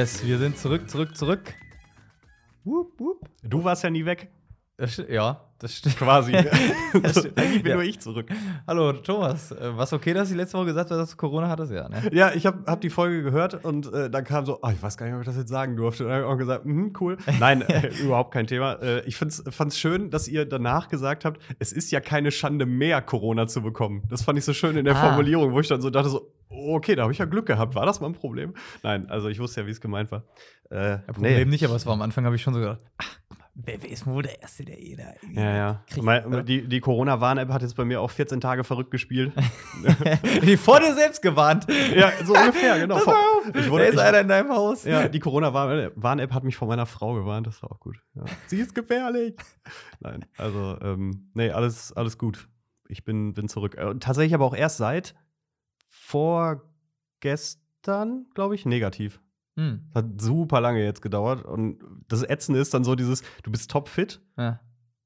Yes, 0.00 0.24
wir 0.24 0.38
sind 0.38 0.56
zurück, 0.56 0.88
zurück, 0.88 1.14
zurück. 1.14 1.54
Wupp, 2.64 2.98
wupp. 2.98 3.28
Du 3.42 3.62
warst 3.62 3.84
ja 3.84 3.90
nie 3.90 4.06
weg. 4.06 4.30
Das 4.80 4.96
ja, 5.10 5.38
das 5.58 5.76
stimmt. 5.76 5.98
Quasi. 5.98 6.32
Das 7.02 7.18
stimmt. 7.20 7.38
Eigentlich 7.38 7.62
bin 7.62 7.70
Ja. 7.70 7.76
nur 7.76 7.84
ich 7.84 8.00
zurück. 8.00 8.26
Hallo, 8.66 8.92
Thomas. 8.94 9.52
Äh, 9.52 9.76
Was 9.76 9.92
okay, 9.92 10.14
dass 10.14 10.30
du 10.30 10.34
letzte 10.34 10.56
Woche 10.56 10.66
gesagt 10.66 10.90
hast, 10.90 10.96
dass 10.96 11.10
du 11.10 11.16
Corona 11.18 11.48
hattest? 11.48 11.70
Ja, 11.70 11.88
ne? 11.88 12.02
Ja, 12.12 12.32
ich 12.34 12.46
habe 12.46 12.64
hab 12.66 12.80
die 12.80 12.88
Folge 12.90 13.22
gehört 13.22 13.62
und 13.64 13.92
äh, 13.92 14.08
dann 14.10 14.24
kam 14.24 14.46
so, 14.46 14.58
ah, 14.62 14.72
ich 14.72 14.82
weiß 14.82 14.96
gar 14.96 15.04
nicht, 15.06 15.14
ob 15.14 15.20
ich 15.20 15.26
das 15.26 15.36
jetzt 15.36 15.50
sagen 15.50 15.76
durfte. 15.76 16.04
Und 16.04 16.08
dann 16.10 16.22
habe 16.22 16.26
ich 16.28 16.32
auch 16.34 16.38
gesagt, 16.38 16.64
mhm, 16.64 16.94
cool. 17.00 17.18
Nein, 17.38 17.60
äh, 17.68 17.88
überhaupt 18.02 18.32
kein 18.32 18.46
Thema. 18.46 18.72
Äh, 18.82 19.04
ich 19.06 19.16
fand 19.16 19.32
es 19.32 19.78
schön, 19.78 20.10
dass 20.10 20.26
ihr 20.28 20.46
danach 20.46 20.88
gesagt 20.88 21.24
habt, 21.26 21.40
es 21.58 21.72
ist 21.72 21.90
ja 21.92 22.00
keine 22.00 22.30
Schande 22.32 22.64
mehr, 22.64 23.02
Corona 23.02 23.46
zu 23.46 23.60
bekommen. 23.62 24.02
Das 24.08 24.22
fand 24.22 24.38
ich 24.38 24.44
so 24.46 24.54
schön 24.54 24.76
in 24.78 24.84
der 24.86 24.96
Ah. 24.96 25.08
Formulierung, 25.08 25.52
wo 25.52 25.60
ich 25.60 25.68
dann 25.68 25.82
so 25.82 25.90
dachte, 25.90 26.08
so, 26.08 26.32
okay, 26.48 26.96
da 26.96 27.02
habe 27.02 27.12
ich 27.12 27.18
ja 27.18 27.26
Glück 27.26 27.44
gehabt. 27.46 27.74
War 27.74 27.84
das 27.86 28.00
mal 28.00 28.06
ein 28.08 28.14
Problem? 28.14 28.54
Nein, 28.82 29.08
also 29.10 29.28
ich 29.28 29.38
wusste 29.38 29.60
ja, 29.60 29.66
wie 29.66 29.70
es 29.72 29.80
gemeint 29.80 30.10
war. 30.10 30.24
Äh, 30.70 30.90
Ja, 30.92 30.96
Problem 31.12 31.48
nicht, 31.50 31.64
aber 31.64 31.76
es 31.76 31.84
war 31.86 31.92
am 31.92 32.02
Anfang, 32.02 32.24
habe 32.24 32.34
ich 32.36 32.42
schon 32.42 32.54
so 32.54 32.60
gedacht, 32.60 32.80
ach, 32.98 33.18
wer, 33.64 33.90
ist 33.90 34.06
wohl 34.06 34.22
der 34.22 34.40
Erste, 34.42 34.64
der 34.64 34.78
eh 34.80 34.96
da 34.96 35.12
Ja, 35.40 35.56
ja. 35.56 35.84
kriegt, 35.88 36.04
Mein- 36.04 36.24
oder? 36.26 36.42
die 36.42 36.66
die 36.68 36.80
Corona-Warn-App 36.80 37.48
hat 37.50 37.62
jetzt 37.62 37.76
bei 37.76 37.84
mir 37.84 38.00
auch 38.00 38.10
14 38.10 38.40
Tage 38.40 38.64
verrückt 38.64 38.90
gespielt. 38.90 39.32
Die 40.42 40.56
vor 40.56 40.80
dir 40.80 40.94
selbst 40.94 41.22
gewarnt. 41.22 41.66
ja, 41.94 42.10
so 42.24 42.34
ungefähr, 42.34 42.78
genau. 42.78 42.96
Mal 43.04 43.14
auf, 43.14 43.54
Ich 43.54 43.70
wurde- 43.70 43.84
da 43.84 43.88
ist 43.90 43.94
ich- 43.94 44.00
einer 44.00 44.20
in 44.20 44.28
deinem 44.28 44.50
Haus. 44.50 44.84
Ja, 44.84 45.08
die 45.08 45.20
Corona-Warn-App 45.20 46.32
hat 46.32 46.44
mich 46.44 46.56
von 46.56 46.68
meiner 46.68 46.86
Frau 46.86 47.14
gewarnt, 47.14 47.46
das 47.46 47.62
war 47.62 47.70
auch 47.72 47.80
gut. 47.80 47.96
Ja. 48.14 48.24
Sie 48.46 48.58
ist 48.58 48.74
gefährlich. 48.74 49.34
Nein, 50.00 50.24
also, 50.36 50.76
ähm, 50.82 51.30
nee, 51.34 51.50
alles, 51.50 51.92
alles 51.92 52.18
gut. 52.18 52.48
Ich 52.88 53.04
bin, 53.04 53.34
bin 53.34 53.48
zurück. 53.48 53.76
Äh, 53.76 53.94
tatsächlich 54.00 54.34
aber 54.34 54.44
auch 54.46 54.54
erst 54.56 54.78
seit 54.78 55.14
vorgestern, 55.88 58.26
glaube 58.34 58.54
ich, 58.54 58.66
negativ. 58.66 59.20
Hm. 59.56 59.80
Das 59.92 60.04
hat 60.04 60.20
super 60.20 60.60
lange 60.60 60.82
jetzt 60.82 61.02
gedauert. 61.02 61.44
Und 61.44 61.78
das 62.08 62.22
Ätzende 62.22 62.60
ist 62.60 62.72
dann 62.74 62.84
so 62.84 62.94
dieses, 62.94 63.22
du 63.42 63.50
bist 63.50 63.70
topfit 63.70 64.20
Ja. 64.38 64.60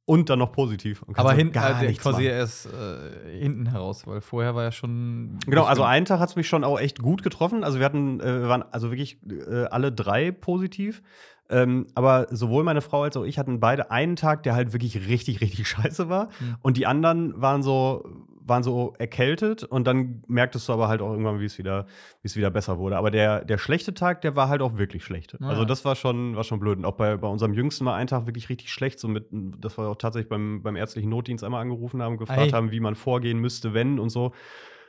und 0.05 0.29
dann 0.31 0.39
noch 0.39 0.53
positiv. 0.53 1.05
Aber 1.15 1.31
so 1.31 1.37
hin, 1.37 1.51
gar 1.53 1.83
äh, 1.83 1.93
quasi 1.95 2.23
machen. 2.25 2.27
erst 2.27 2.67
äh, 2.67 3.39
hinten 3.41 3.67
heraus, 3.67 4.07
weil 4.07 4.21
vorher 4.21 4.55
war 4.55 4.63
ja 4.65 4.73
schon. 4.73 5.39
Genau, 5.47 5.65
also 5.65 5.83
einen 5.83 6.05
Tag 6.07 6.21
hat 6.21 6.29
es 6.29 6.37
mich 6.37 6.49
schon 6.49 6.63
auch 6.65 6.79
echt 6.79 7.01
gut 7.01 7.23
getroffen. 7.23 7.65
Also 7.65 7.79
wir 7.79 7.87
hatten, 7.87 8.21
äh, 8.21 8.41
wir 8.43 8.49
waren 8.49 8.63
also 8.71 8.91
wirklich 8.91 9.19
äh, 9.29 9.65
alle 9.65 9.91
drei 9.93 10.31
positiv. 10.31 11.03
Ähm, 11.51 11.87
aber 11.95 12.29
sowohl 12.31 12.65
meine 12.65 12.81
Frau 12.81 13.03
als 13.03 13.19
auch 13.19 13.25
ich 13.25 13.39
hatten 13.39 13.61
beide 13.61 13.91
einen 13.91 14.17
Tag, 14.17 14.45
der 14.45 14.55
halt 14.55 14.73
wirklich 14.73 15.09
richtig, 15.09 15.43
richtig 15.43 15.69
scheiße 15.69 16.09
war. 16.09 16.29
Hm. 16.39 16.57
Und 16.63 16.77
die 16.79 16.87
anderen 16.87 17.39
waren 17.41 17.63
so, 17.63 18.03
waren 18.47 18.63
so 18.63 18.95
erkältet 18.99 19.65
und 19.65 19.87
dann 19.87 20.23
merktest 20.27 20.69
du 20.69 20.73
aber 20.73 20.89
halt 20.89 21.01
auch 21.01 21.11
irgendwann, 21.11 21.41
wie 21.41 21.47
es 21.47 21.57
wieder, 21.59 21.87
wie 22.21 22.27
es 22.27 22.37
wieder 22.37 22.51
besser 22.51 22.79
wurde. 22.79 22.97
Aber 22.97 23.11
der, 23.11 23.45
der 23.45 23.59
schlechte 23.59 23.95
Tag, 23.95 24.21
der 24.21 24.37
war 24.37 24.49
halt 24.49 24.61
auch 24.61 24.77
wirklich 24.77 25.05
schlecht. 25.05 25.37
Ah. 25.41 25.49
Also 25.49 25.65
das 25.65 25.85
war 25.85 25.97
schon, 25.97 26.37
war 26.37 26.45
schon 26.45 26.61
blöd. 26.61 26.79
Und 26.79 26.85
auch 26.85 26.97
bei, 26.97 27.17
bei 27.17 27.29
unserem 27.29 27.55
Jüngsten 27.55 27.85
war 27.87 27.97
ein 27.97 28.07
Tag 28.07 28.27
wirklich 28.27 28.51
richtig 28.51 28.71
schlecht. 28.71 29.01
So 29.01 29.09
mit, 29.09 29.27
dass 29.31 29.79
wir 29.79 29.89
auch 29.89 29.97
tatsächlich 29.97 30.29
beim, 30.29 30.63
beim 30.63 30.77
ärztlichen 30.77 31.09
Notdienst 31.09 31.43
einmal 31.43 31.63
angerufen 31.63 32.03
haben, 32.03 32.19
gefragt 32.19 32.53
Ei. 32.53 32.57
haben, 32.57 32.71
wie 32.71 32.81
man 32.81 32.95
vorgehen 32.95 33.39
müsste, 33.39 33.73
wenn 33.73 33.99
und 33.99 34.11
so. 34.11 34.33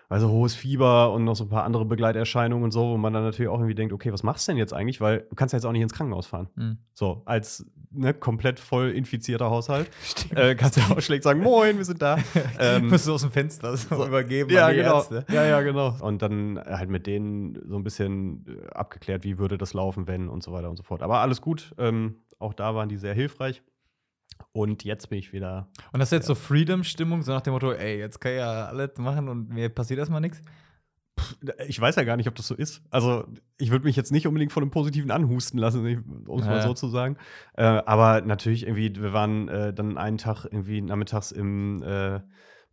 Also 0.09 0.29
hohes 0.29 0.55
Fieber 0.55 1.11
und 1.11 1.23
noch 1.23 1.35
so 1.35 1.45
ein 1.45 1.49
paar 1.49 1.63
andere 1.63 1.85
Begleiterscheinungen 1.85 2.63
und 2.63 2.71
so, 2.71 2.91
wo 2.91 2.97
man 2.97 3.13
dann 3.13 3.23
natürlich 3.23 3.49
auch 3.49 3.57
irgendwie 3.57 3.75
denkt, 3.75 3.93
okay, 3.93 4.13
was 4.13 4.23
machst 4.23 4.47
du 4.47 4.51
denn 4.51 4.57
jetzt 4.57 4.73
eigentlich? 4.73 5.01
Weil 5.01 5.25
du 5.29 5.35
kannst 5.35 5.53
ja 5.53 5.57
jetzt 5.57 5.65
auch 5.65 5.71
nicht 5.71 5.81
ins 5.81 5.93
Krankenhaus 5.93 6.27
fahren. 6.27 6.49
Hm. 6.55 6.77
So, 6.93 7.23
als 7.25 7.65
ne, 7.91 8.13
komplett 8.13 8.59
voll 8.59 8.91
infizierter 8.91 9.49
Haushalt. 9.49 9.89
äh, 10.35 10.55
kannst 10.55 10.77
du 10.77 10.81
ja 10.81 10.89
auch 10.89 11.01
schlecht 11.01 11.23
sagen, 11.23 11.41
moin, 11.41 11.77
wir 11.77 11.85
sind 11.85 12.01
da. 12.01 12.17
ähm, 12.59 12.89
du 12.89 13.13
aus 13.13 13.21
dem 13.21 13.31
Fenster 13.31 13.75
so 13.77 14.05
übergeben 14.05 14.51
ja, 14.51 14.71
genau. 14.71 14.97
Ärzte. 14.97 15.25
Ja, 15.31 15.45
ja, 15.45 15.61
genau. 15.61 15.95
Und 16.01 16.21
dann 16.21 16.59
halt 16.59 16.89
mit 16.89 17.07
denen 17.07 17.57
so 17.67 17.75
ein 17.75 17.83
bisschen 17.83 18.45
äh, 18.47 18.67
abgeklärt, 18.73 19.23
wie 19.23 19.37
würde 19.37 19.57
das 19.57 19.73
laufen, 19.73 20.07
wenn 20.07 20.29
und 20.29 20.43
so 20.43 20.51
weiter 20.51 20.69
und 20.69 20.77
so 20.77 20.83
fort. 20.83 21.01
Aber 21.01 21.19
alles 21.19 21.41
gut. 21.41 21.73
Ähm, 21.77 22.17
auch 22.39 22.53
da 22.53 22.75
waren 22.75 22.89
die 22.89 22.97
sehr 22.97 23.13
hilfreich. 23.13 23.63
Und 24.55 24.85
jetzt 24.85 25.09
bin 25.09 25.19
ich 25.19 25.33
wieder. 25.33 25.67
Und 25.91 25.99
das 25.99 26.07
ist 26.07 26.13
jetzt 26.13 26.27
so 26.27 26.33
Freedom-Stimmung, 26.33 27.23
so 27.23 27.33
nach 27.33 27.41
dem 27.41 27.51
Motto, 27.51 27.73
ey, 27.73 27.99
jetzt 27.99 28.21
kann 28.21 28.31
ich 28.31 28.37
ja 28.37 28.67
alles 28.67 28.97
machen 28.97 29.27
und 29.27 29.49
mir 29.49 29.67
passiert 29.67 29.99
erstmal 29.99 30.21
nichts. 30.21 30.41
Ich 31.67 31.79
weiß 31.81 31.97
ja 31.97 32.03
gar 32.05 32.15
nicht, 32.15 32.29
ob 32.29 32.35
das 32.35 32.47
so 32.47 32.55
ist. 32.55 32.81
Also, 32.89 33.25
ich 33.57 33.71
würde 33.71 33.83
mich 33.83 33.97
jetzt 33.97 34.13
nicht 34.13 34.27
unbedingt 34.27 34.53
von 34.53 34.63
einem 34.63 34.71
Positiven 34.71 35.11
anhusten 35.11 35.59
lassen, 35.59 36.23
um 36.25 36.39
es 36.39 36.45
mal 36.45 36.57
Ja. 36.57 36.61
so 36.61 36.73
zu 36.73 36.87
sagen. 36.87 37.17
Äh, 37.55 37.63
aber 37.63 38.21
natürlich 38.21 38.63
irgendwie, 38.65 38.95
wir 38.95 39.11
waren 39.11 39.49
äh, 39.49 39.73
dann 39.73 39.97
einen 39.97 40.17
Tag 40.17 40.45
irgendwie 40.45 40.81
nachmittags 40.81 41.33
im, 41.33 41.83
äh, 41.83 42.21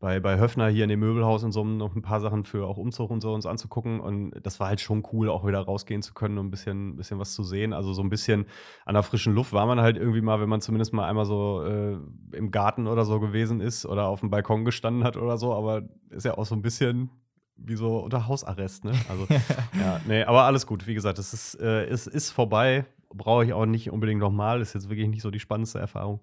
bei, 0.02 0.18
bei 0.18 0.36
Höfner 0.36 0.66
hier 0.66 0.82
in 0.82 0.90
dem 0.90 0.98
Möbelhaus 0.98 1.44
und 1.44 1.52
so, 1.52 1.60
um 1.60 1.76
noch 1.76 1.94
ein 1.94 2.02
paar 2.02 2.20
Sachen 2.20 2.42
für 2.42 2.66
auch 2.66 2.76
Umzug 2.76 3.12
und 3.12 3.20
so 3.20 3.32
uns 3.32 3.46
anzugucken. 3.46 4.00
Und 4.00 4.32
das 4.42 4.58
war 4.58 4.66
halt 4.66 4.80
schon 4.80 5.04
cool, 5.12 5.30
auch 5.30 5.46
wieder 5.46 5.60
rausgehen 5.60 6.02
zu 6.02 6.12
können 6.12 6.38
und 6.38 6.46
ein 6.46 6.50
bisschen, 6.50 6.96
bisschen 6.96 7.20
was 7.20 7.34
zu 7.34 7.44
sehen. 7.44 7.72
Also 7.72 7.92
so 7.92 8.02
ein 8.02 8.10
bisschen 8.10 8.46
an 8.84 8.94
der 8.94 9.04
frischen 9.04 9.32
Luft 9.32 9.52
war 9.52 9.64
man 9.64 9.80
halt 9.80 9.96
irgendwie 9.96 10.20
mal, 10.20 10.40
wenn 10.40 10.48
man 10.48 10.60
zumindest 10.60 10.92
mal 10.92 11.08
einmal 11.08 11.24
so 11.24 11.62
äh, 11.64 11.98
im 12.36 12.50
Garten 12.50 12.88
oder 12.88 13.04
so 13.04 13.20
gewesen 13.20 13.60
ist 13.60 13.86
oder 13.86 14.08
auf 14.08 14.18
dem 14.18 14.30
Balkon 14.30 14.64
gestanden 14.64 15.04
hat 15.04 15.16
oder 15.16 15.38
so. 15.38 15.54
Aber 15.54 15.82
ist 16.10 16.24
ja 16.24 16.36
auch 16.36 16.46
so 16.46 16.56
ein 16.56 16.62
bisschen 16.62 17.10
wie 17.56 17.76
so 17.76 17.98
unter 17.98 18.26
Hausarrest, 18.26 18.84
ne? 18.84 18.94
Also, 19.08 19.28
ja, 19.78 20.00
nee, 20.08 20.24
aber 20.24 20.42
alles 20.42 20.66
gut. 20.66 20.88
Wie 20.88 20.94
gesagt, 20.94 21.20
es 21.20 21.32
ist, 21.32 21.54
äh, 21.60 21.84
es 21.84 22.08
ist 22.08 22.32
vorbei. 22.32 22.86
Brauche 23.14 23.44
ich 23.44 23.52
auch 23.52 23.66
nicht 23.66 23.92
unbedingt 23.92 24.20
nochmal. 24.20 24.62
Ist 24.62 24.74
jetzt 24.74 24.88
wirklich 24.88 25.06
nicht 25.06 25.22
so 25.22 25.30
die 25.30 25.38
spannendste 25.38 25.78
Erfahrung. 25.78 26.18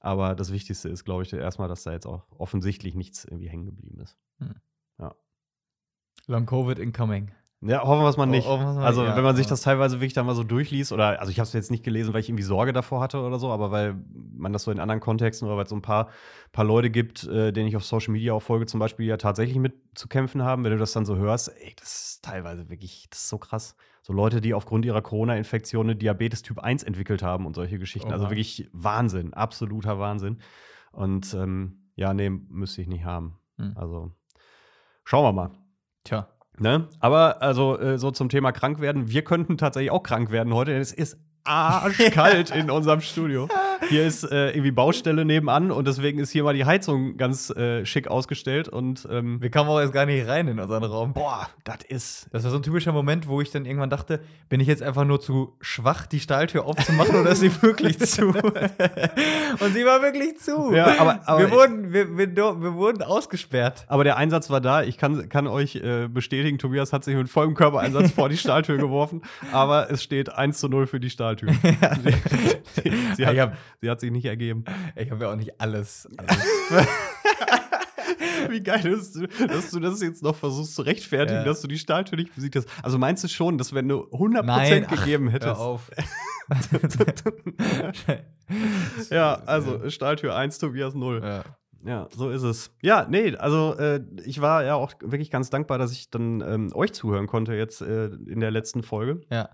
Aber 0.00 0.34
das 0.34 0.52
Wichtigste 0.52 0.88
ist, 0.88 1.04
glaube 1.04 1.24
ich, 1.24 1.32
erstmal, 1.32 1.68
dass 1.68 1.82
da 1.82 1.92
jetzt 1.92 2.06
auch 2.06 2.26
offensichtlich 2.38 2.94
nichts 2.94 3.24
irgendwie 3.24 3.48
hängen 3.48 3.66
geblieben 3.66 4.00
ist. 4.00 4.16
Long 6.28 6.44
Covid 6.44 6.78
incoming. 6.78 7.30
Ja, 7.60 7.82
hoffen 7.82 8.02
wir 8.02 8.08
es 8.08 8.16
mal 8.16 8.26
nicht. 8.26 8.46
Wir's 8.46 8.60
mal 8.60 8.84
also, 8.84 9.00
nicht, 9.00 9.10
ja, 9.10 9.16
wenn 9.16 9.24
man 9.24 9.34
sich 9.34 9.46
das 9.46 9.62
teilweise 9.62 9.96
wirklich 9.96 10.12
dann 10.12 10.26
mal 10.26 10.36
so 10.36 10.44
durchliest, 10.44 10.92
oder, 10.92 11.18
also 11.18 11.32
ich 11.32 11.40
habe 11.40 11.46
es 11.46 11.52
jetzt 11.54 11.72
nicht 11.72 11.82
gelesen, 11.82 12.14
weil 12.14 12.20
ich 12.20 12.28
irgendwie 12.28 12.44
Sorge 12.44 12.72
davor 12.72 13.00
hatte 13.00 13.20
oder 13.20 13.40
so, 13.40 13.50
aber 13.50 13.72
weil 13.72 13.96
man 14.14 14.52
das 14.52 14.62
so 14.62 14.70
in 14.70 14.78
anderen 14.78 15.00
Kontexten 15.00 15.48
oder 15.48 15.56
weil 15.56 15.64
es 15.64 15.70
so 15.70 15.74
ein 15.74 15.82
paar, 15.82 16.10
paar 16.52 16.64
Leute 16.64 16.90
gibt, 16.90 17.24
äh, 17.24 17.50
denen 17.50 17.66
ich 17.66 17.74
auf 17.74 17.84
Social 17.84 18.12
Media 18.12 18.32
auch 18.32 18.42
folge, 18.42 18.66
zum 18.66 18.78
Beispiel 18.78 19.06
ja 19.06 19.16
tatsächlich 19.16 19.58
mit 19.58 19.74
zu 19.94 20.06
kämpfen 20.06 20.42
haben, 20.44 20.62
wenn 20.62 20.70
du 20.70 20.78
das 20.78 20.92
dann 20.92 21.04
so 21.04 21.16
hörst, 21.16 21.48
ey, 21.48 21.74
das 21.80 22.10
ist 22.10 22.24
teilweise 22.24 22.68
wirklich, 22.68 23.08
das 23.10 23.22
ist 23.22 23.28
so 23.28 23.38
krass. 23.38 23.74
So 24.08 24.14
Leute, 24.14 24.40
die 24.40 24.54
aufgrund 24.54 24.86
ihrer 24.86 25.02
Corona-Infektion 25.02 25.84
eine 25.84 25.94
Diabetes 25.94 26.40
Typ 26.40 26.60
1 26.60 26.82
entwickelt 26.82 27.22
haben 27.22 27.44
und 27.44 27.54
solche 27.54 27.78
Geschichten. 27.78 28.10
Also 28.10 28.24
Oha. 28.24 28.30
wirklich 28.30 28.66
Wahnsinn, 28.72 29.34
absoluter 29.34 29.98
Wahnsinn. 29.98 30.38
Und 30.92 31.34
ähm, 31.34 31.90
ja, 31.94 32.14
nee, 32.14 32.30
müsste 32.30 32.80
ich 32.80 32.88
nicht 32.88 33.04
haben. 33.04 33.38
Hm. 33.58 33.74
Also 33.76 34.12
schauen 35.04 35.24
wir 35.24 35.32
mal. 35.32 35.50
Tja. 36.04 36.26
Ne? 36.56 36.88
Aber 37.00 37.42
also 37.42 37.78
äh, 37.78 37.98
so 37.98 38.10
zum 38.10 38.30
Thema 38.30 38.50
krank 38.50 38.80
werden, 38.80 39.10
wir 39.10 39.22
könnten 39.24 39.58
tatsächlich 39.58 39.90
auch 39.90 40.02
krank 40.02 40.30
werden 40.30 40.54
heute, 40.54 40.72
denn 40.72 40.80
es 40.80 40.94
ist 40.94 41.22
arschkalt 41.44 42.50
in 42.50 42.70
unserem 42.70 43.02
Studio. 43.02 43.46
Hier 43.88 44.06
ist 44.06 44.24
äh, 44.24 44.50
irgendwie 44.50 44.70
Baustelle 44.70 45.24
nebenan 45.24 45.70
und 45.70 45.86
deswegen 45.86 46.18
ist 46.18 46.30
hier 46.30 46.42
mal 46.44 46.54
die 46.54 46.64
Heizung 46.64 47.16
ganz 47.16 47.50
äh, 47.50 47.84
schick 47.86 48.08
ausgestellt 48.08 48.68
und 48.68 49.06
ähm, 49.10 49.40
Wir 49.40 49.50
kamen 49.50 49.68
auch 49.70 49.80
jetzt 49.80 49.92
gar 49.92 50.04
nicht 50.06 50.26
rein 50.26 50.48
in 50.48 50.58
unseren 50.58 50.84
Raum. 50.84 51.12
boah, 51.12 51.48
das 51.64 51.78
ist 51.88 52.28
Das 52.32 52.44
war 52.44 52.50
so 52.50 52.56
ein 52.58 52.62
typischer 52.62 52.92
Moment, 52.92 53.28
wo 53.28 53.40
ich 53.40 53.50
dann 53.50 53.64
irgendwann 53.64 53.90
dachte, 53.90 54.20
bin 54.48 54.60
ich 54.60 54.66
jetzt 54.68 54.82
einfach 54.82 55.04
nur 55.04 55.20
zu 55.20 55.56
schwach, 55.60 56.06
die 56.06 56.20
Stahltür 56.20 56.64
aufzumachen 56.66 57.16
oder 57.20 57.30
ist 57.30 57.40
sie 57.40 57.50
wirklich 57.62 57.98
zu? 58.00 58.28
Und 58.28 59.72
sie 59.74 59.84
war 59.84 60.02
wirklich 60.02 60.38
zu. 60.38 60.72
Ja, 60.74 60.98
aber- 60.98 61.20
aber- 61.26 61.38
wir, 61.40 61.50
wurden, 61.50 61.92
wir, 61.92 62.16
wir, 62.16 62.34
wir 62.36 62.74
wurden 62.74 63.02
ausgesperrt. 63.02 63.84
aber 63.88 64.04
der 64.04 64.16
Einsatz 64.16 64.50
war 64.50 64.60
da. 64.60 64.82
Ich 64.82 64.98
kann, 64.98 65.28
kann 65.28 65.46
euch 65.46 65.76
äh, 65.76 66.08
bestätigen, 66.08 66.58
Tobias 66.58 66.92
hat 66.92 67.04
sich 67.04 67.14
mit 67.14 67.28
vollem 67.28 67.54
Körpereinsatz 67.54 68.12
vor 68.12 68.28
die 68.28 68.36
Stahltür 68.36 68.76
geworfen, 68.76 69.22
aber 69.52 69.90
es 69.90 70.02
steht 70.02 70.32
1 70.32 70.58
zu 70.58 70.68
0 70.68 70.86
für 70.86 71.00
die 71.00 71.10
Stahltür. 71.10 71.52
sie, 71.62 72.92
sie, 73.16 73.22
Ja, 73.22 73.32
ich 73.32 73.40
hat, 73.40 73.50
hab- 73.50 73.56
sie 73.80 73.90
hat 73.90 74.00
sich 74.00 74.10
nicht 74.10 74.24
ergeben. 74.26 74.64
Ich 74.96 75.10
habe 75.10 75.24
ja 75.24 75.32
auch 75.32 75.36
nicht 75.36 75.60
alles. 75.60 76.08
alles. 76.16 76.38
Wie 78.48 78.62
geil 78.62 78.86
ist 78.86 79.16
du, 79.16 79.26
dass 79.46 79.70
du 79.70 79.80
das 79.80 80.00
jetzt 80.00 80.22
noch 80.22 80.36
versuchst 80.36 80.74
zu 80.74 80.82
rechtfertigen, 80.82 81.40
Ja. 81.40 81.44
dass 81.44 81.60
du 81.60 81.68
die 81.68 81.78
Stahltür 81.78 82.16
nicht 82.18 82.34
besiegt 82.34 82.56
hast. 82.56 82.68
Also 82.82 82.98
meinst 82.98 83.22
du 83.24 83.28
schon, 83.28 83.58
dass 83.58 83.74
wenn 83.74 83.88
du 83.88 84.04
100% 84.12 84.42
Nein, 84.44 84.86
ach, 84.88 85.04
gegeben 85.04 85.26
Hör 85.26 85.32
hättest? 85.34 85.56
auf. 85.60 85.90
Ja, 89.10 89.34
also 89.46 89.88
Stahltür 89.90 90.34
1, 90.34 90.58
Tobias 90.58 90.94
0. 90.94 91.20
Ja. 91.22 91.44
Ja, 91.84 92.08
so 92.10 92.28
ist 92.30 92.42
es. 92.42 92.72
Ja, 92.82 93.06
nee, 93.08 93.36
also 93.36 93.76
äh, 93.78 94.00
ich 94.24 94.40
war 94.40 94.64
ja 94.64 94.74
auch 94.74 94.92
wirklich 95.00 95.30
ganz 95.30 95.48
dankbar, 95.48 95.78
dass 95.78 95.92
ich 95.92 96.10
dann 96.10 96.40
ähm, 96.40 96.72
euch 96.74 96.92
zuhören 96.92 97.28
konnte 97.28 97.54
jetzt 97.54 97.80
äh, 97.82 98.06
in 98.06 98.40
der 98.40 98.50
letzten 98.50 98.82
Folge. 98.82 99.20
ja. 99.30 99.48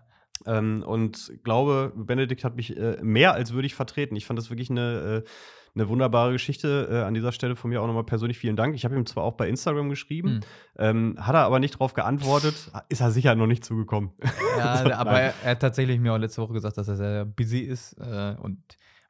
Ähm, 0.47 0.83
und 0.87 1.33
glaube, 1.45 1.93
Benedikt 1.97 2.45
hat 2.45 2.57
mich 2.57 2.77
äh, 2.77 2.99
mehr 3.03 3.35
als 3.35 3.53
würdig 3.53 3.75
vertreten. 3.75 4.17
Ich 4.17 4.27
fand 4.27 4.39
das 4.39 4.51
wirklich 4.51 4.71
eine, 4.71 5.23
äh, 5.25 5.29
eine 5.77 5.89
wunderbare 5.89 6.33
Geschichte. 6.33 6.89
Äh, 6.91 7.03
an 7.03 7.15
dieser 7.15 7.33
Stelle 7.33 7.57
von 7.57 7.71
mir 7.71 7.81
auch 7.83 7.87
nochmal 7.87 8.05
persönlich 8.05 8.39
vielen 8.39 8.57
Dank. 8.57 8.75
Ich 8.75 8.85
habe 8.85 8.95
ihm 8.95 9.07
zwar 9.07 9.25
auch 9.25 9.35
bei 9.35 9.49
Instagram 9.49 9.89
geschrieben, 9.91 10.29
Hm. 10.29 10.41
ähm, 10.79 11.17
hat 11.19 11.35
er 11.35 11.45
aber 11.45 11.59
nicht 11.61 11.79
drauf 11.79 11.95
geantwortet. 11.95 12.71
Ist 12.89 13.01
er 13.01 13.11
sicher 13.11 13.35
noch 13.35 13.47
nicht 13.47 13.65
zugekommen. 13.65 14.11
Ja, 14.59 14.73
Also, 14.73 14.93
aber 14.93 15.21
er, 15.21 15.35
er 15.43 15.51
hat 15.53 15.61
tatsächlich 15.61 15.99
mir 15.99 16.13
auch 16.13 16.19
letzte 16.19 16.43
Woche 16.43 16.53
gesagt, 16.53 16.77
dass 16.79 16.87
er 16.89 16.97
sehr 16.97 17.25
busy 17.25 17.61
ist 17.61 17.95
äh, 17.95 18.37
und 18.41 18.59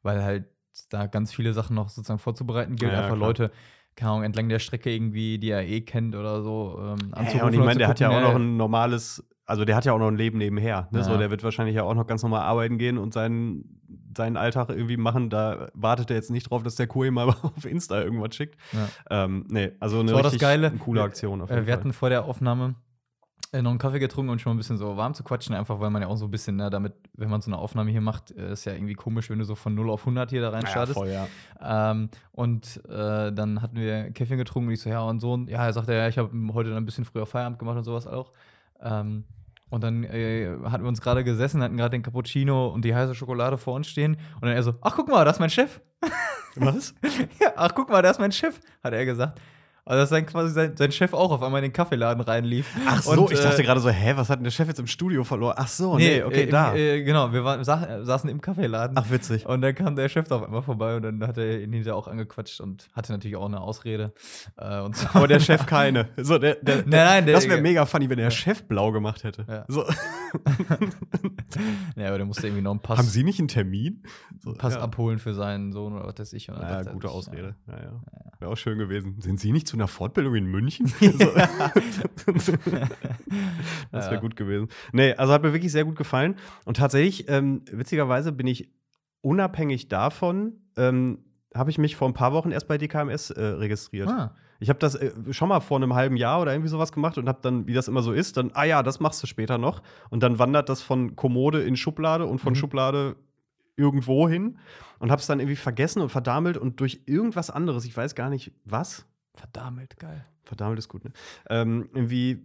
weil 0.01 0.23
halt 0.23 0.45
da 0.89 1.05
ganz 1.07 1.33
viele 1.33 1.53
Sachen 1.53 1.75
noch 1.75 1.89
sozusagen 1.89 2.19
vorzubereiten 2.19 2.75
gilt. 2.75 2.91
Ja, 2.91 2.99
Einfach 3.03 3.15
klar. 3.15 3.27
Leute, 3.27 3.51
keine 3.95 4.11
Ahnung, 4.11 4.23
entlang 4.23 4.49
der 4.49 4.59
Strecke 4.59 4.91
irgendwie, 4.93 5.37
die 5.37 5.49
er 5.51 5.65
eh 5.65 5.81
kennt 5.81 6.15
oder 6.15 6.41
so, 6.43 6.77
ähm, 6.79 7.11
Ja, 7.15 7.45
und 7.45 7.53
ich 7.53 7.59
meine, 7.59 7.77
der 7.79 7.87
hat 7.87 7.99
ja 7.99 8.09
auch 8.09 8.13
gucken, 8.13 8.27
noch 8.27 8.35
ein 8.35 8.57
normales 8.57 9.23
also 9.45 9.63
der 9.65 9.75
hat 9.75 9.85
ja 9.85 9.93
auch 9.93 9.99
noch 9.99 10.07
ein 10.07 10.17
Leben 10.17 10.37
nebenher. 10.37 10.87
Ne? 10.91 10.99
Ja. 10.99 11.03
So, 11.05 11.17
der 11.17 11.29
wird 11.29 11.43
wahrscheinlich 11.43 11.75
ja 11.75 11.83
auch 11.83 11.93
noch 11.93 12.07
ganz 12.07 12.23
normal 12.23 12.41
arbeiten 12.41 12.77
gehen 12.77 12.97
und 12.97 13.13
seinen, 13.13 13.79
seinen 14.15 14.37
Alltag 14.37 14.69
irgendwie 14.69 14.97
machen. 14.97 15.29
Da 15.29 15.69
wartet 15.73 16.09
er 16.09 16.15
jetzt 16.15 16.31
nicht 16.31 16.49
drauf, 16.49 16.63
dass 16.63 16.75
der 16.75 16.87
Kur 16.87 17.05
ihm 17.05 17.13
mal 17.13 17.29
auf 17.41 17.65
Insta 17.65 18.01
irgendwas 18.01 18.35
schickt. 18.35 18.59
Ja. 18.73 19.23
Ähm, 19.25 19.45
nee, 19.49 19.71
also 19.79 19.99
eine 19.99 20.11
das 20.11 20.25
richtig 20.25 20.39
Geile. 20.41 20.71
coole 20.71 21.01
Aktion 21.03 21.41
auf 21.41 21.49
jeden 21.49 21.63
Äh, 21.63 21.67
wir 21.67 21.73
Fall. 21.73 21.79
hatten 21.79 21.93
vor 21.93 22.09
der 22.09 22.25
Aufnahme 22.25 22.75
äh, 23.51 23.61
noch 23.61 23.69
einen 23.69 23.79
Kaffee 23.79 23.99
getrunken 23.99 24.31
und 24.31 24.41
schon 24.41 24.49
mal 24.49 24.55
ein 24.55 24.57
bisschen 24.57 24.77
so 24.77 24.97
warm 24.97 25.13
zu 25.13 25.23
quatschen, 25.23 25.53
einfach 25.55 25.79
weil 25.79 25.91
man 25.91 26.01
ja 26.01 26.07
auch 26.07 26.17
so 26.17 26.25
ein 26.25 26.31
bisschen, 26.31 26.55
ne, 26.55 26.69
damit, 26.71 26.93
wenn 27.13 27.29
man 27.29 27.41
so 27.41 27.49
eine 27.51 27.57
Aufnahme 27.59 27.91
hier 27.91 28.01
macht, 28.01 28.31
äh, 28.31 28.51
ist 28.53 28.65
ja 28.65 28.73
irgendwie 28.73 28.95
komisch, 28.95 29.29
wenn 29.29 29.37
du 29.39 29.45
so 29.45 29.53
von 29.55 29.75
0 29.75 29.91
auf 29.91 30.01
100 30.01 30.31
hier 30.31 30.41
da 30.41 30.49
rein 30.49 30.65
ja, 30.65 31.05
ja. 31.05 31.91
Ähm, 31.91 32.09
und 32.31 32.81
äh, 32.89 33.31
dann 33.31 33.61
hatten 33.61 33.75
wir 33.75 34.11
Kaffee 34.11 34.35
getrunken 34.37 34.69
und 34.69 34.73
ich 34.73 34.81
so, 34.81 34.89
ja, 34.89 35.01
und 35.03 35.19
so. 35.19 35.33
Und 35.33 35.49
ja, 35.49 35.63
er 35.63 35.71
sagte, 35.73 35.93
ja, 35.93 36.07
ich 36.07 36.17
habe 36.17 36.31
heute 36.53 36.69
dann 36.69 36.79
ein 36.79 36.85
bisschen 36.85 37.05
früher 37.05 37.27
Feierabend 37.27 37.59
gemacht 37.59 37.77
und 37.77 37.83
sowas 37.83 38.07
auch. 38.07 38.31
Ähm, 38.81 39.23
und 39.75 39.83
dann 39.83 40.05
äh, 40.05 40.55
hatten 40.63 40.85
wir 40.85 40.87
uns 40.87 41.01
gerade 41.01 41.25
gesessen, 41.25 41.61
hatten 41.61 41.75
gerade 41.75 41.89
den 41.89 42.01
Cappuccino 42.01 42.67
und 42.67 42.85
die 42.85 42.95
heiße 42.95 43.13
Schokolade 43.13 43.57
vor 43.57 43.73
uns 43.73 43.89
stehen. 43.89 44.15
Und 44.35 44.43
dann 44.43 44.53
er 44.53 44.63
so, 44.63 44.75
ach, 44.79 44.95
guck 44.95 45.09
mal, 45.09 45.25
da 45.25 45.31
ist 45.31 45.39
mein 45.41 45.49
Chef. 45.49 45.81
Was? 46.55 46.95
ja, 47.41 47.51
ach, 47.57 47.75
guck 47.75 47.89
mal, 47.89 48.01
da 48.01 48.09
ist 48.11 48.19
mein 48.21 48.31
Chef, 48.31 48.61
hat 48.81 48.93
er 48.93 49.03
gesagt. 49.03 49.41
Also, 49.87 50.01
dass 50.01 50.09
dann 50.09 50.25
quasi 50.25 50.51
sein, 50.51 50.75
sein 50.75 50.91
Chef 50.91 51.13
auch 51.13 51.29
auf 51.31 51.43
einmal 51.43 51.59
in 51.63 51.69
den 51.69 51.73
Kaffeeladen 51.73 52.19
reinlief. 52.23 52.67
Ach 52.87 53.03
so, 53.03 53.11
Und, 53.11 53.31
ich 53.31 53.39
dachte 53.39 53.61
äh, 53.61 53.65
gerade 53.65 53.79
so, 53.79 53.89
hä, 53.89 54.13
was 54.15 54.31
hat 54.31 54.39
denn 54.39 54.43
der 54.43 54.49
Chef 54.49 54.67
jetzt 54.67 54.79
im 54.79 54.87
Studio 54.87 55.23
verloren? 55.23 55.53
Ach 55.59 55.67
so, 55.67 55.95
nee, 55.97 56.23
okay, 56.23 56.45
äh, 56.45 56.47
da. 56.47 56.73
Äh, 56.73 57.03
genau, 57.03 57.31
wir 57.31 57.43
waren, 57.43 57.63
sa 57.63 58.03
saßen 58.03 58.27
im 58.27 58.41
Kaffeeladen. 58.41 58.97
Ach, 58.97 59.11
witzig. 59.11 59.45
Und 59.45 59.61
dann 59.61 59.75
kam 59.75 59.95
der 59.95 60.09
Chef 60.09 60.27
da 60.27 60.37
auf 60.37 60.43
einmal 60.43 60.63
vorbei 60.63 60.95
und 60.95 61.03
dann 61.03 61.27
hat 61.27 61.37
er 61.37 61.61
ihn 61.61 61.71
hinterher 61.71 61.95
auch 61.95 62.07
angequatscht 62.07 62.61
und 62.61 62.87
hatte 62.93 63.11
natürlich 63.11 63.37
auch 63.37 63.45
eine 63.45 63.61
Ausrede. 63.61 64.11
Äh, 64.57 64.79
und 64.81 64.97
so. 64.97 65.05
Aber 65.13 65.27
der 65.27 65.39
Chef 65.39 65.65
keine. 65.67 66.09
So, 66.17 66.39
der, 66.39 66.55
der, 66.55 66.77
Nein, 66.77 66.89
nein, 66.89 67.25
der- 67.27 67.35
das 67.35 67.47
wäre 67.47 67.61
mega 67.61 67.85
funny, 67.85 68.09
wenn 68.09 68.17
der 68.17 68.31
Chef 68.31 68.63
blau 68.63 68.91
gemacht 68.91 69.23
hätte. 69.23 69.45
Ja. 69.47 69.65
So. 69.67 69.85
ja, 71.95 72.07
aber 72.07 72.17
der 72.17 72.25
musste 72.25 72.47
irgendwie 72.47 72.63
noch 72.63 72.71
einen 72.71 72.81
Pass, 72.81 72.97
Haben 72.97 73.07
Sie 73.07 73.23
nicht 73.23 73.39
einen 73.39 73.47
Termin? 73.47 74.03
So, 74.39 74.53
Pass 74.53 74.73
ja. 74.73 74.81
abholen 74.81 75.19
für 75.19 75.33
seinen 75.33 75.71
Sohn 75.71 75.93
oder 75.93 76.07
was 76.07 76.17
weiß 76.17 76.33
ich. 76.33 76.49
Und 76.49 76.59
Naja, 76.59 76.77
dachte 76.79 76.93
gute 76.93 77.09
Ausrede. 77.09 77.55
Ja. 77.67 77.77
Ja, 77.77 78.01
Wäre 78.39 78.51
auch 78.51 78.57
schön 78.57 78.77
gewesen. 78.77 79.15
Sind 79.21 79.39
Sie 79.39 79.51
nicht 79.51 79.67
zu 79.67 79.74
einer 79.75 79.87
Fortbildung 79.87 80.35
in 80.35 80.45
München? 80.45 80.87
So. 80.99 81.11
das 83.91 84.09
wäre 84.11 84.19
gut 84.21 84.35
gewesen. 84.35 84.69
Nee, 84.91 85.13
also 85.13 85.33
hat 85.33 85.43
mir 85.43 85.53
wirklich 85.53 85.71
sehr 85.71 85.85
gut 85.85 85.95
gefallen. 85.95 86.35
Und 86.65 86.77
tatsächlich, 86.77 87.29
ähm, 87.29 87.61
witzigerweise 87.71 88.31
bin 88.31 88.47
ich 88.47 88.69
unabhängig 89.21 89.87
davon, 89.87 90.53
ähm, 90.77 91.19
habe 91.53 91.69
ich 91.69 91.77
mich 91.77 91.95
vor 91.95 92.07
ein 92.07 92.13
paar 92.13 92.33
Wochen 92.33 92.51
erst 92.51 92.67
bei 92.67 92.77
DKMS 92.77 93.31
äh, 93.31 93.41
registriert. 93.43 94.09
Ah, 94.09 94.35
Ich 94.59 94.69
habe 94.69 94.79
das 94.79 94.95
äh, 94.95 95.11
schon 95.31 95.49
mal 95.49 95.61
vor 95.61 95.77
einem 95.77 95.93
halben 95.93 96.17
Jahr 96.17 96.41
oder 96.41 96.53
irgendwie 96.53 96.69
sowas 96.69 96.91
gemacht 96.91 97.17
und 97.17 97.27
habe 97.29 97.39
dann, 97.41 97.65
wie 97.67 97.73
das 97.73 97.87
immer 97.87 98.01
so 98.01 98.11
ist, 98.11 98.37
dann, 98.37 98.51
ah 98.53 98.65
ja, 98.65 98.83
das 98.83 98.99
machst 98.99 99.23
du 99.23 99.27
später 99.27 99.57
noch. 99.57 99.81
Und 100.09 100.21
dann 100.21 100.37
wandert 100.37 100.69
das 100.69 100.81
von 100.81 101.15
Kommode 101.15 101.61
in 101.63 101.75
Schublade 101.77 102.25
und 102.25 102.39
von 102.39 102.53
Mhm. 102.53 102.57
Schublade 102.57 103.15
irgendwo 103.77 104.27
hin 104.29 104.57
und 104.99 105.11
habe 105.11 105.19
es 105.19 105.27
dann 105.27 105.39
irgendwie 105.39 105.57
vergessen 105.57 106.01
und 106.01 106.09
verdammelt 106.09 106.57
und 106.57 106.79
durch 106.79 107.01
irgendwas 107.05 107.49
anderes, 107.49 107.83
ich 107.85 107.95
weiß 107.95 108.15
gar 108.15 108.29
nicht 108.29 108.53
was, 108.63 109.05
verdammt 109.35 109.97
geil. 109.99 110.25
verdammelt 110.43 110.79
ist 110.79 110.89
gut, 110.89 111.05
ne? 111.05 111.11
Ähm, 111.49 111.89
irgendwie 111.93 112.41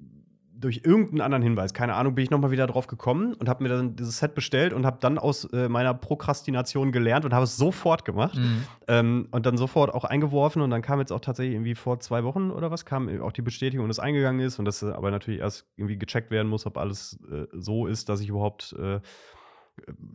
durch 0.60 0.82
irgendeinen 0.84 1.22
anderen 1.22 1.42
Hinweis, 1.42 1.72
keine 1.72 1.94
Ahnung, 1.94 2.14
bin 2.14 2.24
ich 2.24 2.30
nochmal 2.30 2.50
wieder 2.50 2.66
drauf 2.66 2.86
gekommen 2.86 3.32
und 3.34 3.48
habe 3.48 3.62
mir 3.62 3.70
dann 3.70 3.96
dieses 3.96 4.18
Set 4.18 4.34
bestellt 4.34 4.72
und 4.74 4.84
habe 4.84 4.98
dann 5.00 5.18
aus 5.18 5.44
äh, 5.44 5.68
meiner 5.68 5.94
Prokrastination 5.94 6.92
gelernt 6.92 7.24
und 7.24 7.32
habe 7.32 7.44
es 7.44 7.56
sofort 7.56 8.04
gemacht. 8.04 8.36
Mhm. 8.36 8.64
Ähm, 8.86 9.28
und 9.30 9.46
dann 9.46 9.56
sofort 9.56 9.94
auch 9.94 10.04
eingeworfen 10.04 10.60
und 10.60 10.70
dann 10.70 10.82
kam 10.82 11.00
jetzt 11.00 11.12
auch 11.12 11.20
tatsächlich 11.20 11.54
irgendwie 11.54 11.74
vor 11.74 12.00
zwei 12.00 12.24
Wochen 12.24 12.50
oder 12.50 12.70
was, 12.70 12.84
kam 12.84 13.08
auch 13.22 13.32
die 13.32 13.42
Bestätigung, 13.42 13.88
dass 13.88 13.98
eingegangen 13.98 14.40
ist 14.40 14.58
und 14.58 14.66
dass 14.66 14.82
äh, 14.82 14.90
aber 14.90 15.10
natürlich 15.10 15.40
erst 15.40 15.66
irgendwie 15.76 15.98
gecheckt 15.98 16.30
werden 16.30 16.48
muss, 16.48 16.66
ob 16.66 16.76
alles 16.76 17.18
äh, 17.30 17.46
so 17.52 17.86
ist, 17.86 18.10
dass 18.10 18.20
ich 18.20 18.28
überhaupt 18.28 18.74
äh, 18.78 19.00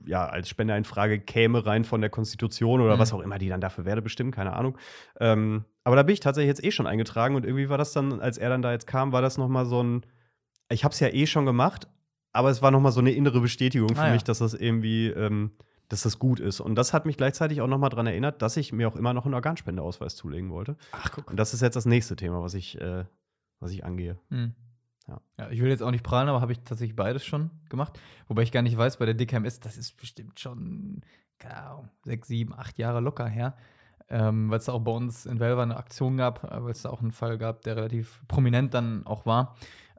ja, 0.06 0.26
als 0.28 0.50
Spender 0.50 0.78
in 0.78 0.84
Frage 0.84 1.20
käme, 1.20 1.66
rein 1.66 1.84
von 1.84 2.02
der 2.02 2.10
Konstitution 2.10 2.82
oder 2.82 2.96
Mhm. 2.96 3.00
was 3.00 3.14
auch 3.14 3.22
immer 3.22 3.38
die 3.38 3.50
dann 3.50 3.62
dafür 3.62 3.86
werde, 3.86 4.02
bestimmen, 4.02 4.32
keine 4.32 4.54
Ahnung. 4.54 4.78
Ähm, 5.20 5.66
aber 5.84 5.96
da 5.96 6.04
bin 6.04 6.14
ich 6.14 6.20
tatsächlich 6.20 6.50
jetzt 6.50 6.64
eh 6.64 6.72
schon 6.72 6.88
eingetragen 6.88 7.36
und 7.36 7.46
irgendwie 7.46 7.70
war 7.70 7.78
das 7.78 7.94
dann, 7.94 8.20
als 8.22 8.38
er 8.38 8.50
dann 8.50 8.62
da 8.62 8.72
jetzt 8.72 8.88
kam, 8.88 9.12
war 9.12 9.22
das 9.22 9.38
nochmal 9.38 9.66
so 9.66 9.82
ein, 9.84 10.06
ich 10.70 10.84
habe 10.84 10.94
es 10.94 11.00
ja 11.00 11.10
eh 11.10 11.28
schon 11.28 11.46
gemacht, 11.46 11.88
aber 12.34 12.50
es 12.50 12.62
war 12.62 12.72
nochmal 12.72 12.92
so 12.92 13.00
eine 13.00 13.12
innere 13.12 13.40
Bestätigung 13.42 13.90
für 13.96 14.02
Ah, 14.02 14.08
ja. 14.08 14.14
mich, 14.14 14.24
dass 14.24 14.40
das 14.40 14.54
irgendwie, 14.54 15.08
ähm, 15.08 15.52
dass 15.90 16.02
das 16.02 16.18
gut 16.20 16.40
ist. 16.40 16.60
Und 16.60 16.76
das 16.76 16.94
hat 16.94 17.06
mich 17.06 17.16
gleichzeitig 17.18 17.62
auch 17.62 17.68
nochmal 17.68 17.92
daran 17.92 18.08
erinnert, 18.08 18.42
dass 18.42 18.58
ich 18.58 18.74
mir 18.74 18.88
auch 18.88 18.96
immer 18.96 19.14
noch 19.14 19.26
einen 19.26 19.36
Organspendeausweis 19.36 20.16
zulegen 20.16 20.50
wollte. 20.50 20.76
Ach, 20.92 21.12
guck. 21.12 21.30
Und 21.30 21.38
das 21.40 21.54
ist 21.54 21.62
jetzt 21.62 21.76
das 21.76 21.86
nächste 21.86 22.16
Thema, 22.16 22.42
was 22.42 22.56
ich, 22.56 22.82
äh, 22.82 23.06
was 23.60 23.72
ich 23.72 23.86
angehe. 23.86 24.18
Mhm. 24.30 24.54
Ja. 25.08 25.22
Ja. 25.38 25.50
ich 25.50 25.62
will 25.62 25.70
jetzt 25.70 25.84
auch 25.84 25.92
nicht 25.92 26.04
prahlen, 26.04 26.30
aber 26.30 26.42
habe 26.42 26.52
ich 26.52 26.60
tatsächlich 26.62 26.96
beides 26.96 27.24
schon 27.26 27.52
gemacht. 27.70 28.00
Wobei 28.28 28.42
ich 28.42 28.52
gar 28.52 28.62
nicht 28.62 28.78
weiß, 28.78 28.98
bei 28.98 29.06
der 29.06 29.14
DKMS, 29.14 29.60
das 29.60 29.78
ist 29.78 29.98
bestimmt 29.98 30.40
schon, 30.40 31.02
keine 31.38 31.58
Ahnung, 31.58 31.90
sechs, 32.04 32.28
sieben, 32.28 32.54
acht 32.54 32.78
Jahre 32.78 33.02
locker 33.02 33.28
her. 33.28 33.56
Ähm, 34.08 34.52
weil 34.52 34.60
es 34.60 34.70
auch 34.70 34.82
bei 34.82 34.92
uns 34.92 35.26
in 35.26 35.40
Velva 35.40 35.64
eine 35.64 35.78
Aktion 35.78 36.18
gab, 36.18 36.44
äh, 36.44 36.64
weil 36.64 36.72
es 36.72 36.84
da 36.84 36.90
auch 36.90 37.02
einen 37.02 37.12
Fall 37.12 37.38
gab, 37.40 37.64
der 37.64 37.76
relativ 37.76 38.22
prominent 38.28 38.74
dann 38.74 39.06
auch 39.08 39.26
war. 39.26 39.56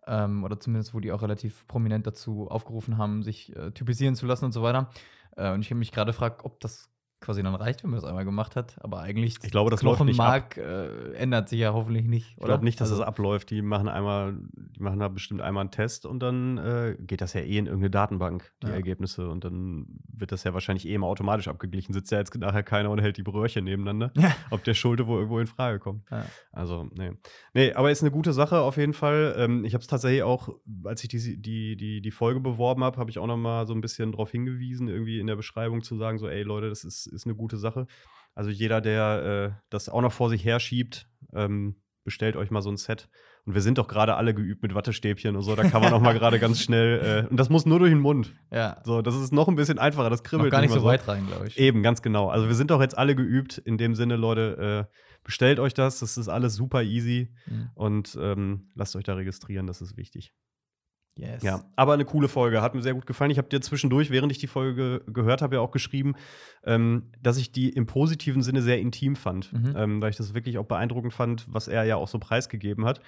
Ähm, 0.06 0.44
oder 0.44 0.60
zumindest, 0.60 0.94
wo 0.94 1.00
die 1.00 1.10
auch 1.10 1.22
relativ 1.22 1.66
prominent 1.66 2.06
dazu 2.06 2.48
aufgerufen 2.48 2.98
haben, 2.98 3.24
sich 3.24 3.54
äh, 3.56 3.72
typisieren 3.72 4.14
zu 4.14 4.26
lassen 4.26 4.44
und 4.44 4.52
so 4.52 4.62
weiter. 4.62 4.90
Äh, 5.36 5.52
und 5.52 5.62
ich 5.62 5.70
habe 5.70 5.80
mich 5.80 5.90
gerade 5.90 6.12
gefragt, 6.12 6.44
ob 6.44 6.60
das 6.60 6.88
quasi 7.26 7.42
dann 7.42 7.54
reicht, 7.54 7.82
wenn 7.82 7.90
man 7.90 8.00
das 8.00 8.08
einmal 8.08 8.24
gemacht 8.24 8.56
hat. 8.56 8.76
Aber 8.82 9.00
eigentlich, 9.00 9.34
Ich 9.42 9.50
glaube, 9.50 9.70
das 9.70 9.82
läuft 9.82 10.02
nicht 10.04 10.14
Knochenmark 10.16 10.56
äh, 10.56 11.12
ändert 11.14 11.48
sich 11.50 11.60
ja 11.60 11.74
hoffentlich 11.74 12.06
nicht. 12.06 12.30
Ich 12.38 12.44
glaube 12.44 12.64
nicht, 12.64 12.80
dass 12.80 12.88
Also- 12.90 13.02
das 13.02 13.08
abläuft. 13.08 13.50
Die 13.50 13.60
machen 13.60 13.88
einmal, 13.88 14.36
die 14.54 14.82
machen 14.82 14.98
da 15.00 15.08
bestimmt 15.08 15.42
einmal 15.42 15.62
einen 15.62 15.70
Test 15.70 16.06
und 16.06 16.20
dann 16.20 16.56
äh, 16.58 16.96
geht 16.98 17.20
das 17.20 17.34
ja 17.34 17.40
eh 17.42 17.58
in 17.58 17.66
irgendeine 17.66 17.90
Datenbank, 17.90 18.52
die 18.62 18.68
Ja. 18.68 18.72
Ergebnisse. 18.74 19.28
Und 19.28 19.44
dann 19.44 19.86
wird 20.08 20.32
das 20.32 20.44
ja 20.44 20.54
wahrscheinlich 20.54 20.86
eh 20.88 20.94
immer 20.94 21.06
automatisch 21.08 21.48
abgeglichen. 21.48 21.92
Sitzt 21.92 22.10
ja 22.12 22.18
jetzt 22.18 22.34
nachher 22.36 22.62
keiner 22.62 22.90
und 22.90 23.00
hält 23.00 23.16
die 23.18 23.22
Röhrchen 23.22 23.64
nebeneinander, 23.64 24.12
Ja. 24.16 24.34
ob 24.50 24.64
der 24.64 24.74
Schulte 24.74 25.06
wo 25.06 25.16
irgendwo 25.16 25.38
in 25.40 25.46
Frage 25.46 25.78
kommt. 25.80 26.08
Ja. 26.10 26.24
Also, 26.52 26.88
nee. 26.96 27.10
Nee, 27.52 27.72
aber 27.72 27.90
ist 27.90 28.02
eine 28.02 28.10
gute 28.10 28.32
Sache 28.32 28.60
auf 28.60 28.76
jeden 28.76 28.92
Fall. 28.92 29.34
Ähm, 29.36 29.64
ich 29.64 29.74
habe 29.74 29.82
es 29.82 29.88
tatsächlich 29.88 30.22
auch, 30.22 30.48
als 30.84 31.02
ich 31.02 31.08
die, 31.08 31.36
die, 31.40 31.76
die, 31.76 32.00
die 32.00 32.10
Folge 32.10 32.40
beworben 32.40 32.84
habe, 32.84 32.98
habe 32.98 33.10
ich 33.10 33.18
auch 33.18 33.26
noch 33.26 33.36
mal 33.36 33.66
so 33.66 33.74
ein 33.74 33.80
bisschen 33.80 34.12
darauf 34.12 34.30
hingewiesen, 34.30 34.88
irgendwie 34.88 35.18
in 35.18 35.26
der 35.26 35.36
Beschreibung 35.36 35.82
zu 35.82 35.96
sagen, 35.96 36.18
so, 36.18 36.28
ey 36.28 36.42
Leute, 36.42 36.68
das 36.68 36.84
ist, 36.84 37.06
ist 37.16 37.26
eine 37.26 37.34
gute 37.34 37.56
Sache. 37.56 37.86
Also 38.34 38.50
jeder, 38.50 38.80
der 38.80 39.54
äh, 39.56 39.60
das 39.70 39.88
auch 39.88 40.02
noch 40.02 40.12
vor 40.12 40.28
sich 40.28 40.44
herschiebt, 40.44 41.08
ähm, 41.34 41.76
bestellt 42.04 42.36
euch 42.36 42.50
mal 42.50 42.62
so 42.62 42.70
ein 42.70 42.76
Set. 42.76 43.08
Und 43.44 43.54
wir 43.54 43.60
sind 43.60 43.78
doch 43.78 43.86
gerade 43.86 44.16
alle 44.16 44.34
geübt 44.34 44.62
mit 44.62 44.74
Wattestäbchen 44.74 45.36
und 45.36 45.42
so. 45.42 45.54
Da 45.54 45.68
kann 45.68 45.80
man 45.80 45.92
auch 45.92 46.00
mal 46.00 46.14
gerade 46.18 46.38
ganz 46.38 46.60
schnell. 46.60 47.24
Äh, 47.26 47.30
und 47.30 47.36
das 47.36 47.48
muss 47.48 47.64
nur 47.64 47.78
durch 47.78 47.90
den 47.90 48.00
Mund. 48.00 48.34
Ja, 48.50 48.80
So, 48.84 49.02
das 49.02 49.14
ist 49.14 49.32
noch 49.32 49.48
ein 49.48 49.56
bisschen 49.56 49.78
einfacher. 49.78 50.10
Das 50.10 50.20
noch 50.20 50.30
kribbelt 50.30 50.50
gar 50.50 50.60
nicht 50.60 50.72
so 50.72 50.82
weit 50.84 51.06
rein, 51.06 51.26
glaube 51.26 51.46
ich. 51.46 51.58
Eben, 51.58 51.82
ganz 51.82 52.02
genau. 52.02 52.28
Also 52.28 52.48
wir 52.48 52.54
sind 52.54 52.70
doch 52.70 52.80
jetzt 52.80 52.98
alle 52.98 53.14
geübt. 53.14 53.58
In 53.58 53.78
dem 53.78 53.94
Sinne, 53.94 54.16
Leute, 54.16 54.88
äh, 54.90 54.96
bestellt 55.22 55.60
euch 55.60 55.74
das. 55.74 56.00
Das 56.00 56.16
ist 56.16 56.28
alles 56.28 56.54
super 56.54 56.82
easy. 56.82 57.32
Mhm. 57.46 57.70
Und 57.74 58.18
ähm, 58.20 58.70
lasst 58.74 58.96
euch 58.96 59.04
da 59.04 59.14
registrieren, 59.14 59.66
das 59.66 59.80
ist 59.80 59.96
wichtig. 59.96 60.32
Yes. 61.18 61.42
Ja, 61.42 61.64
aber 61.76 61.94
eine 61.94 62.04
coole 62.04 62.28
Folge, 62.28 62.60
hat 62.60 62.74
mir 62.74 62.82
sehr 62.82 62.92
gut 62.94 63.06
gefallen. 63.06 63.30
Ich 63.30 63.38
habe 63.38 63.48
dir 63.48 63.60
zwischendurch, 63.62 64.10
während 64.10 64.30
ich 64.32 64.38
die 64.38 64.46
Folge 64.46 65.00
ge 65.04 65.12
gehört 65.14 65.40
habe, 65.40 65.54
ja 65.56 65.60
auch 65.62 65.70
geschrieben, 65.70 66.14
ähm, 66.64 67.10
dass 67.22 67.38
ich 67.38 67.52
die 67.52 67.70
im 67.70 67.86
positiven 67.86 68.42
Sinne 68.42 68.60
sehr 68.60 68.78
intim 68.78 69.16
fand, 69.16 69.50
Mhm. 69.52 69.74
ähm, 69.76 70.00
weil 70.02 70.10
ich 70.10 70.16
das 70.16 70.34
wirklich 70.34 70.58
auch 70.58 70.66
beeindruckend 70.66 71.14
fand, 71.14 71.46
was 71.52 71.68
er 71.68 71.84
ja 71.84 71.96
auch 71.96 72.08
so 72.08 72.18
preisgegeben 72.18 72.84
hat. 72.84 73.00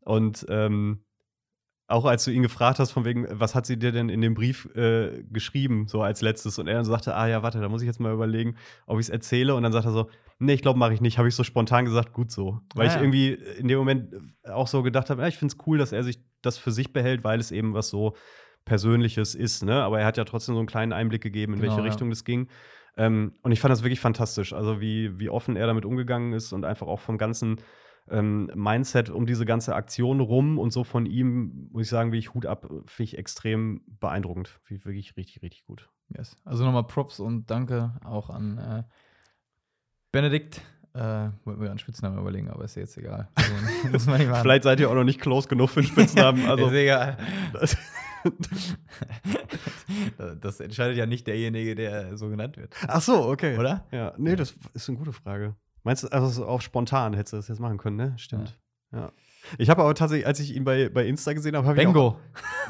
Und 0.00 0.46
ähm, 0.48 1.02
auch 1.88 2.04
als 2.04 2.24
du 2.24 2.32
ihn 2.32 2.42
gefragt 2.42 2.78
hast, 2.80 2.90
von 2.90 3.04
wegen, 3.04 3.26
was 3.30 3.54
hat 3.54 3.64
sie 3.66 3.78
dir 3.78 3.92
denn 3.92 4.08
in 4.08 4.20
dem 4.20 4.34
Brief 4.34 4.66
äh, 4.74 5.22
geschrieben, 5.30 5.86
so 5.88 6.02
als 6.02 6.20
letztes, 6.20 6.58
und 6.58 6.66
er 6.66 6.74
dann 6.74 6.84
sagte, 6.84 7.14
ah 7.14 7.28
ja, 7.28 7.42
warte, 7.44 7.60
da 7.60 7.68
muss 7.68 7.80
ich 7.82 7.86
jetzt 7.86 8.00
mal 8.00 8.12
überlegen, 8.12 8.56
ob 8.86 8.98
ich 8.98 9.06
es 9.06 9.10
erzähle. 9.10 9.54
Und 9.54 9.62
dann 9.62 9.72
sagt 9.72 9.86
er 9.86 9.92
so, 9.92 10.10
nee, 10.40 10.54
ich 10.54 10.62
glaube, 10.62 10.78
mache 10.80 10.94
ich 10.94 11.00
nicht. 11.00 11.18
Habe 11.18 11.28
ich 11.28 11.34
so 11.36 11.44
spontan 11.44 11.84
gesagt, 11.84 12.12
gut 12.12 12.32
so. 12.32 12.60
Weil 12.74 12.86
Ah, 12.86 12.90
ich 12.90 12.94
ja. 12.96 13.00
irgendwie 13.02 13.28
in 13.58 13.68
dem 13.68 13.78
Moment 13.78 14.14
auch 14.44 14.66
so 14.66 14.82
gedacht 14.82 15.10
habe, 15.10 15.22
ja, 15.22 15.28
ich 15.28 15.36
finde 15.36 15.54
es 15.56 15.66
cool, 15.66 15.78
dass 15.78 15.92
er 15.92 16.02
sich 16.02 16.18
das 16.42 16.58
für 16.58 16.72
sich 16.72 16.92
behält, 16.92 17.24
weil 17.24 17.40
es 17.40 17.50
eben 17.50 17.74
was 17.74 17.88
so 17.88 18.14
Persönliches 18.64 19.34
ist. 19.34 19.64
Ne? 19.64 19.82
Aber 19.82 20.00
er 20.00 20.06
hat 20.06 20.16
ja 20.16 20.24
trotzdem 20.24 20.54
so 20.54 20.58
einen 20.58 20.68
kleinen 20.68 20.92
Einblick 20.92 21.22
gegeben, 21.22 21.54
in 21.54 21.60
Genau, 21.60 21.72
welche 21.72 21.82
ja. 21.82 21.88
Richtung 21.88 22.10
das 22.10 22.24
ging. 22.24 22.48
Ähm, 22.96 23.34
und 23.42 23.52
ich 23.52 23.60
fand 23.60 23.72
das 23.72 23.82
wirklich 23.82 24.00
fantastisch. 24.00 24.52
Also, 24.52 24.80
wie, 24.80 25.18
wie 25.20 25.28
offen 25.28 25.56
er 25.56 25.66
damit 25.66 25.84
umgegangen 25.84 26.32
ist 26.32 26.52
und 26.52 26.64
einfach 26.64 26.86
auch 26.86 27.00
vom 27.00 27.18
ganzen 27.18 27.60
ähm, 28.08 28.50
Mindset 28.54 29.10
um 29.10 29.26
diese 29.26 29.44
ganze 29.44 29.74
Aktion 29.74 30.20
rum 30.20 30.58
und 30.58 30.72
so 30.72 30.84
von 30.84 31.06
ihm, 31.06 31.68
muss 31.72 31.82
ich 31.84 31.88
sagen, 31.88 32.12
wie 32.12 32.18
ich 32.18 32.34
Hut 32.34 32.46
ab, 32.46 32.66
finde 32.86 33.04
ich 33.04 33.18
extrem 33.18 33.82
beeindruckend. 33.86 34.48
Finde 34.64 34.80
ich 34.80 34.86
wirklich 34.86 35.16
richtig, 35.16 35.42
richtig 35.42 35.64
gut. 35.64 35.88
Yes. 36.16 36.36
Also 36.44 36.64
nochmal 36.64 36.86
Props 36.86 37.20
und 37.20 37.50
Danke 37.50 37.94
auch 38.04 38.30
an 38.30 38.58
äh, 38.58 38.82
Benedikt. 40.12 40.62
Äh, 40.96 41.30
wollten 41.44 41.60
wir 41.62 41.70
einen 41.70 41.78
Spitznamen 41.78 42.18
überlegen, 42.18 42.50
aber 42.50 42.64
ist 42.64 42.76
ja 42.76 42.82
jetzt 42.82 42.96
egal. 42.96 43.28
Also, 43.34 43.52
muss 43.92 44.06
man 44.06 44.18
nicht 44.18 44.30
machen. 44.30 44.42
Vielleicht 44.42 44.64
seid 44.64 44.80
ihr 44.80 44.90
auch 44.90 44.94
noch 44.94 45.04
nicht 45.04 45.20
close 45.20 45.48
genug 45.48 45.70
für 45.70 45.80
einen 45.80 45.88
Spitznamen. 45.88 46.44
Also, 46.48 46.66
ist 46.68 46.72
egal. 46.72 47.16
das, 47.52 47.76
Das 50.40 50.60
entscheidet 50.60 50.96
ja 50.96 51.06
nicht 51.06 51.26
derjenige, 51.26 51.74
der 51.74 52.16
so 52.16 52.28
genannt 52.28 52.56
wird. 52.56 52.74
ach 52.88 53.00
so, 53.00 53.28
okay. 53.28 53.58
Oder? 53.58 53.84
Ja, 53.92 54.14
nee, 54.16 54.36
das 54.36 54.54
ist 54.74 54.88
eine 54.88 54.98
gute 54.98 55.12
Frage. 55.12 55.54
Meinst 55.82 56.04
du, 56.04 56.08
also 56.08 56.28
so 56.28 56.46
auf 56.46 56.62
spontan 56.62 57.14
hättest 57.14 57.32
du 57.32 57.36
das 57.36 57.48
jetzt 57.48 57.60
machen 57.60 57.78
können, 57.78 57.96
ne? 57.96 58.14
Stimmt. 58.16 58.58
Ja. 58.92 59.12
Ich 59.58 59.70
habe 59.70 59.82
aber 59.82 59.94
tatsächlich, 59.94 60.26
als 60.26 60.40
ich 60.40 60.54
ihn 60.54 60.64
bei, 60.64 60.88
bei 60.88 61.06
Insta 61.06 61.32
gesehen 61.32 61.56
habe, 61.56 61.66
habe 61.66 61.78
ich. 61.78 61.84
Bengo. 61.84 62.18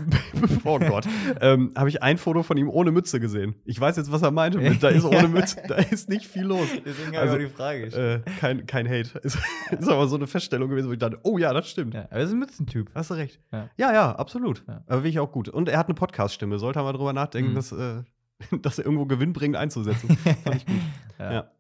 oh 0.64 0.78
Gott. 0.78 1.06
ähm, 1.40 1.72
habe 1.76 1.88
ich 1.88 2.02
ein 2.02 2.18
Foto 2.18 2.42
von 2.42 2.56
ihm 2.56 2.68
ohne 2.68 2.90
Mütze 2.92 3.20
gesehen. 3.20 3.54
Ich 3.64 3.80
weiß 3.80 3.96
jetzt, 3.96 4.12
was 4.12 4.22
er 4.22 4.30
meinte. 4.30 4.58
Mit, 4.58 4.82
da 4.82 4.88
ist 4.88 5.04
ohne 5.06 5.28
Mütze, 5.28 5.62
da 5.66 5.76
ist 5.76 6.08
nicht 6.08 6.26
viel 6.26 6.44
los. 6.44 6.66
Deswegen 6.84 7.16
Also, 7.16 7.38
die 7.38 7.46
Frage 7.46 7.86
Äh, 7.86 8.20
kein, 8.40 8.66
kein 8.66 8.86
Hate. 8.88 9.18
Ist, 9.22 9.38
ist 9.70 9.88
aber 9.88 10.06
so 10.08 10.16
eine 10.16 10.26
Feststellung 10.26 10.68
gewesen, 10.68 10.88
wo 10.88 10.92
ich 10.92 10.98
dachte, 10.98 11.18
oh 11.22 11.38
ja, 11.38 11.52
das 11.52 11.68
stimmt. 11.68 11.94
ja, 11.94 12.02
er 12.10 12.20
ist 12.20 12.30
ein 12.32 12.38
Mützentyp. 12.38 12.90
Hast 12.94 13.10
du 13.10 13.14
recht. 13.14 13.40
Ja. 13.52 13.68
Ja, 13.76 13.92
ja, 13.92 14.12
absolut. 14.16 14.64
Ja. 14.68 14.82
Aber 14.86 15.02
wirklich 15.02 15.18
auch 15.18 15.32
gut. 15.32 15.48
Und 15.48 15.68
er 15.68 15.78
hat 15.78 15.86
eine 15.86 15.94
Podcast-Stimme. 15.94 16.58
Sollte 16.58 16.80
man 16.80 16.94
drüber 16.94 17.12
nachdenken, 17.12 17.52
Mhm. 17.52 17.54
dass, 17.54 17.72
äh, 17.72 18.02
dass 18.62 18.78
er 18.78 18.84
irgendwo 18.84 19.06
gewinnbringend 19.06 19.56
einzusetzen. 19.56 20.16
Fand 20.44 20.56
ich 20.56 20.66
gut. 20.66 20.76
Ja. 21.18 21.32
Ja. 21.32 21.50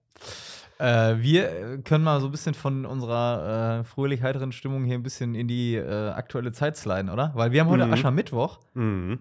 Äh, 0.78 1.16
wir 1.20 1.78
können 1.84 2.04
mal 2.04 2.20
so 2.20 2.26
ein 2.26 2.30
bisschen 2.32 2.54
von 2.54 2.84
unserer 2.84 3.80
äh, 3.80 3.84
fröhlich 3.84 4.22
heiteren 4.22 4.52
Stimmung 4.52 4.84
hier 4.84 4.94
ein 4.94 5.02
bisschen 5.02 5.34
in 5.34 5.48
die 5.48 5.74
äh, 5.74 6.10
aktuelle 6.10 6.52
Zeit 6.52 6.76
sliden, 6.76 7.08
oder? 7.10 7.32
Weil 7.34 7.52
wir 7.52 7.62
haben 7.62 7.70
heute 7.70 7.86
Mhm. 7.86 7.92
Aschermittwoch, 7.94 8.60
Mhm. 8.74 9.18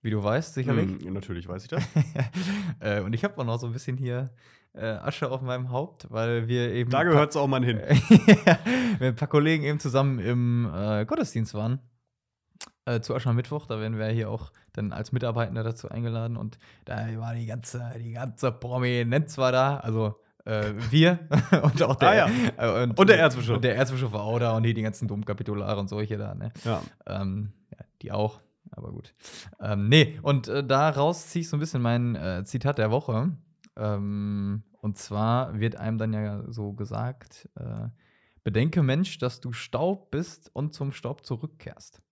wie 0.00 0.10
du 0.10 0.22
weißt, 0.24 0.54
sicherlich. 0.54 1.04
Mhm, 1.04 1.12
natürlich 1.12 1.46
weiß 1.46 1.62
ich 1.64 1.68
das. 1.68 1.82
äh, 2.80 3.00
und 3.00 3.14
ich 3.14 3.22
habe 3.24 3.36
auch 3.38 3.44
noch 3.44 3.58
so 3.60 3.66
ein 3.66 3.72
bisschen 3.72 3.96
hier 3.98 4.30
äh, 4.74 4.86
Asche 4.86 5.30
auf 5.30 5.42
meinem 5.42 5.70
Haupt, 5.70 6.06
weil 6.10 6.48
wir 6.48 6.72
eben. 6.72 6.90
Da 6.90 7.02
gehört 7.02 7.30
es 7.30 7.36
auch 7.36 7.46
mal 7.48 7.62
hin. 7.62 7.76
wir 8.98 9.08
ein 9.08 9.16
paar 9.16 9.28
Kollegen 9.28 9.64
eben 9.64 9.78
zusammen 9.78 10.18
im 10.18 10.70
äh, 10.74 11.04
Gottesdienst 11.04 11.52
waren. 11.52 11.80
Äh, 12.86 13.00
zu 13.00 13.14
Aschermittwoch, 13.14 13.66
da 13.66 13.78
werden 13.80 13.98
wir 13.98 14.06
hier 14.06 14.30
auch 14.30 14.50
dann 14.72 14.92
als 14.92 15.12
Mitarbeitende 15.12 15.62
dazu 15.62 15.88
eingeladen 15.88 16.36
und 16.36 16.58
da 16.84 17.06
war 17.18 17.34
die 17.34 17.46
ganze, 17.46 17.92
die 17.98 18.12
ganze 18.12 18.50
Prominenz 18.50 19.36
war 19.38 19.52
da, 19.52 19.76
also 19.76 20.18
äh, 20.44 20.72
wir 20.90 21.20
und 21.62 21.82
auch 21.82 21.96
der, 21.96 22.26
Ah, 22.56 22.82
äh, 22.82 22.88
Und 22.94 23.08
der 23.08 23.18
Erzbischof. 23.18 23.56
Und 23.56 23.64
der 23.64 23.76
Erzbischof 23.76 24.12
war 24.12 24.22
auch 24.22 24.38
da 24.38 24.56
und 24.56 24.64
hier 24.64 24.74
die 24.74 24.82
ganzen 24.82 25.08
Domkapitulare 25.08 25.78
und 25.78 25.88
solche 25.88 26.16
da, 26.18 26.34
ne? 26.34 26.52
Ja. 26.64 26.82
Ähm, 27.06 27.52
ja, 27.70 27.84
die 28.02 28.12
auch, 28.12 28.40
aber 28.70 28.92
gut. 28.92 29.14
Ähm, 29.60 29.88
nee, 29.88 30.18
und 30.22 30.48
äh, 30.48 30.64
daraus 30.64 31.28
ziehe 31.28 31.42
ich 31.42 31.48
so 31.48 31.56
ein 31.56 31.60
bisschen 31.60 31.82
mein 31.82 32.16
äh, 32.16 32.44
Zitat 32.44 32.78
der 32.78 32.90
Woche. 32.90 33.36
Ähm, 33.76 34.64
und 34.80 34.98
zwar 34.98 35.58
wird 35.60 35.76
einem 35.76 35.98
dann 35.98 36.12
ja 36.12 36.42
so 36.48 36.72
gesagt: 36.72 37.48
äh, 37.56 37.88
Bedenke, 38.44 38.82
Mensch, 38.82 39.18
dass 39.18 39.40
du 39.40 39.52
Staub 39.52 40.10
bist 40.10 40.50
und 40.54 40.74
zum 40.74 40.92
Staub 40.92 41.24
zurückkehrst. 41.24 42.02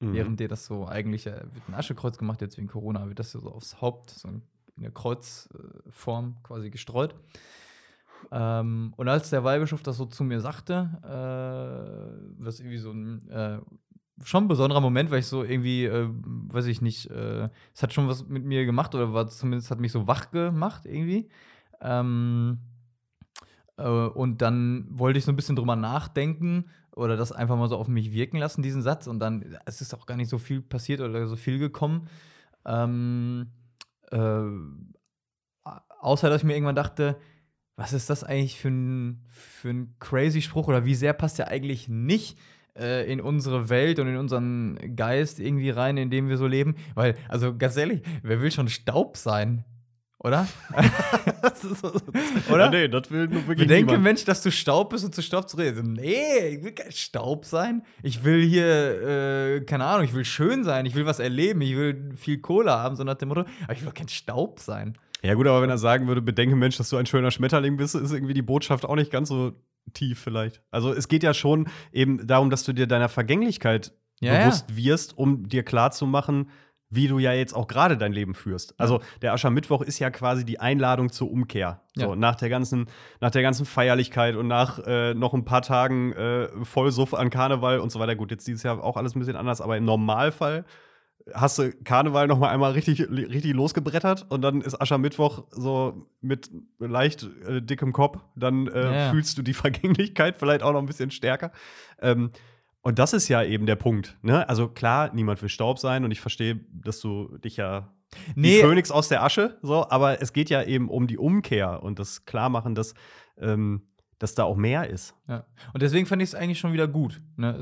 Mhm. 0.00 0.12
Während 0.12 0.40
dir 0.40 0.48
das 0.48 0.66
so 0.66 0.86
eigentlich 0.86 1.26
äh, 1.26 1.40
wird 1.52 1.68
ein 1.68 1.74
Aschekreuz 1.74 2.18
gemacht, 2.18 2.40
jetzt 2.42 2.58
wegen 2.58 2.68
Corona, 2.68 3.08
wird 3.08 3.18
das 3.18 3.32
ja 3.32 3.40
so 3.40 3.50
aufs 3.50 3.80
Haupt, 3.80 4.10
so 4.10 4.28
in 4.28 4.42
der 4.76 4.90
Kreuzform 4.90 6.36
quasi 6.42 6.70
gestreut. 6.70 7.14
Ähm, 8.30 8.94
und 8.96 9.08
als 9.08 9.30
der 9.30 9.44
Weihbischof 9.44 9.82
das 9.82 9.96
so 9.96 10.06
zu 10.06 10.24
mir 10.24 10.40
sagte, 10.40 10.90
äh, 11.02 12.42
was 12.42 12.60
irgendwie 12.60 12.78
so 12.78 12.92
ein 12.92 13.28
äh, 13.28 13.58
schon 14.24 14.44
ein 14.44 14.48
besonderer 14.48 14.80
Moment, 14.80 15.10
weil 15.10 15.20
ich 15.20 15.26
so 15.26 15.42
irgendwie, 15.42 15.84
äh, 15.84 16.08
weiß 16.10 16.66
ich 16.66 16.80
nicht, 16.80 17.10
äh, 17.10 17.48
es 17.74 17.82
hat 17.82 17.92
schon 17.92 18.08
was 18.08 18.28
mit 18.28 18.44
mir 18.44 18.64
gemacht 18.64 18.94
oder 18.94 19.12
war 19.12 19.28
zumindest 19.28 19.70
hat 19.70 19.80
mich 19.80 19.92
so 19.92 20.06
wach 20.06 20.30
gemacht 20.30 20.86
irgendwie. 20.86 21.28
Ähm, 21.80 22.58
äh, 23.76 23.88
und 23.88 24.42
dann 24.42 24.86
wollte 24.90 25.18
ich 25.18 25.24
so 25.24 25.32
ein 25.32 25.36
bisschen 25.36 25.56
drüber 25.56 25.76
nachdenken 25.76 26.66
oder 26.94 27.16
das 27.16 27.32
einfach 27.32 27.56
mal 27.56 27.68
so 27.68 27.76
auf 27.76 27.88
mich 27.88 28.12
wirken 28.12 28.38
lassen, 28.38 28.62
diesen 28.62 28.82
Satz. 28.82 29.06
Und 29.06 29.18
dann, 29.18 29.56
es 29.64 29.80
ist 29.80 29.94
auch 29.94 30.06
gar 30.06 30.16
nicht 30.16 30.28
so 30.28 30.38
viel 30.38 30.60
passiert 30.60 31.00
oder 31.00 31.26
so 31.26 31.36
viel 31.36 31.58
gekommen. 31.58 32.08
Ähm, 32.64 33.48
äh, 34.10 34.42
außer, 36.00 36.28
dass 36.28 36.42
ich 36.42 36.46
mir 36.46 36.54
irgendwann 36.54 36.76
dachte, 36.76 37.18
was 37.76 37.92
ist 37.92 38.10
das 38.10 38.24
eigentlich 38.24 38.58
für 38.58 38.68
ein, 38.68 39.24
für 39.28 39.70
ein 39.70 39.96
crazy 39.98 40.42
Spruch 40.42 40.68
oder 40.68 40.84
wie 40.84 40.94
sehr 40.94 41.12
passt 41.12 41.38
der 41.38 41.48
eigentlich 41.48 41.88
nicht 41.88 42.38
äh, 42.78 43.10
in 43.10 43.20
unsere 43.20 43.68
Welt 43.68 43.98
und 43.98 44.08
in 44.08 44.16
unseren 44.16 44.96
Geist 44.96 45.40
irgendwie 45.40 45.70
rein, 45.70 45.96
in 45.96 46.10
dem 46.10 46.28
wir 46.28 46.36
so 46.36 46.46
leben? 46.46 46.76
Weil, 46.94 47.16
also 47.28 47.56
ganz 47.56 47.76
ehrlich, 47.76 48.02
wer 48.22 48.40
will 48.40 48.50
schon 48.50 48.68
Staub 48.68 49.16
sein? 49.16 49.64
Oder? 50.18 50.46
Oder? 52.48 52.70
nee, 52.70 52.86
das 52.86 53.10
will 53.10 53.26
nur 53.26 53.44
wirklich 53.48 53.66
Bedenke, 53.66 53.86
niemand. 53.86 54.04
Mensch, 54.04 54.24
dass 54.24 54.40
du 54.40 54.52
Staub 54.52 54.90
bist 54.90 55.04
und 55.04 55.12
zu 55.12 55.20
Staub 55.20 55.48
zurück. 55.48 55.66
Also, 55.66 55.82
nee, 55.82 56.48
ich 56.48 56.62
will 56.62 56.70
kein 56.70 56.92
Staub 56.92 57.44
sein. 57.44 57.82
Ich 58.04 58.22
will 58.22 58.40
hier, 58.44 59.02
äh, 59.02 59.60
keine 59.62 59.84
Ahnung, 59.84 60.04
ich 60.04 60.14
will 60.14 60.24
schön 60.24 60.62
sein, 60.62 60.86
ich 60.86 60.94
will 60.94 61.06
was 61.06 61.18
erleben, 61.18 61.60
ich 61.62 61.74
will 61.74 62.12
viel 62.14 62.38
Cola 62.38 62.78
haben, 62.78 62.94
so 62.94 63.02
nach 63.02 63.16
dem 63.16 63.30
Motto. 63.30 63.44
Aber 63.64 63.72
ich 63.72 63.84
will 63.84 63.90
kein 63.90 64.08
Staub 64.08 64.60
sein. 64.60 64.96
Ja, 65.22 65.34
gut, 65.34 65.46
aber 65.46 65.62
wenn 65.62 65.70
er 65.70 65.78
sagen 65.78 66.08
würde, 66.08 66.20
bedenke, 66.22 66.56
Mensch, 66.56 66.76
dass 66.76 66.88
du 66.90 66.96
ein 66.96 67.06
schöner 67.06 67.30
Schmetterling 67.30 67.76
bist, 67.76 67.94
ist 67.94 68.12
irgendwie 68.12 68.34
die 68.34 68.42
Botschaft 68.42 68.84
auch 68.84 68.96
nicht 68.96 69.10
ganz 69.12 69.28
so 69.28 69.52
tief, 69.94 70.18
vielleicht. 70.20 70.62
Also, 70.70 70.92
es 70.92 71.08
geht 71.08 71.22
ja 71.22 71.32
schon 71.34 71.68
eben 71.92 72.26
darum, 72.26 72.50
dass 72.50 72.64
du 72.64 72.72
dir 72.72 72.86
deiner 72.86 73.08
Vergänglichkeit 73.08 73.92
Ja, 74.20 74.38
bewusst 74.38 74.76
wirst, 74.76 75.16
um 75.16 75.48
dir 75.48 75.62
klarzumachen, 75.64 76.50
wie 76.94 77.08
du 77.08 77.18
ja 77.18 77.32
jetzt 77.32 77.54
auch 77.54 77.68
gerade 77.68 77.96
dein 77.96 78.12
Leben 78.12 78.34
führst. 78.34 78.78
Also, 78.78 79.00
der 79.22 79.32
Aschermittwoch 79.32 79.80
ist 79.82 79.98
ja 79.98 80.10
quasi 80.10 80.44
die 80.44 80.60
Einladung 80.60 81.10
zur 81.10 81.30
Umkehr. 81.30 81.80
So, 81.94 82.10
Ja. 82.10 82.16
nach 82.16 82.34
der 82.36 82.48
ganzen, 82.50 82.86
nach 83.20 83.30
der 83.30 83.42
ganzen 83.42 83.64
Feierlichkeit 83.64 84.36
und 84.36 84.46
nach 84.46 84.78
äh, 84.86 85.14
noch 85.14 85.32
ein 85.34 85.44
paar 85.44 85.62
Tagen 85.62 86.12
äh, 86.12 86.48
Vollsuff 86.64 87.14
an 87.14 87.30
Karneval 87.30 87.78
und 87.80 87.90
so 87.90 87.98
weiter. 87.98 88.14
Gut, 88.14 88.30
jetzt 88.30 88.46
dieses 88.46 88.62
Jahr 88.62 88.82
auch 88.84 88.96
alles 88.96 89.14
ein 89.16 89.20
bisschen 89.20 89.36
anders, 89.36 89.60
aber 89.60 89.76
im 89.78 89.84
Normalfall 89.84 90.64
hast 91.32 91.58
du 91.58 91.72
Karneval 91.84 92.26
noch 92.26 92.38
mal 92.38 92.50
einmal 92.50 92.72
richtig, 92.72 93.00
richtig 93.08 93.54
losgebrettert 93.54 94.26
und 94.30 94.42
dann 94.42 94.60
ist 94.60 94.80
Aschermittwoch 94.80 95.44
so 95.50 96.06
mit 96.20 96.50
leicht 96.78 97.28
äh, 97.46 97.62
dickem 97.62 97.92
Kopf, 97.92 98.18
dann 98.34 98.66
äh, 98.68 98.82
ja. 98.82 99.10
fühlst 99.10 99.38
du 99.38 99.42
die 99.42 99.54
Vergänglichkeit 99.54 100.38
vielleicht 100.38 100.62
auch 100.62 100.72
noch 100.72 100.80
ein 100.80 100.86
bisschen 100.86 101.10
stärker. 101.10 101.52
Ähm, 102.00 102.30
und 102.82 102.98
das 102.98 103.12
ist 103.12 103.28
ja 103.28 103.44
eben 103.44 103.66
der 103.66 103.76
Punkt. 103.76 104.18
Ne? 104.22 104.48
Also 104.48 104.68
klar, 104.68 105.12
niemand 105.14 105.40
will 105.40 105.48
Staub 105.48 105.78
sein 105.78 106.04
und 106.04 106.10
ich 106.10 106.20
verstehe, 106.20 106.60
dass 106.72 107.00
du 107.00 107.38
dich 107.38 107.56
ja 107.56 107.92
wie 108.34 108.60
Phönix 108.60 108.90
aus 108.90 109.08
der 109.08 109.22
Asche, 109.22 109.58
so, 109.62 109.88
aber 109.88 110.20
es 110.20 110.32
geht 110.32 110.50
ja 110.50 110.62
eben 110.62 110.90
um 110.90 111.06
die 111.06 111.18
Umkehr 111.18 111.82
und 111.82 111.98
das 111.98 112.26
Klarmachen, 112.26 112.74
dass, 112.74 112.94
ähm, 113.40 113.82
dass 114.22 114.36
da 114.36 114.44
auch 114.44 114.56
mehr 114.56 114.88
ist. 114.88 115.16
Ja. 115.26 115.44
Und 115.72 115.82
deswegen 115.82 116.06
fand 116.06 116.22
ich 116.22 116.28
es 116.28 116.34
eigentlich 116.36 116.60
schon 116.60 116.72
wieder 116.72 116.86
gut. 116.86 117.20
Ne? 117.36 117.52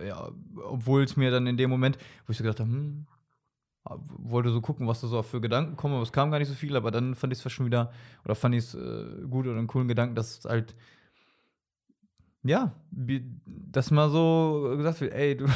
Äh, 0.00 0.06
ja, 0.06 0.30
Obwohl 0.68 1.02
es 1.02 1.16
mir 1.16 1.32
dann 1.32 1.48
in 1.48 1.56
dem 1.56 1.68
Moment, 1.68 1.98
wo 2.26 2.30
ich 2.30 2.38
so 2.38 2.44
gedacht 2.44 2.60
habe, 2.60 2.70
hm, 2.70 3.06
wollte 3.98 4.50
so 4.50 4.60
gucken, 4.60 4.86
was 4.86 5.00
da 5.00 5.08
so 5.08 5.20
für 5.24 5.40
Gedanken 5.40 5.74
kommen, 5.74 5.94
aber 5.94 6.04
es 6.04 6.12
kam 6.12 6.30
gar 6.30 6.38
nicht 6.38 6.46
so 6.46 6.54
viel, 6.54 6.76
aber 6.76 6.92
dann 6.92 7.16
fand 7.16 7.32
ich 7.32 7.44
es 7.44 7.52
schon 7.52 7.66
wieder, 7.66 7.90
oder 8.24 8.36
fand 8.36 8.54
ich 8.54 8.66
es 8.66 8.74
äh, 8.74 9.26
gut 9.28 9.48
oder 9.48 9.58
einen 9.58 9.66
coolen 9.66 9.88
Gedanken, 9.88 10.14
dass 10.14 10.38
es 10.38 10.44
halt, 10.44 10.76
ja, 12.42 12.72
dass 13.36 13.90
mal 13.90 14.08
so 14.10 14.74
gesagt 14.76 15.00
wird, 15.00 15.12
ey, 15.12 15.36
du, 15.36 15.46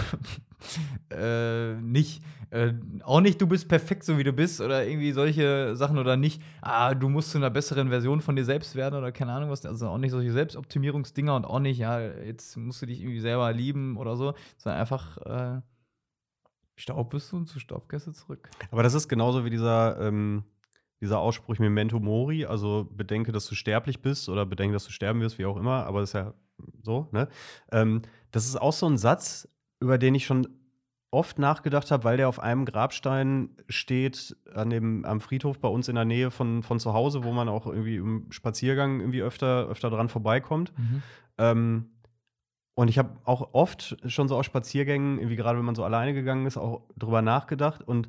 äh, 1.10 1.74
nicht, 1.80 2.22
äh, 2.50 2.74
auch 3.02 3.20
nicht, 3.20 3.40
du 3.40 3.46
bist 3.46 3.68
perfekt, 3.68 4.04
so 4.04 4.18
wie 4.18 4.24
du 4.24 4.32
bist, 4.32 4.60
oder 4.60 4.86
irgendwie 4.86 5.12
solche 5.12 5.76
Sachen, 5.76 5.98
oder 5.98 6.16
nicht, 6.16 6.42
ah, 6.60 6.94
du 6.94 7.08
musst 7.08 7.30
zu 7.30 7.38
einer 7.38 7.50
besseren 7.50 7.88
Version 7.88 8.20
von 8.20 8.36
dir 8.36 8.44
selbst 8.44 8.76
werden, 8.76 8.96
oder 8.96 9.12
keine 9.12 9.32
Ahnung 9.32 9.50
was, 9.50 9.64
also 9.64 9.88
auch 9.88 9.98
nicht 9.98 10.10
solche 10.10 10.32
Selbstoptimierungsdinger 10.32 11.34
und 11.34 11.46
auch 11.46 11.60
nicht, 11.60 11.78
ja, 11.78 12.00
jetzt 12.00 12.56
musst 12.56 12.82
du 12.82 12.86
dich 12.86 13.00
irgendwie 13.00 13.20
selber 13.20 13.50
lieben 13.52 13.96
oder 13.96 14.16
so, 14.16 14.34
sondern 14.58 14.80
einfach, 14.80 15.16
äh, 15.18 15.60
Staub 16.76 17.10
bist 17.10 17.32
du 17.32 17.36
und 17.36 17.46
zu 17.46 17.60
Staubgäste 17.60 18.12
zurück. 18.12 18.50
Aber 18.70 18.82
das 18.82 18.94
ist 18.94 19.08
genauso 19.08 19.44
wie 19.44 19.50
dieser, 19.50 20.00
ähm, 20.00 20.42
dieser 21.00 21.20
Ausspruch 21.20 21.58
Memento 21.58 22.00
Mori, 22.00 22.46
also 22.46 22.88
bedenke, 22.90 23.30
dass 23.30 23.46
du 23.46 23.54
sterblich 23.54 24.02
bist 24.02 24.28
oder 24.28 24.44
bedenke, 24.44 24.72
dass 24.72 24.84
du 24.84 24.90
sterben 24.90 25.20
wirst, 25.20 25.38
wie 25.38 25.46
auch 25.46 25.56
immer, 25.56 25.86
aber 25.86 26.00
das 26.00 26.10
ist 26.10 26.14
ja 26.14 26.34
so, 26.82 27.08
ne? 27.12 27.28
Ähm, 27.72 28.02
das 28.30 28.46
ist 28.46 28.56
auch 28.56 28.72
so 28.72 28.86
ein 28.86 28.98
Satz, 28.98 29.48
über 29.80 29.98
den 29.98 30.14
ich 30.14 30.26
schon 30.26 30.48
oft 31.14 31.38
nachgedacht 31.38 31.90
habe, 31.90 32.04
weil 32.04 32.16
der 32.16 32.28
auf 32.28 32.40
einem 32.40 32.64
Grabstein 32.64 33.50
steht, 33.68 34.36
an 34.52 34.70
dem, 34.70 35.04
am 35.04 35.20
Friedhof 35.20 35.60
bei 35.60 35.68
uns 35.68 35.88
in 35.88 35.94
der 35.94 36.04
Nähe 36.04 36.30
von, 36.32 36.64
von 36.64 36.80
zu 36.80 36.92
Hause, 36.92 37.22
wo 37.22 37.32
man 37.32 37.48
auch 37.48 37.66
irgendwie 37.66 37.96
im 37.96 38.26
Spaziergang 38.30 39.00
irgendwie 39.00 39.22
öfter, 39.22 39.68
öfter 39.68 39.90
dran 39.90 40.08
vorbeikommt. 40.08 40.72
Ähm, 41.38 41.90
und 42.74 42.88
ich 42.88 42.98
habe 42.98 43.10
auch 43.24 43.54
oft 43.54 43.96
schon 44.10 44.26
so 44.26 44.36
aus 44.36 44.46
Spaziergängen, 44.46 45.18
irgendwie 45.18 45.36
gerade 45.36 45.56
wenn 45.58 45.64
man 45.64 45.76
so 45.76 45.84
alleine 45.84 46.12
gegangen 46.12 46.46
ist, 46.46 46.56
auch 46.56 46.82
drüber 46.96 47.22
nachgedacht 47.22 47.82
und 47.86 48.08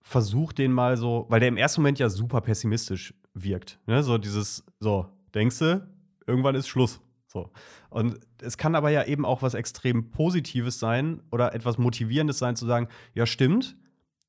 versucht 0.00 0.56
den 0.56 0.72
mal 0.72 0.96
so, 0.96 1.26
weil 1.28 1.40
der 1.40 1.50
im 1.50 1.58
ersten 1.58 1.82
Moment 1.82 1.98
ja 1.98 2.08
super 2.08 2.40
pessimistisch 2.40 3.12
wirkt. 3.34 3.78
Ne? 3.86 4.02
So 4.02 4.16
dieses, 4.16 4.64
so, 4.80 5.06
denkst 5.34 5.58
du, 5.58 5.86
irgendwann 6.26 6.54
ist 6.54 6.68
Schluss. 6.68 7.00
So. 7.30 7.50
Und 7.90 8.18
es 8.42 8.56
kann 8.56 8.74
aber 8.74 8.90
ja 8.90 9.04
eben 9.04 9.24
auch 9.24 9.42
was 9.42 9.54
extrem 9.54 10.10
Positives 10.10 10.80
sein 10.80 11.22
oder 11.30 11.54
etwas 11.54 11.78
Motivierendes 11.78 12.38
sein, 12.38 12.56
zu 12.56 12.66
sagen, 12.66 12.88
ja, 13.14 13.26
stimmt, 13.26 13.76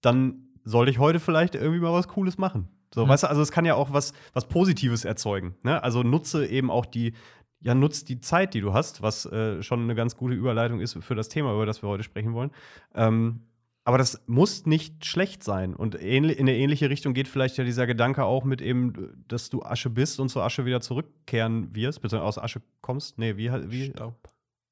dann 0.02 0.50
soll 0.66 0.90
ich 0.90 1.00
heute 1.00 1.20
vielleicht 1.20 1.56
irgendwie 1.56 1.80
mal 1.80 1.94
was 1.94 2.08
Cooles 2.10 2.38
machen. 2.38 2.68
So, 2.94 3.06
Mhm. 3.06 3.10
weißt 3.10 3.24
du, 3.24 3.30
also 3.30 3.42
es 3.42 3.52
kann 3.52 3.66
ja 3.66 3.76
auch 3.76 3.94
was, 3.94 4.14
was 4.34 4.48
Positives 4.48 5.06
erzeugen. 5.06 5.56
Ne? 5.64 5.82
Also 5.82 6.04
nutze 6.04 6.46
eben 6.46 6.70
auch 6.70 6.86
die, 6.86 7.14
ja, 7.62 7.74
nutzt 7.74 8.10
die 8.10 8.20
Zeit, 8.20 8.54
die 8.54 8.62
du 8.62 8.74
hast, 8.74 9.02
was 9.02 9.26
äh, 9.26 9.64
schon 9.64 9.82
eine 9.84 9.96
ganz 9.96 10.18
gute 10.18 10.34
Überleitung 10.36 10.80
ist 10.82 10.98
für 11.02 11.16
das 11.16 11.30
Thema, 11.30 11.54
über 11.54 11.66
das 11.66 11.82
wir 11.82 11.90
heute 11.90 12.04
sprechen 12.04 12.34
wollen. 12.34 12.52
Ähm, 12.96 13.42
aber 13.84 13.98
das 13.98 14.22
muss 14.28 14.66
nicht 14.66 15.06
schlecht 15.06 15.44
sein. 15.44 15.76
Und 15.76 15.96
in 15.96 16.26
eine 16.26 16.56
ähnliche 16.56 16.90
Richtung 16.90 17.14
geht 17.14 17.28
vielleicht 17.28 17.58
ja 17.58 17.64
dieser 17.64 17.88
Gedanke 17.88 18.24
auch 18.24 18.44
mit 18.44 18.62
eben, 18.62 19.24
dass 19.28 19.50
du 19.50 19.64
Asche 19.64 19.90
bist 19.90 20.20
und 20.20 20.30
zur 20.30 20.44
Asche 20.44 20.66
wieder 20.66 20.82
zurückkehren 20.82 21.74
wirst, 21.76 22.02
beziehungsweise 22.02 22.28
aus 22.28 22.38
Asche 22.38 22.62
kommst. 22.82 23.18
Nee, 23.18 23.38
wie, 23.38 23.52
wie? 23.72 23.86
Staub. 23.92 24.30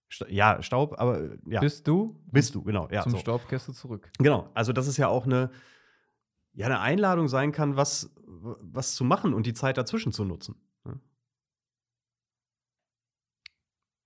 Sta 0.09 0.25
ja, 0.29 0.61
Staub, 0.61 0.99
aber 0.99 1.19
äh, 1.19 1.37
ja. 1.47 1.59
Bist 1.59 1.87
du? 1.87 2.21
Bist 2.31 2.55
du, 2.55 2.63
genau. 2.63 2.87
Ja, 2.89 3.03
Zum 3.03 3.13
so. 3.13 3.17
Staub 3.17 3.47
kehrst 3.49 3.67
du 3.67 3.73
zurück. 3.73 4.09
Genau, 4.19 4.49
also 4.53 4.71
dass 4.71 4.87
es 4.87 4.97
ja 4.97 5.07
auch 5.07 5.25
eine, 5.25 5.51
ja, 6.53 6.67
eine 6.67 6.79
Einladung 6.79 7.27
sein 7.27 7.51
kann, 7.51 7.75
was, 7.75 8.13
was 8.25 8.95
zu 8.95 9.03
machen 9.03 9.33
und 9.33 9.45
die 9.45 9.53
Zeit 9.53 9.77
dazwischen 9.77 10.11
zu 10.13 10.23
nutzen. 10.23 10.55
ne? 10.85 10.99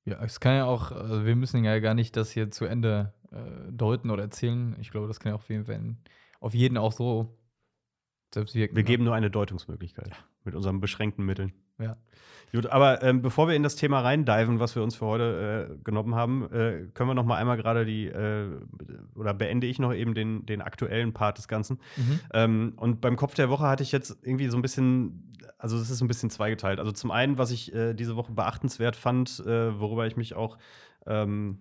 Ja, 0.06 0.24
es 0.24 0.40
kann 0.40 0.56
ja 0.56 0.66
auch, 0.66 0.92
also 0.92 1.26
wir 1.26 1.36
müssen 1.36 1.64
ja 1.64 1.78
gar 1.80 1.94
nicht 1.94 2.16
das 2.18 2.32
hier 2.32 2.50
zu 2.50 2.66
Ende 2.66 3.14
äh, 3.32 3.72
deuten 3.72 4.10
oder 4.10 4.24
erzählen. 4.24 4.76
Ich 4.80 4.92
glaube, 4.92 5.08
das 5.08 5.20
kann 5.20 5.32
ja 5.32 5.36
auf 5.36 5.50
jeden 5.50 5.66
Fall 5.66 5.96
auf 6.40 6.54
jeden 6.54 6.78
auch 6.78 6.92
so 6.92 7.38
selbst 8.34 8.56
wirken. 8.56 8.76
Wir 8.76 8.84
ne? 8.84 8.88
geben 8.88 9.04
nur 9.04 9.16
eine 9.16 9.30
Deutungsmöglichkeit 9.30 10.12
mit 10.44 10.56
unseren 10.56 10.80
beschränkten 10.80 11.26
Mitteln. 11.26 11.54
Ja. 11.80 11.98
Gut, 12.52 12.68
aber 12.68 13.02
ähm, 13.02 13.22
bevor 13.22 13.48
wir 13.48 13.56
in 13.56 13.64
das 13.64 13.78
Thema 13.78 14.02
reindiven, 14.02 14.60
was 14.60 14.76
wir 14.76 14.84
uns 14.84 14.96
für 14.96 15.06
heute 15.06 15.70
äh, 15.72 15.84
genommen 15.84 16.16
haben, 16.16 16.52
äh, 16.52 16.88
können 16.94 17.10
wir 17.10 17.14
noch 17.14 17.26
mal 17.26 17.38
einmal 17.38 17.56
gerade 17.56 17.86
die, 17.86 18.08
äh, 18.08 18.50
oder 19.16 19.34
beende 19.34 19.68
ich 19.68 19.80
noch 19.80 19.94
eben 19.94 20.14
den, 20.14 20.46
den 20.46 20.62
aktuellen 20.62 21.14
Part 21.14 21.38
des 21.38 21.48
Ganzen. 21.48 21.80
Mhm. 21.96 22.20
Ähm, 22.34 22.74
und 22.76 23.00
beim 23.00 23.16
Kopf 23.16 23.36
der 23.36 23.50
Woche 23.50 23.64
hatte 23.64 23.84
ich 23.84 23.94
jetzt 23.94 24.18
irgendwie 24.22 24.50
so 24.50 24.58
ein 24.58 24.62
bisschen, 24.62 25.34
also 25.58 25.78
es 25.78 25.90
ist 25.90 26.02
ein 26.02 26.10
bisschen 26.10 26.30
zweigeteilt. 26.30 26.80
Also 26.80 26.92
zum 26.92 27.12
einen, 27.12 27.38
was 27.38 27.52
ich 27.52 27.74
äh, 27.74 27.94
diese 27.94 28.18
Woche 28.18 28.34
beachtenswert 28.34 28.98
fand, 28.98 29.40
äh, 29.46 29.80
worüber 29.80 30.06
ich 30.06 30.18
mich 30.18 30.36
auch 30.36 30.58
ähm, 31.06 31.60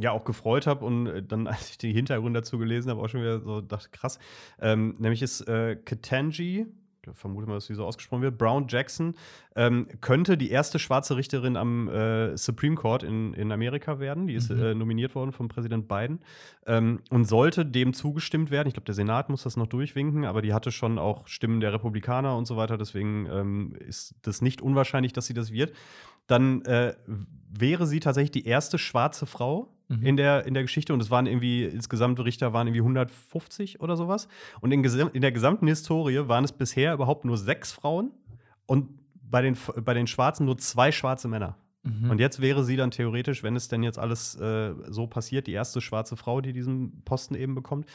ja 0.00 0.12
auch 0.12 0.24
gefreut 0.24 0.66
habe 0.66 0.84
und 0.84 1.06
äh, 1.06 1.22
dann, 1.22 1.46
als 1.48 1.70
ich 1.70 1.78
die 1.78 1.92
Hintergründe 1.92 2.40
dazu 2.40 2.58
gelesen 2.58 2.90
habe, 2.90 3.00
auch 3.00 3.08
schon 3.08 3.20
wieder 3.20 3.40
so 3.40 3.60
dachte, 3.60 3.88
krass. 3.90 4.18
Ähm, 4.60 4.96
nämlich 4.98 5.22
ist 5.22 5.42
äh, 5.48 5.76
Ketanji, 5.76 6.66
vermute 7.14 7.46
mal, 7.46 7.54
dass 7.54 7.66
sie 7.66 7.74
so 7.74 7.86
ausgesprochen 7.86 8.22
wird, 8.22 8.36
Brown 8.38 8.66
Jackson, 8.68 9.14
ähm, 9.56 9.88
könnte 10.00 10.36
die 10.36 10.50
erste 10.50 10.78
schwarze 10.78 11.16
Richterin 11.16 11.56
am 11.56 11.88
äh, 11.88 12.36
Supreme 12.36 12.74
Court 12.76 13.02
in, 13.02 13.32
in 13.34 13.50
Amerika 13.52 13.98
werden. 13.98 14.26
Die 14.26 14.34
ist 14.34 14.50
Mhm. 14.50 14.62
äh, 14.62 14.74
nominiert 14.74 15.14
worden 15.14 15.32
von 15.32 15.48
Präsident 15.48 15.88
Biden 15.88 16.20
ähm, 16.66 17.00
und 17.10 17.24
sollte 17.24 17.64
dem 17.64 17.94
zugestimmt 17.94 18.50
werden. 18.50 18.68
Ich 18.68 18.74
glaube, 18.74 18.84
der 18.86 18.94
Senat 18.94 19.30
muss 19.30 19.42
das 19.42 19.56
noch 19.56 19.66
durchwinken, 19.66 20.24
aber 20.24 20.42
die 20.42 20.52
hatte 20.52 20.70
schon 20.70 20.98
auch 20.98 21.26
Stimmen 21.28 21.60
der 21.60 21.72
Republikaner 21.72 22.36
und 22.36 22.46
so 22.46 22.56
weiter. 22.56 22.76
Deswegen 22.76 23.26
ähm, 23.30 23.74
ist 23.86 24.14
das 24.22 24.42
nicht 24.42 24.60
unwahrscheinlich, 24.60 25.12
dass 25.12 25.26
sie 25.26 25.34
das 25.34 25.50
wird. 25.52 25.72
Dann 26.26 26.62
äh, 26.66 26.94
wäre 27.48 27.86
sie 27.86 28.00
tatsächlich 28.00 28.32
die 28.32 28.46
erste 28.46 28.78
schwarze 28.78 29.24
Frau 29.24 29.72
Mhm. 29.88 30.02
in, 30.02 30.16
der, 30.16 30.46
in 30.46 30.54
der 30.54 30.62
Geschichte 30.62 30.92
und 30.92 31.00
es 31.00 31.10
waren 31.10 31.26
irgendwie, 31.26 31.64
insgesamt 31.64 32.20
Richter 32.20 32.52
waren 32.52 32.66
irgendwie 32.66 32.82
150 32.82 33.80
oder 33.80 33.96
sowas. 33.96 34.28
Und 34.60 34.70
in, 34.70 34.84
in 34.84 35.22
der 35.22 35.32
gesamten 35.32 35.66
Historie 35.66 36.28
waren 36.28 36.44
es 36.44 36.52
bisher 36.52 36.92
überhaupt 36.94 37.24
nur 37.24 37.38
sechs 37.38 37.72
Frauen 37.72 38.12
und 38.66 38.88
bei 39.14 39.42
den, 39.42 39.56
bei 39.82 39.94
den 39.94 40.06
Schwarzen 40.06 40.46
nur 40.46 40.58
zwei 40.58 40.92
schwarze 40.92 41.28
Männer. 41.28 41.56
Mhm. 41.84 42.10
Und 42.10 42.20
jetzt 42.20 42.40
wäre 42.40 42.64
sie 42.64 42.76
dann 42.76 42.90
theoretisch, 42.90 43.42
wenn 43.42 43.56
es 43.56 43.68
denn 43.68 43.82
jetzt 43.82 43.98
alles 43.98 44.34
äh, 44.36 44.74
so 44.88 45.06
passiert, 45.06 45.46
die 45.46 45.52
erste 45.52 45.80
schwarze 45.80 46.16
Frau, 46.16 46.40
die 46.40 46.52
diesen 46.52 47.02
Posten 47.04 47.34
eben 47.34 47.54
bekommt. 47.54 47.86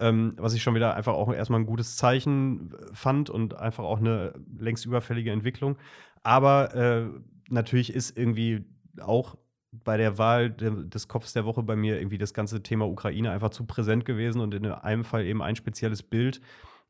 Ähm, 0.00 0.34
was 0.36 0.54
ich 0.54 0.62
schon 0.62 0.74
wieder 0.74 0.94
einfach 0.94 1.14
auch 1.14 1.32
erstmal 1.32 1.60
ein 1.60 1.66
gutes 1.66 1.96
Zeichen 1.96 2.72
äh, 2.72 2.94
fand 2.94 3.30
und 3.30 3.56
einfach 3.56 3.84
auch 3.84 3.98
eine 3.98 4.34
längst 4.58 4.86
überfällige 4.86 5.30
Entwicklung. 5.30 5.76
Aber 6.22 6.74
äh, 6.74 7.06
natürlich 7.50 7.92
ist 7.92 8.16
irgendwie 8.16 8.64
auch 9.00 9.36
bei 9.82 9.96
der 9.96 10.18
Wahl 10.18 10.50
de 10.50 10.88
des 10.88 11.08
Kopfs 11.08 11.32
der 11.32 11.44
Woche 11.44 11.62
bei 11.62 11.76
mir 11.76 11.98
irgendwie 11.98 12.18
das 12.18 12.34
ganze 12.34 12.62
Thema 12.62 12.86
Ukraine 12.86 13.30
einfach 13.30 13.50
zu 13.50 13.64
präsent 13.64 14.04
gewesen 14.04 14.40
und 14.40 14.54
in 14.54 14.66
einem 14.66 15.04
Fall 15.04 15.24
eben 15.24 15.42
ein 15.42 15.56
spezielles 15.56 16.02
Bild. 16.02 16.40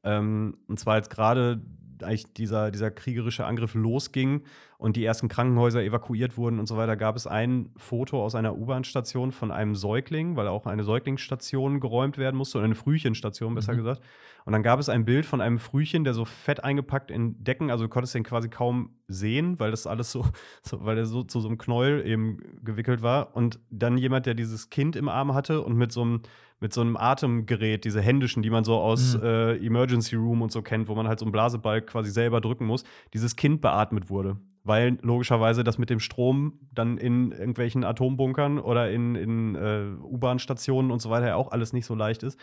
Ähm, 0.03 0.59
und 0.69 0.79
zwar 0.79 0.95
als 0.95 1.09
gerade 1.09 1.63
eigentlich 2.05 2.33
dieser, 2.35 2.71
dieser 2.71 2.91
kriegerische 2.91 3.45
Angriff 3.47 3.75
losging 3.75 4.43
und 4.79 4.97
die 4.97 5.05
ersten 5.05 5.29
Krankenhäuser 5.29 5.83
evakuiert 5.83 6.37
wurden 6.37 6.59
und 6.59 6.67
so 6.67 6.77
weiter, 6.77 6.97
gab 6.97 7.17
es 7.17 7.27
ein 7.27 7.71
Foto 7.77 8.23
aus 8.23 8.35
einer 8.35 8.57
U-Bahn-Station 8.57 9.33
von 9.33 9.51
einem 9.51 9.75
Säugling, 9.75 10.37
weil 10.37 10.49
auch 10.49 10.67
eine 10.67 10.85
Säuglingsstation 10.85 11.81
geräumt 11.81 12.19
werden 12.19 12.37
musste, 12.37 12.59
oder 12.59 12.67
eine 12.67 12.75
Frühchenstation, 12.75 13.55
besser 13.55 13.73
Mhm. 13.73 13.79
gesagt. 13.79 14.03
Und 14.45 14.53
dann 14.53 14.63
gab 14.63 14.79
es 14.79 14.91
ein 14.91 15.07
Bild 15.07 15.25
von 15.25 15.41
einem 15.41 15.59
Frühchen, 15.59 16.05
der 16.05 16.13
so 16.13 16.27
fett 16.27 16.63
eingepackt 16.63 17.11
in 17.11 17.43
Decken, 17.43 17.71
also 17.71 17.85
du 17.85 17.89
konntest 17.89 18.15
den 18.15 18.25
quasi 18.25 18.51
kaum 18.51 18.91
sehen, 19.09 19.59
weil 19.59 19.71
das 19.71 19.87
alles 19.87 20.13
so, 20.13 20.27
so 20.63 20.85
weil 20.85 20.99
er 20.99 21.07
so 21.07 21.23
zu 21.23 21.41
so 21.41 21.49
einem 21.49 21.57
Knäuel 21.57 22.07
eben 22.07 22.39
gewickelt 22.63 23.01
war. 23.01 23.35
Und 23.35 23.59
dann 23.71 23.97
jemand, 23.97 24.27
der 24.27 24.35
dieses 24.35 24.69
Kind 24.69 24.97
im 24.97 25.09
Arm 25.09 25.33
hatte 25.33 25.63
und 25.63 25.77
mit 25.77 25.93
so 25.93 26.03
einem, 26.03 26.21
mit 26.65 26.73
so 26.73 26.81
einem 26.81 26.97
Atemgerät, 26.97 27.85
diese 27.85 28.01
händischen, 28.01 28.43
die 28.43 28.49
man 28.49 28.65
so 28.65 28.81
aus 28.81 29.19
Mhm. 29.19 29.23
äh, 29.23 29.57
Emergency 29.67 30.17
Room 30.17 30.41
und 30.41 30.51
so 30.51 30.63
kennt, 30.63 30.89
wo 30.89 30.95
man 30.95 31.07
halt 31.07 31.19
so 31.19 31.27
einen 31.27 31.33
Blasebalg 31.33 31.87
quasi 31.87 32.11
selber 32.11 32.41
drücken 32.41 32.65
muss, 32.65 32.85
dieses 33.13 33.37
Kind 33.37 33.61
beatmet 33.61 34.09
wurde. 34.09 34.39
Weil 34.63 34.97
logischerweise 35.03 35.63
das 35.63 35.77
mit 35.77 35.91
dem 35.91 36.01
Strom 36.01 36.59
dann 36.73 36.97
in 36.97 37.33
irgendwelchen 37.33 37.85
Atombunkern 37.85 38.59
oder 38.59 38.91
in, 38.91 39.15
in 39.15 39.55
äh, 39.57 39.91
U-Bahn-Stationen 40.05 40.91
und 40.91 41.03
so 41.03 41.11
weiter 41.11 41.27
ja 41.27 41.37
auch 41.37 41.53
alles 41.53 41.75
nicht 41.75 41.85
so 41.85 41.95
leicht 41.95 42.23
ist. 42.23 42.41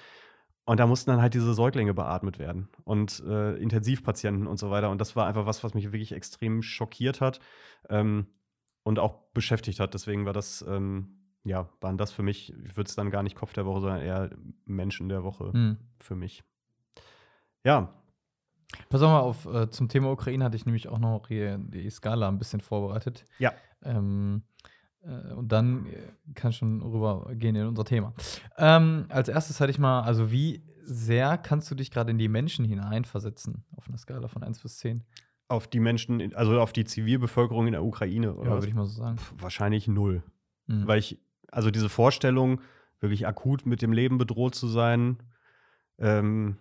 Und 0.65 0.79
da 0.79 0.85
mussten 0.85 1.09
dann 1.09 1.19
halt 1.19 1.33
diese 1.33 1.55
Säuglinge 1.55 1.95
beatmet 1.95 2.37
werden 2.37 2.69
und 2.83 3.23
äh, 3.27 3.55
Intensivpatienten 3.55 4.45
und 4.45 4.59
so 4.59 4.69
weiter. 4.69 4.91
Und 4.91 5.01
das 5.01 5.15
war 5.15 5.25
einfach 5.25 5.47
was, 5.47 5.63
was 5.63 5.73
mich 5.73 5.85
wirklich 5.91 6.11
extrem 6.11 6.61
schockiert 6.61 7.21
hat 7.21 7.39
ähm, 7.89 8.27
und 8.83 8.99
auch 8.99 9.15
beschäftigt 9.33 9.79
hat. 9.79 9.95
Deswegen 9.95 10.27
war 10.27 10.33
das, 10.33 10.63
ähm, 10.69 11.20
ja, 11.43 11.67
waren 11.81 11.97
das 11.97 12.11
für 12.11 12.23
mich, 12.23 12.53
ich 12.65 12.77
würde 12.77 12.87
es 12.89 12.95
dann 12.95 13.09
gar 13.11 13.23
nicht 13.23 13.35
Kopf 13.35 13.53
der 13.53 13.65
Woche, 13.65 13.81
sondern 13.81 14.01
eher 14.01 14.29
Menschen 14.65 15.09
der 15.09 15.23
Woche 15.23 15.51
Mhm. 15.53 15.77
für 15.99 16.15
mich. 16.15 16.43
Ja, 17.63 17.93
Pass 18.89 19.01
mal 19.01 19.19
auf, 19.19 19.45
äh, 19.47 19.69
zum 19.69 19.89
Thema 19.89 20.11
Ukraine 20.11 20.45
hatte 20.45 20.55
ich 20.55 20.65
nämlich 20.65 20.87
auch 20.87 20.97
noch 20.99 21.27
hier 21.27 21.57
die 21.57 21.89
Skala 21.89 22.29
ein 22.29 22.37
bisschen 22.37 22.61
vorbereitet. 22.61 23.25
Ja. 23.37 23.51
Ähm, 23.83 24.43
äh, 25.01 25.33
und 25.33 25.51
dann 25.51 25.87
äh, 25.87 25.97
kann 26.35 26.53
schon 26.53 26.81
rübergehen 26.81 27.53
in 27.57 27.67
unser 27.67 27.83
Thema. 27.83 28.13
Ähm, 28.57 29.07
als 29.09 29.27
erstes 29.27 29.59
hatte 29.59 29.71
ich 29.71 29.77
mal, 29.79 30.03
also 30.03 30.31
wie 30.31 30.63
sehr 30.85 31.37
kannst 31.37 31.69
du 31.69 31.75
dich 31.75 31.91
gerade 31.91 32.11
in 32.11 32.17
die 32.17 32.29
Menschen 32.29 32.63
hineinversetzen 32.63 33.65
auf 33.75 33.89
einer 33.89 33.97
Skala 33.97 34.29
von 34.29 34.41
1 34.43 34.61
bis 34.61 34.77
10? 34.77 35.03
auf 35.49 35.67
die 35.67 35.81
Menschen, 35.81 36.33
also 36.33 36.61
auf 36.61 36.71
die 36.71 36.85
Zivilbevölkerung 36.85 37.65
in 37.67 37.73
der 37.73 37.83
Ukraine, 37.83 38.27
Ja, 38.27 38.33
oder? 38.35 38.51
was? 38.51 38.55
würde 38.59 38.67
ich 38.69 38.73
mal 38.73 38.85
so 38.85 39.01
sagen. 39.01 39.17
Pff, 39.17 39.33
wahrscheinlich 39.37 39.89
null. 39.89 40.23
Mhm. 40.67 40.87
Weil 40.87 40.99
ich, 40.99 41.19
also 41.51 41.69
diese 41.71 41.89
Vorstellung, 41.89 42.61
wirklich 42.99 43.27
akut 43.27 43.65
mit 43.65 43.81
dem 43.81 43.93
Leben 43.93 44.17
bedroht 44.17 44.55
zu 44.55 44.67
sein, 44.67 45.17
ähm, 45.99 46.57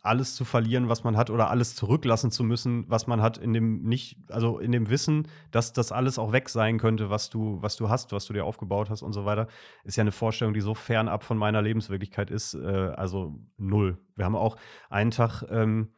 alles 0.00 0.34
zu 0.34 0.44
verlieren, 0.44 0.88
was 0.88 1.04
man 1.04 1.16
hat, 1.16 1.28
oder 1.30 1.50
alles 1.50 1.74
zurücklassen 1.74 2.30
zu 2.30 2.44
müssen, 2.44 2.84
was 2.88 3.06
man 3.06 3.20
hat, 3.20 3.36
in 3.36 3.52
dem 3.52 3.82
nicht, 3.82 4.16
also 4.30 4.58
in 4.58 4.72
dem 4.72 4.88
Wissen, 4.88 5.28
dass 5.50 5.72
das 5.72 5.92
alles 5.92 6.18
auch 6.18 6.32
weg 6.32 6.48
sein 6.48 6.78
könnte, 6.78 7.10
was 7.10 7.30
du, 7.30 7.60
was 7.60 7.76
du 7.76 7.88
hast, 7.88 8.12
was 8.12 8.26
du 8.26 8.32
dir 8.32 8.44
aufgebaut 8.44 8.90
hast 8.90 9.02
und 9.02 9.12
so 9.12 9.24
weiter, 9.24 9.48
ist 9.84 9.96
ja 9.96 10.02
eine 10.02 10.12
Vorstellung, 10.12 10.54
die 10.54 10.60
so 10.60 10.74
fernab 10.74 11.24
von 11.24 11.36
meiner 11.36 11.62
Lebenswirklichkeit 11.62 12.30
ist. 12.30 12.54
Äh, 12.54 12.92
also 12.96 13.38
null. 13.56 13.98
Wir 14.16 14.24
haben 14.24 14.36
auch 14.36 14.56
einen 14.88 15.10
Tag, 15.10 15.44
ähm, 15.50 15.88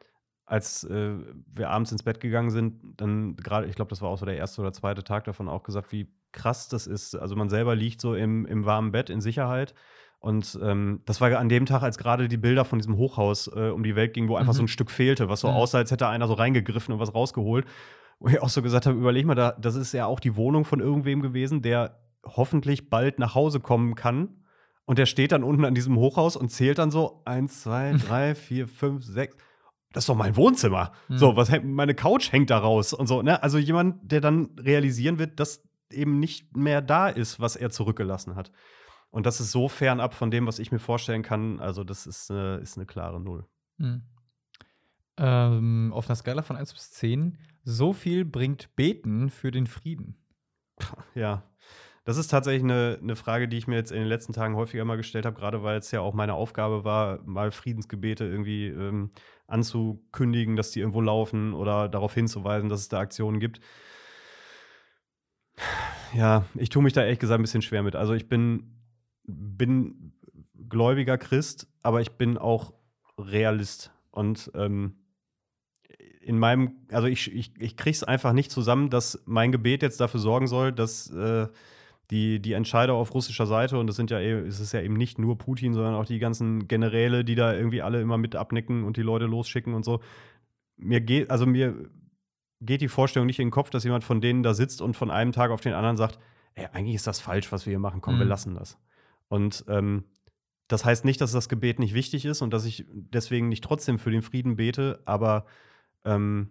als 0.51 0.83
äh, 0.83 1.13
wir 1.55 1.69
abends 1.69 1.91
ins 1.93 2.03
Bett 2.03 2.19
gegangen 2.19 2.49
sind, 2.49 2.75
dann 2.97 3.35
gerade, 3.37 3.67
ich 3.67 3.75
glaube, 3.75 3.89
das 3.89 4.01
war 4.01 4.09
auch 4.09 4.17
so 4.17 4.25
der 4.25 4.35
erste 4.35 4.59
oder 4.61 4.73
zweite 4.73 5.03
Tag 5.03 5.23
davon 5.23 5.47
auch 5.47 5.63
gesagt, 5.63 5.91
wie 5.91 6.07
krass 6.33 6.67
das 6.67 6.87
ist. 6.87 7.15
Also 7.15 7.35
man 7.35 7.49
selber 7.49 7.73
liegt 7.75 8.01
so 8.01 8.15
im, 8.15 8.45
im 8.45 8.65
warmen 8.65 8.91
Bett 8.91 9.09
in 9.09 9.21
Sicherheit. 9.21 9.73
Und 10.19 10.59
ähm, 10.61 11.01
das 11.05 11.21
war 11.21 11.35
an 11.39 11.49
dem 11.49 11.65
Tag, 11.65 11.81
als 11.83 11.97
gerade 11.97 12.27
die 12.27 12.37
Bilder 12.37 12.65
von 12.65 12.79
diesem 12.79 12.97
Hochhaus 12.97 13.47
äh, 13.47 13.69
um 13.69 13.81
die 13.83 13.95
Welt 13.95 14.13
gingen, 14.13 14.27
wo 14.29 14.35
einfach 14.35 14.53
Mhm. 14.53 14.57
so 14.57 14.63
ein 14.63 14.67
Stück 14.67 14.91
fehlte, 14.91 15.29
was 15.29 15.39
so 15.39 15.47
Mhm. 15.47 15.53
aussah, 15.55 15.77
als 15.79 15.89
hätte 15.91 16.07
einer 16.07 16.27
so 16.27 16.33
reingegriffen 16.33 16.93
und 16.93 16.99
was 16.99 17.15
rausgeholt. 17.15 17.65
Wo 18.19 18.27
ich 18.27 18.41
auch 18.41 18.49
so 18.49 18.61
gesagt 18.61 18.85
habe, 18.85 18.97
überleg 18.97 19.25
mal, 19.25 19.35
da, 19.35 19.53
das 19.53 19.75
ist 19.75 19.93
ja 19.93 20.05
auch 20.05 20.19
die 20.19 20.35
Wohnung 20.35 20.63
von 20.65 20.79
irgendwem 20.79 21.21
gewesen, 21.21 21.61
der 21.61 21.97
hoffentlich 22.25 22.89
bald 22.89 23.17
nach 23.19 23.33
Hause 23.35 23.61
kommen 23.61 23.95
kann. 23.95 24.43
Und 24.85 24.99
der 24.99 25.05
steht 25.05 25.31
dann 25.31 25.43
unten 25.43 25.63
an 25.65 25.73
diesem 25.75 25.95
Hochhaus 25.97 26.35
und 26.35 26.49
zählt 26.49 26.77
dann 26.77 26.91
so: 26.91 27.21
eins, 27.25 27.61
zwei, 27.61 27.93
drei, 28.07 28.35
vier, 28.35 28.67
fünf, 28.67 29.03
sechs. 29.05 29.35
Das 29.93 30.03
ist 30.03 30.09
doch 30.09 30.15
mein 30.15 30.35
Wohnzimmer. 30.35 30.91
Mhm. 31.09 31.17
So, 31.17 31.35
was 31.35 31.51
meine 31.63 31.95
Couch 31.95 32.31
hängt 32.31 32.49
da 32.49 32.59
raus 32.59 32.93
und 32.93 33.07
so. 33.07 33.21
Ne? 33.21 33.41
Also 33.43 33.57
jemand, 33.57 34.11
der 34.11 34.21
dann 34.21 34.51
realisieren 34.57 35.19
wird, 35.19 35.39
dass 35.39 35.63
eben 35.89 36.19
nicht 36.19 36.55
mehr 36.55 36.81
da 36.81 37.09
ist, 37.09 37.39
was 37.39 37.55
er 37.55 37.69
zurückgelassen 37.69 38.35
hat. 38.35 38.51
Und 39.09 39.25
das 39.25 39.41
ist 39.41 39.51
so 39.51 39.67
fernab 39.67 40.13
von 40.13 40.31
dem, 40.31 40.47
was 40.47 40.59
ich 40.59 40.71
mir 40.71 40.79
vorstellen 40.79 41.21
kann. 41.21 41.59
Also, 41.59 41.83
das 41.83 42.07
ist, 42.07 42.29
äh, 42.29 42.61
ist 42.61 42.77
eine 42.77 42.85
klare 42.85 43.19
Null. 43.19 43.45
Mhm. 43.77 44.03
Ähm, 45.17 45.91
auf 45.93 46.09
einer 46.09 46.15
Skala 46.15 46.41
von 46.41 46.55
1 46.55 46.73
bis 46.73 46.91
10, 46.91 47.37
so 47.63 47.91
viel 47.91 48.23
bringt 48.23 48.75
Beten 48.75 49.29
für 49.29 49.51
den 49.51 49.67
Frieden. 49.67 50.17
Ja, 51.13 51.43
das 52.03 52.17
ist 52.17 52.29
tatsächlich 52.29 52.63
eine, 52.63 52.97
eine 53.01 53.15
Frage, 53.15 53.47
die 53.47 53.57
ich 53.57 53.67
mir 53.67 53.75
jetzt 53.75 53.91
in 53.91 53.99
den 53.99 54.07
letzten 54.07 54.33
Tagen 54.33 54.55
häufiger 54.55 54.85
mal 54.85 54.97
gestellt 54.97 55.25
habe, 55.25 55.39
gerade 55.39 55.61
weil 55.61 55.77
es 55.77 55.91
ja 55.91 56.01
auch 56.01 56.13
meine 56.13 56.33
Aufgabe 56.33 56.83
war, 56.83 57.19
mal 57.25 57.51
Friedensgebete 57.51 58.25
irgendwie 58.25 58.67
ähm, 58.67 59.11
anzukündigen, 59.47 60.55
dass 60.55 60.71
die 60.71 60.79
irgendwo 60.79 61.01
laufen 61.01 61.53
oder 61.53 61.89
darauf 61.89 62.13
hinzuweisen, 62.13 62.69
dass 62.69 62.81
es 62.81 62.89
da 62.89 62.99
Aktionen 62.99 63.39
gibt. 63.39 63.59
Ja, 66.15 66.45
ich 66.55 66.69
tue 66.69 66.81
mich 66.81 66.93
da 66.93 67.03
ehrlich 67.03 67.19
gesagt 67.19 67.39
ein 67.39 67.43
bisschen 67.43 67.61
schwer 67.61 67.83
mit. 67.83 67.95
Also 67.95 68.13
ich 68.13 68.27
bin, 68.27 68.81
bin 69.23 70.13
gläubiger 70.69 71.19
Christ, 71.19 71.67
aber 71.83 72.01
ich 72.01 72.11
bin 72.13 72.37
auch 72.37 72.73
Realist. 73.19 73.91
Und 74.09 74.51
ähm, 74.55 74.95
in 76.21 76.39
meinem, 76.39 76.77
also 76.91 77.07
ich, 77.07 77.31
ich, 77.33 77.53
ich 77.59 77.77
kriege 77.77 77.95
es 77.95 78.03
einfach 78.03 78.33
nicht 78.33 78.51
zusammen, 78.51 78.89
dass 78.89 79.21
mein 79.25 79.51
Gebet 79.51 79.83
jetzt 79.83 79.99
dafür 79.99 80.19
sorgen 80.19 80.47
soll, 80.47 80.71
dass, 80.71 81.11
äh, 81.11 81.47
die, 82.11 82.41
die 82.41 82.53
Entscheider 82.53 82.93
auf 82.93 83.13
russischer 83.13 83.45
Seite, 83.45 83.79
und 83.79 83.87
das 83.87 83.95
sind 83.95 84.11
ja 84.11 84.19
eh, 84.19 84.33
es 84.33 84.59
ist 84.59 84.73
ja 84.73 84.81
eben 84.81 84.95
nicht 84.95 85.17
nur 85.17 85.37
Putin, 85.37 85.73
sondern 85.73 85.95
auch 85.95 86.05
die 86.05 86.19
ganzen 86.19 86.67
Generäle, 86.67 87.23
die 87.23 87.35
da 87.35 87.53
irgendwie 87.53 87.81
alle 87.81 88.01
immer 88.01 88.17
mit 88.17 88.35
abnicken 88.35 88.83
und 88.83 88.97
die 88.97 89.01
Leute 89.01 89.25
losschicken 89.25 89.73
und 89.73 89.85
so. 89.85 90.01
Mir 90.75 90.99
geht, 90.99 91.31
also 91.31 91.45
mir 91.45 91.89
geht 92.59 92.81
die 92.81 92.89
Vorstellung 92.89 93.27
nicht 93.27 93.39
in 93.39 93.47
den 93.47 93.51
Kopf, 93.51 93.69
dass 93.69 93.85
jemand 93.85 94.03
von 94.03 94.19
denen 94.19 94.43
da 94.43 94.53
sitzt 94.53 94.81
und 94.81 94.95
von 94.95 95.09
einem 95.09 95.31
Tag 95.31 95.51
auf 95.51 95.61
den 95.61 95.73
anderen 95.73 95.95
sagt, 95.95 96.19
ey, 96.53 96.67
eigentlich 96.73 96.95
ist 96.95 97.07
das 97.07 97.21
falsch, 97.21 97.51
was 97.51 97.65
wir 97.65 97.71
hier 97.71 97.79
machen, 97.79 98.01
komm, 98.01 98.15
mhm. 98.15 98.19
wir 98.19 98.25
lassen 98.25 98.55
das. 98.55 98.77
Und 99.29 99.63
ähm, 99.69 100.03
das 100.67 100.83
heißt 100.83 101.05
nicht, 101.05 101.21
dass 101.21 101.31
das 101.31 101.47
Gebet 101.47 101.79
nicht 101.79 101.93
wichtig 101.93 102.25
ist 102.25 102.41
und 102.41 102.51
dass 102.51 102.65
ich 102.65 102.85
deswegen 102.89 103.47
nicht 103.47 103.63
trotzdem 103.63 103.99
für 103.99 104.11
den 104.11 104.21
Frieden 104.21 104.57
bete, 104.57 105.01
aber 105.05 105.45
ähm, 106.03 106.49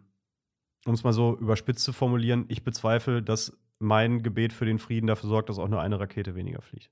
um 0.86 0.94
es 0.94 1.04
mal 1.04 1.12
so 1.12 1.36
überspitzt 1.38 1.84
zu 1.84 1.92
formulieren, 1.92 2.46
ich 2.48 2.64
bezweifle, 2.64 3.22
dass 3.22 3.58
mein 3.80 4.22
Gebet 4.22 4.52
für 4.52 4.66
den 4.66 4.78
Frieden 4.78 5.06
dafür 5.06 5.28
sorgt, 5.28 5.48
dass 5.48 5.58
auch 5.58 5.68
nur 5.68 5.80
eine 5.80 5.98
Rakete 5.98 6.34
weniger 6.34 6.62
fliegt. 6.62 6.90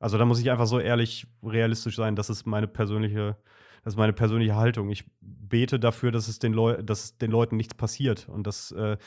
Also 0.00 0.18
da 0.18 0.24
muss 0.24 0.40
ich 0.40 0.50
einfach 0.50 0.66
so 0.66 0.80
ehrlich 0.80 1.26
realistisch 1.42 1.96
sein, 1.96 2.16
das 2.16 2.28
ist 2.28 2.46
meine 2.46 2.66
persönliche, 2.66 3.38
das 3.84 3.94
ist 3.94 3.98
meine 3.98 4.12
persönliche 4.12 4.56
Haltung. 4.56 4.90
Ich 4.90 5.04
bete 5.20 5.78
dafür, 5.78 6.10
dass 6.10 6.28
es 6.28 6.38
den, 6.38 6.52
Leu 6.52 6.82
dass 6.82 7.16
den 7.16 7.30
Leuten 7.30 7.56
nichts 7.56 7.74
passiert 7.74 8.28
und 8.28 8.46
dass, 8.46 8.72
äh, 8.72 8.98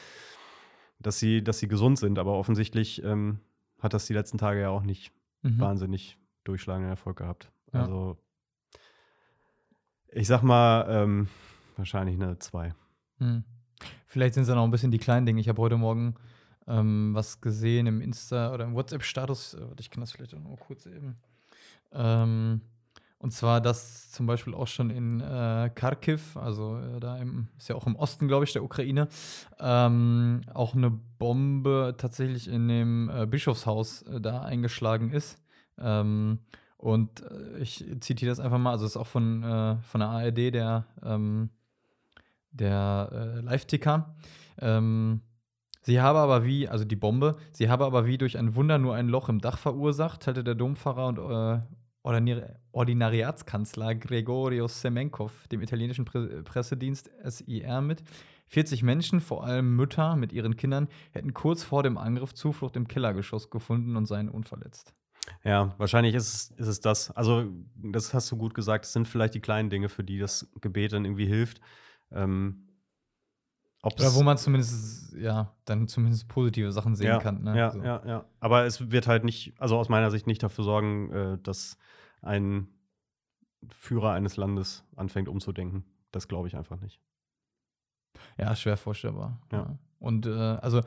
dass, 1.00 1.20
sie, 1.20 1.44
dass 1.44 1.60
sie 1.60 1.68
gesund 1.68 2.00
sind. 2.00 2.18
Aber 2.18 2.34
offensichtlich 2.34 3.04
ähm, 3.04 3.42
hat 3.80 3.94
das 3.94 4.08
die 4.08 4.14
letzten 4.14 4.38
Tage 4.38 4.62
ja 4.62 4.70
auch 4.70 4.84
nicht 4.84 5.12
mhm. 5.42 5.60
wahnsinnig 5.60 6.18
durchschlagenden 6.46 6.90
Erfolg 6.90 7.18
gehabt. 7.18 7.52
Ja. 7.74 7.82
Also 7.82 8.18
ich 10.12 10.28
sag 10.28 10.42
mal, 10.42 10.88
ähm, 10.90 11.28
wahrscheinlich 11.76 12.16
eine 12.16 12.40
2. 12.40 12.74
Mhm. 13.20 13.44
Vielleicht 14.08 14.34
sind 14.34 14.44
es 14.44 14.50
dann 14.50 14.58
auch 14.58 14.64
ein 14.64 14.72
bisschen 14.72 14.92
die 14.92 14.98
kleinen 14.98 15.26
Dinge. 15.26 15.42
Ich 15.42 15.50
habe 15.50 15.62
heute 15.62 15.78
Morgen 15.78 16.16
ähm, 16.68 17.12
was 17.14 17.42
gesehen 17.42 17.88
im 17.88 18.02
Insta- 18.02 18.54
oder 18.54 18.66
im 18.66 18.76
WhatsApp-Status. 18.76 19.56
Äh, 19.56 19.66
ich 19.80 19.90
kann 19.90 20.02
das 20.02 20.12
vielleicht 20.12 20.36
auch 20.36 20.40
noch 20.40 20.58
kurz 20.60 20.86
eben. 20.86 21.18
Ähm, 21.92 22.62
und 23.20 23.32
zwar, 23.32 23.62
dass 23.62 24.12
zum 24.12 24.28
Beispiel 24.28 24.54
auch 24.54 24.68
schon 24.68 24.92
in 24.92 25.22
äh, 25.22 25.72
Kharkiv, 25.74 26.38
also 26.38 26.78
äh, 26.78 27.00
da 27.00 27.18
im, 27.18 27.48
ist 27.58 27.68
ja 27.68 27.76
auch 27.76 27.88
im 27.88 27.96
Osten, 27.96 28.28
glaube 28.28 28.44
ich, 28.44 28.54
der 28.54 28.64
Ukraine, 28.64 29.08
ähm, 29.60 30.42
auch 30.54 30.76
eine 30.76 30.92
Bombe 30.92 31.96
tatsächlich 31.98 32.48
in 32.48 32.68
dem 32.68 33.10
äh, 33.10 33.26
Bischofshaus 33.26 34.04
äh, 34.04 34.22
da 34.22 34.42
eingeschlagen 34.42 35.12
ist. 35.12 35.42
Ähm, 35.80 36.40
und 36.78 37.24
äh, 37.24 37.58
ich 37.58 37.84
zitiere 38.02 38.30
das 38.30 38.40
einfach 38.40 38.60
mal, 38.60 38.72
also 38.72 38.86
es 38.86 38.92
ist 38.92 38.98
auch 38.98 39.08
von, 39.08 39.80
von 39.82 40.00
der 40.00 40.10
ARD, 40.10 40.54
der, 40.54 40.86
ähm, 41.04 41.50
der 42.52 43.42
Live-Ticker. 43.42 44.16
Ähm, 44.60 45.22
Sie 45.88 46.02
habe 46.02 46.20
aber 46.20 46.44
wie, 46.44 46.68
also 46.68 46.84
die 46.84 46.98
Bombe, 46.98 47.38
sie 47.54 47.70
habe 47.70 47.86
aber 47.86 48.06
wie 48.06 48.18
durch 48.18 48.38
ein 48.38 48.56
Wunder 48.56 48.78
nur 48.78 48.94
ein 48.94 49.08
Loch 49.08 49.30
im 49.30 49.40
Dach 49.40 49.58
verursacht, 49.58 50.22
teilte 50.22 50.44
der 50.44 50.54
Dompfarrer 50.54 51.08
und 51.08 51.18
äh, 51.18 52.44
Ordinariatskanzler 52.74 53.96
Gregorio 53.96 54.68
Semenkov 54.68 55.48
dem 55.48 55.62
italienischen 55.62 56.04
Pre 56.04 56.44
Pressedienst 56.44 57.10
SIR 57.24 57.80
mit. 57.80 58.04
40 58.48 58.84
Menschen, 58.84 59.22
vor 59.22 59.46
allem 59.46 59.78
Mütter 59.78 60.18
mit 60.18 60.34
ihren 60.34 60.58
Kindern, 60.58 60.90
hätten 61.12 61.34
kurz 61.34 61.64
vor 61.64 61.84
dem 61.84 61.98
Angriff 61.98 62.34
Zuflucht 62.34 62.76
im 62.76 62.90
Kellergeschoss 62.90 63.50
gefunden 63.50 63.96
und 63.96 64.08
seien 64.08 64.28
unverletzt. 64.28 64.94
Ja, 65.46 65.74
wahrscheinlich 65.78 66.16
ist 66.16 66.34
es, 66.34 66.52
ist 66.58 66.68
es 66.68 66.82
das. 66.82 67.12
Also, 67.12 67.46
das 67.78 68.14
hast 68.14 68.30
du 68.30 68.36
gut 68.36 68.54
gesagt. 68.54 68.84
Es 68.84 68.92
sind 68.92 69.08
vielleicht 69.08 69.36
die 69.36 69.42
kleinen 69.42 69.70
Dinge, 69.70 69.88
für 69.88 70.04
die 70.04 70.20
das 70.20 70.52
Gebet 70.60 70.92
dann 70.92 71.06
irgendwie 71.06 71.28
hilft. 71.28 71.62
Ähm, 72.12 72.67
oder 73.84 74.16
wo 74.16 74.24
man 74.24 74.38
zumindest, 74.38 75.14
ja, 75.16 75.54
dann 75.66 75.88
zumindest 75.88 76.28
positive 76.28 76.72
Sachen 76.72 76.96
sehen 76.96 77.08
ja, 77.08 77.20
kann. 77.20 77.44
Ne? 77.44 77.58
Ja, 77.58 77.72
so. 77.72 77.82
ja, 77.82 78.02
ja. 78.06 78.26
Aber 78.40 78.66
es 78.66 78.92
wird 78.92 79.08
halt 79.08 79.24
nicht, 79.24 79.54
also 79.60 79.78
aus 79.78 79.90
meiner 79.90 80.12
Sicht 80.12 80.28
nicht 80.28 80.42
dafür 80.44 80.64
sorgen, 80.64 81.12
äh, 81.12 81.38
dass 81.42 81.78
ein 82.22 82.68
Führer 83.70 84.12
eines 84.12 84.38
Landes 84.38 84.84
anfängt 84.96 85.30
umzudenken. 85.30 85.86
Das 86.12 86.28
glaube 86.28 86.48
ich 86.48 86.56
einfach 86.56 86.80
nicht. 86.80 87.00
Ja, 88.38 88.56
schwer 88.56 88.78
vorstellbar. 88.78 89.40
Ja. 89.52 89.58
ja. 89.58 89.80
Und 90.00 90.26
äh, 90.26 90.32
also 90.32 90.82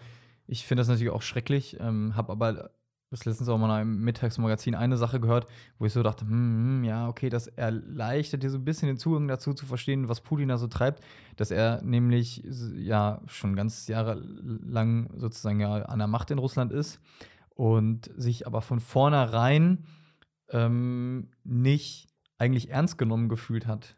ich 0.46 0.66
finde 0.66 0.80
das 0.80 0.88
natürlich 0.88 1.12
auch 1.12 1.22
schrecklich, 1.22 1.78
ähm, 1.80 2.16
habe 2.16 2.32
aber 2.32 2.70
das 3.10 3.24
letztens 3.24 3.48
auch 3.48 3.58
mal 3.58 3.70
einem 3.70 4.02
Mittagsmagazin 4.02 4.76
eine 4.76 4.96
Sache 4.96 5.18
gehört, 5.20 5.48
wo 5.78 5.86
ich 5.86 5.92
so 5.92 6.02
dachte, 6.02 6.24
hm, 6.24 6.30
hm, 6.30 6.84
ja, 6.84 7.08
okay, 7.08 7.28
das 7.28 7.48
erleichtert 7.48 8.42
dir 8.42 8.50
so 8.50 8.58
ein 8.58 8.64
bisschen 8.64 8.86
den 8.86 8.98
Zugang 8.98 9.26
dazu 9.26 9.52
zu 9.52 9.66
verstehen, 9.66 10.08
was 10.08 10.20
Putin 10.20 10.48
da 10.48 10.58
so 10.58 10.68
treibt, 10.68 11.02
dass 11.36 11.50
er 11.50 11.82
nämlich 11.82 12.44
ja 12.76 13.20
schon 13.26 13.56
ganz 13.56 13.88
jahrelang 13.88 15.10
sozusagen 15.16 15.60
ja 15.60 15.82
an 15.82 15.98
der 15.98 16.08
Macht 16.08 16.30
in 16.30 16.38
Russland 16.38 16.72
ist 16.72 17.00
und 17.50 18.10
sich 18.16 18.46
aber 18.46 18.62
von 18.62 18.78
vornherein 18.78 19.84
ähm, 20.50 21.30
nicht 21.42 22.08
eigentlich 22.38 22.70
ernst 22.70 22.96
genommen 22.96 23.28
gefühlt 23.28 23.66
hat 23.66 23.96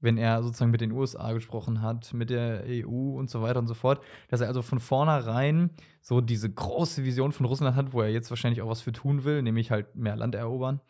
wenn 0.00 0.18
er 0.18 0.42
sozusagen 0.42 0.70
mit 0.70 0.80
den 0.80 0.92
USA 0.92 1.32
gesprochen 1.32 1.82
hat, 1.82 2.12
mit 2.12 2.30
der 2.30 2.64
EU 2.66 3.16
und 3.16 3.30
so 3.30 3.42
weiter 3.42 3.58
und 3.58 3.66
so 3.66 3.74
fort, 3.74 4.02
dass 4.28 4.40
er 4.40 4.48
also 4.48 4.62
von 4.62 4.80
vornherein 4.80 5.70
so 6.00 6.20
diese 6.20 6.50
große 6.50 7.04
Vision 7.04 7.32
von 7.32 7.46
Russland 7.46 7.76
hat, 7.76 7.92
wo 7.92 8.02
er 8.02 8.10
jetzt 8.10 8.30
wahrscheinlich 8.30 8.62
auch 8.62 8.68
was 8.68 8.82
für 8.82 8.92
tun 8.92 9.24
will, 9.24 9.42
nämlich 9.42 9.70
halt 9.70 9.96
mehr 9.96 10.16
Land 10.16 10.34
erobern, 10.34 10.80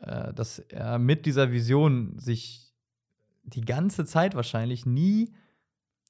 äh, 0.00 0.32
dass 0.34 0.58
er 0.58 0.98
mit 0.98 1.26
dieser 1.26 1.52
Vision 1.52 2.18
sich 2.18 2.72
die 3.44 3.62
ganze 3.62 4.04
Zeit 4.04 4.34
wahrscheinlich 4.34 4.84
nie 4.86 5.32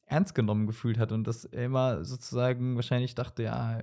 ernst 0.09 0.35
genommen 0.35 0.67
gefühlt 0.67 0.99
hat 0.99 1.13
und 1.13 1.27
dass 1.27 1.45
er 1.45 1.65
immer 1.65 2.05
sozusagen 2.05 2.77
wahrscheinlich 2.77 3.15
dachte, 3.15 3.43
ja, 3.43 3.79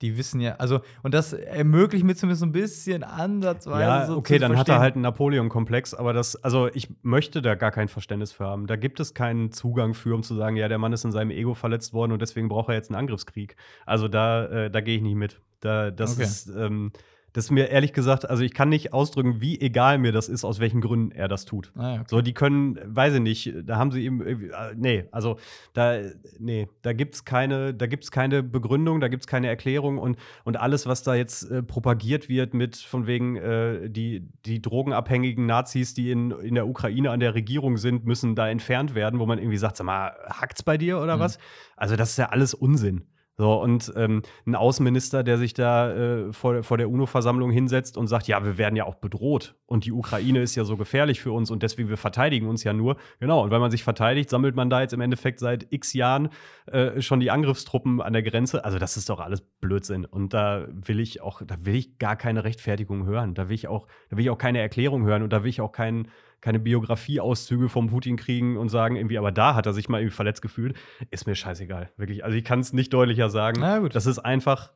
die 0.00 0.16
wissen 0.16 0.40
ja, 0.40 0.56
also 0.56 0.80
und 1.02 1.14
das 1.14 1.32
ermöglicht 1.32 2.04
mir 2.04 2.14
zumindest 2.14 2.40
so 2.40 2.46
ein 2.46 2.52
bisschen 2.52 3.02
ansatzweise. 3.02 3.82
Ja, 3.82 4.06
so 4.06 4.16
okay, 4.16 4.38
dann 4.38 4.56
hat 4.56 4.68
er 4.68 4.78
halt 4.78 4.94
einen 4.94 5.02
Napoleon-Komplex, 5.02 5.94
aber 5.94 6.12
das, 6.12 6.36
also 6.36 6.68
ich 6.72 6.88
möchte 7.02 7.42
da 7.42 7.54
gar 7.54 7.70
kein 7.70 7.88
Verständnis 7.88 8.32
für 8.32 8.44
haben. 8.44 8.66
Da 8.66 8.76
gibt 8.76 9.00
es 9.00 9.14
keinen 9.14 9.52
Zugang 9.52 9.94
für, 9.94 10.14
um 10.14 10.22
zu 10.22 10.34
sagen, 10.34 10.56
ja, 10.56 10.68
der 10.68 10.78
Mann 10.78 10.92
ist 10.92 11.04
in 11.04 11.12
seinem 11.12 11.30
Ego 11.30 11.54
verletzt 11.54 11.92
worden 11.92 12.12
und 12.12 12.22
deswegen 12.22 12.48
braucht 12.48 12.68
er 12.68 12.74
jetzt 12.74 12.90
einen 12.90 12.98
Angriffskrieg. 12.98 13.56
Also 13.86 14.08
da, 14.08 14.46
äh, 14.46 14.70
da 14.70 14.80
gehe 14.80 14.96
ich 14.96 15.02
nicht 15.02 15.16
mit. 15.16 15.40
Da, 15.60 15.90
das 15.90 16.14
okay. 16.14 16.22
ist, 16.22 16.48
ähm, 16.48 16.92
das 17.38 17.44
ist 17.44 17.50
mir 17.52 17.68
ehrlich 17.70 17.92
gesagt, 17.92 18.28
also 18.28 18.42
ich 18.42 18.52
kann 18.52 18.68
nicht 18.68 18.92
ausdrücken, 18.92 19.40
wie 19.40 19.60
egal 19.60 19.98
mir 19.98 20.10
das 20.10 20.28
ist, 20.28 20.44
aus 20.44 20.58
welchen 20.58 20.80
Gründen 20.80 21.12
er 21.12 21.28
das 21.28 21.44
tut. 21.44 21.70
Ah, 21.76 21.94
okay. 21.94 22.04
So, 22.08 22.20
die 22.20 22.34
können, 22.34 22.76
weiß 22.84 23.14
ich 23.14 23.20
nicht, 23.20 23.54
da 23.62 23.76
haben 23.76 23.92
sie 23.92 24.04
ihm, 24.04 24.20
äh, 24.22 24.74
nee, 24.74 25.04
also 25.12 25.38
da, 25.72 26.00
nee, 26.40 26.66
da 26.82 26.92
gibt's 26.92 27.24
keine, 27.24 27.74
da 27.74 27.86
gibt's 27.86 28.10
keine 28.10 28.42
Begründung, 28.42 28.98
da 28.98 29.06
gibt's 29.06 29.28
keine 29.28 29.46
Erklärung 29.46 29.98
und, 29.98 30.18
und 30.42 30.56
alles, 30.56 30.88
was 30.88 31.04
da 31.04 31.14
jetzt 31.14 31.44
äh, 31.44 31.62
propagiert 31.62 32.28
wird 32.28 32.54
mit 32.54 32.74
von 32.74 33.06
wegen 33.06 33.36
äh, 33.36 33.88
die, 33.88 34.28
die 34.44 34.60
drogenabhängigen 34.60 35.46
Nazis, 35.46 35.94
die 35.94 36.10
in, 36.10 36.32
in 36.32 36.56
der 36.56 36.66
Ukraine 36.66 37.12
an 37.12 37.20
der 37.20 37.36
Regierung 37.36 37.76
sind, 37.76 38.04
müssen 38.04 38.34
da 38.34 38.48
entfernt 38.48 38.96
werden, 38.96 39.20
wo 39.20 39.26
man 39.26 39.38
irgendwie 39.38 39.58
sagt, 39.58 39.76
sag 39.76 39.84
mal, 39.84 40.10
hackt's 40.28 40.64
bei 40.64 40.76
dir 40.76 40.98
oder 40.98 41.14
mhm. 41.14 41.20
was? 41.20 41.38
Also 41.76 41.94
das 41.94 42.10
ist 42.10 42.16
ja 42.16 42.30
alles 42.30 42.52
Unsinn. 42.52 43.04
So, 43.40 43.62
und 43.62 43.92
ähm, 43.94 44.22
ein 44.46 44.56
Außenminister, 44.56 45.22
der 45.22 45.38
sich 45.38 45.54
da 45.54 45.92
äh, 45.92 46.32
vor, 46.32 46.64
vor 46.64 46.76
der 46.76 46.90
UNO-Versammlung 46.90 47.52
hinsetzt 47.52 47.96
und 47.96 48.08
sagt, 48.08 48.26
ja, 48.26 48.44
wir 48.44 48.58
werden 48.58 48.74
ja 48.74 48.84
auch 48.84 48.96
bedroht 48.96 49.54
und 49.66 49.84
die 49.84 49.92
Ukraine 49.92 50.42
ist 50.42 50.56
ja 50.56 50.64
so 50.64 50.76
gefährlich 50.76 51.20
für 51.20 51.30
uns 51.30 51.52
und 51.52 51.62
deswegen 51.62 51.88
wir 51.88 51.98
verteidigen 51.98 52.48
uns 52.48 52.64
ja 52.64 52.72
nur. 52.72 52.96
Genau, 53.20 53.44
und 53.44 53.52
wenn 53.52 53.60
man 53.60 53.70
sich 53.70 53.84
verteidigt, 53.84 54.28
sammelt 54.28 54.56
man 54.56 54.70
da 54.70 54.80
jetzt 54.80 54.92
im 54.92 55.00
Endeffekt 55.00 55.38
seit 55.38 55.68
x 55.70 55.92
Jahren 55.92 56.30
äh, 56.66 57.00
schon 57.00 57.20
die 57.20 57.30
Angriffstruppen 57.30 58.02
an 58.02 58.12
der 58.12 58.24
Grenze. 58.24 58.64
Also 58.64 58.80
das 58.80 58.96
ist 58.96 59.08
doch 59.08 59.20
alles 59.20 59.40
Blödsinn. 59.40 60.04
Und 60.04 60.34
da 60.34 60.66
will 60.72 60.98
ich 60.98 61.22
auch, 61.22 61.40
da 61.46 61.64
will 61.64 61.76
ich 61.76 61.98
gar 61.98 62.16
keine 62.16 62.42
Rechtfertigung 62.42 63.06
hören. 63.06 63.34
Da 63.34 63.48
will 63.48 63.54
ich 63.54 63.68
auch, 63.68 63.86
da 64.10 64.16
will 64.16 64.24
ich 64.24 64.30
auch 64.30 64.38
keine 64.38 64.58
Erklärung 64.58 65.04
hören 65.04 65.22
und 65.22 65.32
da 65.32 65.44
will 65.44 65.50
ich 65.50 65.60
auch 65.60 65.70
keinen 65.70 66.08
keine 66.40 66.58
Biografieauszüge 66.58 67.68
vom 67.68 67.88
Putin 67.88 68.16
kriegen 68.16 68.56
und 68.56 68.68
sagen, 68.68 68.96
irgendwie, 68.96 69.18
aber 69.18 69.32
da 69.32 69.54
hat 69.54 69.66
er 69.66 69.72
sich 69.72 69.88
mal 69.88 70.00
irgendwie 70.00 70.14
verletzt 70.14 70.42
gefühlt, 70.42 70.76
ist 71.10 71.26
mir 71.26 71.34
scheißegal. 71.34 71.90
Wirklich. 71.96 72.24
Also 72.24 72.36
ich 72.36 72.44
kann 72.44 72.60
es 72.60 72.72
nicht 72.72 72.92
deutlicher 72.92 73.28
sagen. 73.30 73.60
Na 73.60 73.78
gut. 73.78 73.94
Das 73.94 74.06
ist 74.06 74.18
einfach, 74.20 74.72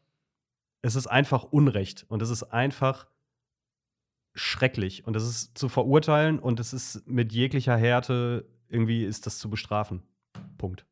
es 0.82 0.96
ist 0.96 1.06
einfach 1.06 1.44
Unrecht 1.44 2.04
und 2.08 2.20
es 2.22 2.30
ist 2.30 2.44
einfach 2.44 3.06
schrecklich 4.34 5.06
und 5.06 5.14
es 5.14 5.24
ist 5.24 5.58
zu 5.58 5.68
verurteilen 5.68 6.38
und 6.38 6.58
es 6.58 6.72
ist 6.72 7.06
mit 7.06 7.32
jeglicher 7.32 7.76
Härte 7.76 8.46
irgendwie 8.68 9.04
ist 9.04 9.26
das 9.26 9.38
zu 9.38 9.50
bestrafen. 9.50 10.02
Punkt. 10.56 10.86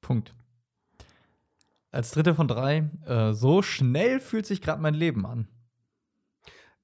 Punkt. 0.00 0.34
Als 1.90 2.10
dritte 2.12 2.34
von 2.34 2.48
drei, 2.48 2.88
äh, 3.04 3.34
so 3.34 3.60
schnell 3.60 4.18
fühlt 4.18 4.46
sich 4.46 4.62
gerade 4.62 4.80
mein 4.80 4.94
Leben 4.94 5.26
an. 5.26 5.46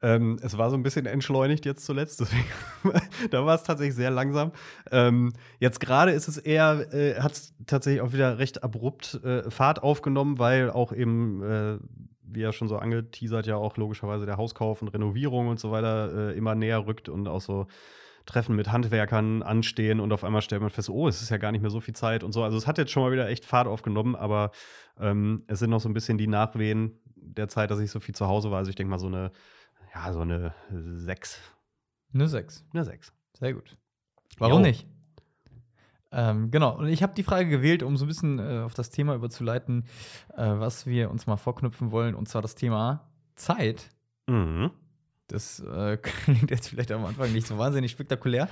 Ähm, 0.01 0.39
es 0.43 0.57
war 0.57 0.71
so 0.71 0.77
ein 0.77 0.83
bisschen 0.83 1.07
entschleunigt 1.07 1.67
jetzt 1.67 1.85
zuletzt, 1.85 2.21
deswegen 2.21 2.45
da 3.31 3.45
war 3.45 3.55
es 3.55 3.65
tatsächlich 3.65 3.97
sehr 3.97 4.11
langsam. 4.11 4.53
Ähm, 4.91 5.33
jetzt 5.59 5.81
gerade 5.81 6.13
ist 6.13 6.29
es 6.29 6.39
eher, 6.39 6.93
äh, 6.93 7.21
hat 7.21 7.33
es 7.33 7.55
tatsächlich 7.67 8.03
auch 8.03 8.13
wieder 8.13 8.39
recht 8.39 8.63
abrupt 8.63 9.21
äh, 9.25 9.51
Fahrt 9.51 9.83
aufgenommen, 9.83 10.39
weil 10.39 10.71
auch 10.71 10.93
eben, 10.93 11.43
äh, 11.43 11.79
wie 12.23 12.41
ja 12.41 12.53
schon 12.53 12.69
so 12.69 12.77
angeteasert, 12.77 13.47
ja 13.47 13.57
auch 13.57 13.77
logischerweise 13.77 14.27
der 14.27 14.37
Hauskauf 14.37 14.83
und 14.83 14.89
Renovierung 14.89 15.49
und 15.49 15.59
so 15.59 15.71
weiter 15.71 16.31
äh, 16.31 16.37
immer 16.37 16.55
näher 16.55 16.87
rückt 16.87 17.09
und 17.09 17.27
auch 17.27 17.41
so 17.41 17.67
Treffen 18.29 18.55
mit 18.55 18.71
Handwerkern 18.71 19.43
anstehen 19.43 20.01
und 20.01 20.13
auf 20.13 20.23
einmal 20.23 20.43
stellt 20.43 20.61
man 20.61 20.71
fest, 20.71 20.91
oh, 20.91 21.09
es 21.09 21.23
ist 21.23 21.31
ja 21.31 21.39
gar 21.39 21.51
nicht 21.51 21.63
mehr 21.63 21.71
so 21.71 21.81
viel 21.81 21.95
Zeit 21.95 22.23
und 22.23 22.33
so. 22.33 22.45
Also 22.45 22.59
es 22.59 22.67
hat 22.67 22.77
jetzt 22.77 22.93
schon 22.93 23.03
mal 23.03 23.11
wieder 23.11 23.27
echt 23.29 23.47
Fahrt 23.47 23.67
aufgenommen, 23.67 24.15
aber 24.15 24.51
ähm, 25.01 25.43
es 25.47 25.61
sind 25.61 25.71
noch 25.71 25.81
so 25.81 25.89
ein 25.89 25.95
bisschen 25.95 26.19
die 26.19 26.27
Nachwehen 26.27 27.01
der 27.17 27.49
Zeit, 27.49 27.71
dass 27.71 27.81
ich 27.81 27.91
so 27.91 28.01
viel 28.01 28.15
zu 28.15 28.29
Hause 28.29 28.51
war. 28.51 28.59
Also 28.59 28.69
ich 28.69 28.77
denke 28.77 28.91
mal 28.91 28.99
so 28.99 29.07
eine, 29.07 29.33
ja, 29.99 30.13
so 30.13 30.21
eine 30.21 30.55
6. 30.71 31.41
Eine 32.15 32.29
6. 32.29 32.65
Eine 32.73 32.85
6. 32.85 33.13
Sehr 33.39 33.55
gut. 33.55 33.77
Warum 34.39 34.61
Jo. 34.63 34.67
nicht? 34.69 34.87
Ähm, 36.11 36.51
genau, 36.51 36.79
und 36.79 36.89
ich 36.89 37.03
habe 37.03 37.15
die 37.15 37.23
Frage 37.23 37.49
gewählt, 37.51 37.83
um 37.83 37.97
so 37.97 38.07
ein 38.07 38.09
bisschen 38.09 38.39
äh, 38.39 38.61
auf 38.61 38.73
das 38.73 38.91
Thema 38.91 39.15
überzuleiten, 39.15 39.85
äh, 40.35 40.47
was 40.47 40.87
wir 40.87 41.11
uns 41.11 41.27
mal 41.27 41.37
vorknüpfen 41.37 41.91
wollen, 41.91 42.15
und 42.15 42.29
zwar 42.29 42.41
das 42.41 42.55
Thema 42.55 43.11
Zeit. 43.35 43.91
Mhm. 44.27 44.71
Das 45.29 45.61
äh, 45.61 45.97
klingt 46.03 46.51
jetzt 46.51 46.69
vielleicht 46.69 46.91
am 46.91 47.05
Anfang 47.05 47.33
nicht 47.33 47.47
so 47.47 47.59
wahnsinnig 47.59 47.91
spektakulär. 47.93 48.49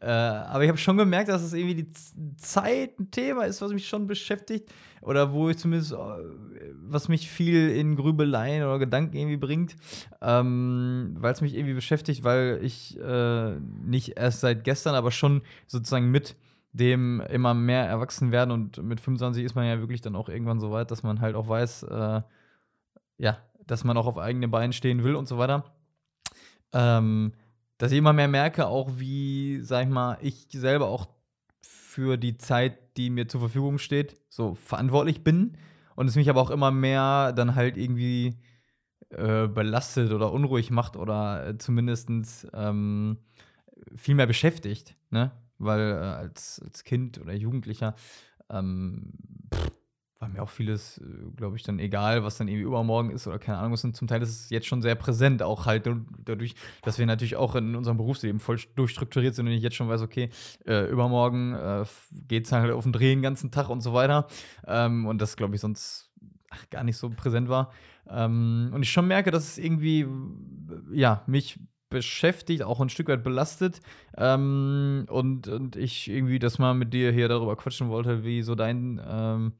Äh, 0.00 0.06
aber 0.06 0.64
ich 0.64 0.68
habe 0.68 0.78
schon 0.78 0.96
gemerkt, 0.96 1.28
dass 1.28 1.42
es 1.42 1.52
irgendwie 1.52 1.84
die 1.84 1.92
Zeit 2.36 2.98
ein 2.98 3.10
Thema 3.10 3.44
ist, 3.44 3.62
was 3.62 3.72
mich 3.72 3.88
schon 3.88 4.06
beschäftigt. 4.06 4.72
Oder 5.02 5.32
wo 5.32 5.48
ich 5.48 5.58
zumindest, 5.58 5.92
äh, 5.92 5.96
was 6.88 7.08
mich 7.08 7.30
viel 7.30 7.70
in 7.70 7.94
Grübeleien 7.94 8.64
oder 8.64 8.80
Gedanken 8.80 9.16
irgendwie 9.16 9.36
bringt. 9.36 9.76
Ähm, 10.20 11.16
weil 11.18 11.32
es 11.32 11.40
mich 11.40 11.54
irgendwie 11.54 11.74
beschäftigt, 11.74 12.24
weil 12.24 12.58
ich 12.60 12.98
äh, 12.98 13.60
nicht 13.60 14.18
erst 14.18 14.40
seit 14.40 14.64
gestern, 14.64 14.96
aber 14.96 15.12
schon 15.12 15.42
sozusagen 15.68 16.10
mit 16.10 16.34
dem 16.72 17.20
immer 17.30 17.54
mehr 17.54 17.86
erwachsen 17.86 18.32
werden 18.32 18.50
und 18.50 18.82
mit 18.82 19.00
25 19.00 19.44
ist 19.44 19.54
man 19.54 19.64
ja 19.64 19.78
wirklich 19.78 20.02
dann 20.02 20.14
auch 20.14 20.28
irgendwann 20.28 20.60
so 20.60 20.72
weit, 20.72 20.90
dass 20.90 21.02
man 21.02 21.22
halt 21.22 21.34
auch 21.34 21.48
weiß, 21.48 21.84
äh, 21.84 22.20
ja, 23.16 23.38
dass 23.66 23.84
man 23.84 23.96
auch 23.96 24.06
auf 24.06 24.18
eigenen 24.18 24.50
Beinen 24.50 24.74
stehen 24.74 25.02
will 25.02 25.14
und 25.14 25.26
so 25.26 25.38
weiter 25.38 25.75
ähm, 26.72 27.32
dass 27.78 27.92
ich 27.92 27.98
immer 27.98 28.12
mehr 28.12 28.28
merke, 28.28 28.66
auch 28.66 28.90
wie, 28.96 29.60
sag 29.60 29.84
ich 29.84 29.92
mal, 29.92 30.18
ich 30.20 30.48
selber 30.52 30.88
auch 30.88 31.06
für 31.62 32.16
die 32.16 32.38
Zeit, 32.38 32.96
die 32.96 33.10
mir 33.10 33.28
zur 33.28 33.40
Verfügung 33.40 33.78
steht, 33.78 34.16
so 34.28 34.54
verantwortlich 34.54 35.24
bin. 35.24 35.56
Und 35.94 36.08
es 36.08 36.16
mich 36.16 36.28
aber 36.28 36.42
auch 36.42 36.50
immer 36.50 36.70
mehr 36.70 37.32
dann 37.32 37.54
halt 37.54 37.76
irgendwie 37.76 38.36
äh, 39.10 39.46
belastet 39.48 40.12
oder 40.12 40.32
unruhig 40.32 40.70
macht 40.70 40.96
oder 40.96 41.48
äh, 41.48 41.58
zumindest 41.58 42.10
ähm, 42.52 43.18
viel 43.94 44.14
mehr 44.14 44.26
beschäftigt, 44.26 44.96
ne? 45.10 45.32
Weil 45.58 45.92
äh, 45.92 46.04
als, 46.04 46.60
als 46.62 46.84
Kind 46.84 47.18
oder 47.18 47.32
Jugendlicher 47.32 47.94
ähm, 48.50 49.12
pff, 49.54 49.72
war 50.26 50.32
mir 50.32 50.42
auch 50.42 50.50
vieles, 50.50 51.00
glaube 51.36 51.56
ich, 51.56 51.62
dann 51.62 51.78
egal, 51.78 52.24
was 52.24 52.36
dann 52.36 52.48
irgendwie 52.48 52.64
übermorgen 52.64 53.10
ist 53.10 53.26
oder 53.26 53.38
keine 53.38 53.58
Ahnung. 53.58 53.78
Und 53.82 53.96
zum 53.96 54.08
Teil 54.08 54.22
ist 54.22 54.30
es 54.30 54.50
jetzt 54.50 54.66
schon 54.66 54.82
sehr 54.82 54.94
präsent, 54.94 55.42
auch 55.42 55.66
halt 55.66 55.88
dadurch, 56.24 56.54
dass 56.82 56.98
wir 56.98 57.06
natürlich 57.06 57.36
auch 57.36 57.54
in 57.54 57.74
unserem 57.76 57.96
Berufsleben 57.96 58.40
voll 58.40 58.58
durchstrukturiert 58.74 59.34
sind 59.34 59.46
und 59.46 59.52
ich 59.52 59.62
jetzt 59.62 59.76
schon 59.76 59.88
weiß, 59.88 60.02
okay, 60.02 60.30
äh, 60.66 60.90
übermorgen 60.90 61.54
äh, 61.54 61.84
geht 62.28 62.46
es 62.46 62.52
halt 62.52 62.72
auf 62.72 62.84
den 62.84 62.92
Dreh 62.92 63.10
den 63.10 63.22
ganzen 63.22 63.50
Tag 63.50 63.68
und 63.68 63.80
so 63.80 63.92
weiter. 63.92 64.26
Ähm, 64.66 65.06
und 65.06 65.20
das, 65.20 65.36
glaube 65.36 65.54
ich, 65.54 65.60
sonst 65.60 66.10
ach, 66.50 66.68
gar 66.70 66.84
nicht 66.84 66.96
so 66.96 67.10
präsent 67.10 67.48
war. 67.48 67.72
Ähm, 68.08 68.70
und 68.72 68.82
ich 68.82 68.90
schon 68.90 69.06
merke, 69.06 69.30
dass 69.30 69.44
es 69.44 69.58
irgendwie, 69.58 70.06
ja, 70.92 71.22
mich 71.26 71.58
beschäftigt, 71.88 72.64
auch 72.64 72.80
ein 72.80 72.88
Stück 72.88 73.08
weit 73.08 73.22
belastet. 73.22 73.80
Ähm, 74.16 75.06
und, 75.08 75.46
und 75.46 75.76
ich 75.76 76.10
irgendwie 76.10 76.40
das 76.40 76.58
mal 76.58 76.74
mit 76.74 76.92
dir 76.92 77.12
hier 77.12 77.28
darüber 77.28 77.56
quatschen 77.56 77.88
wollte, 77.88 78.24
wie 78.24 78.42
so 78.42 78.56
dein 78.56 79.00
ähm, 79.06 79.52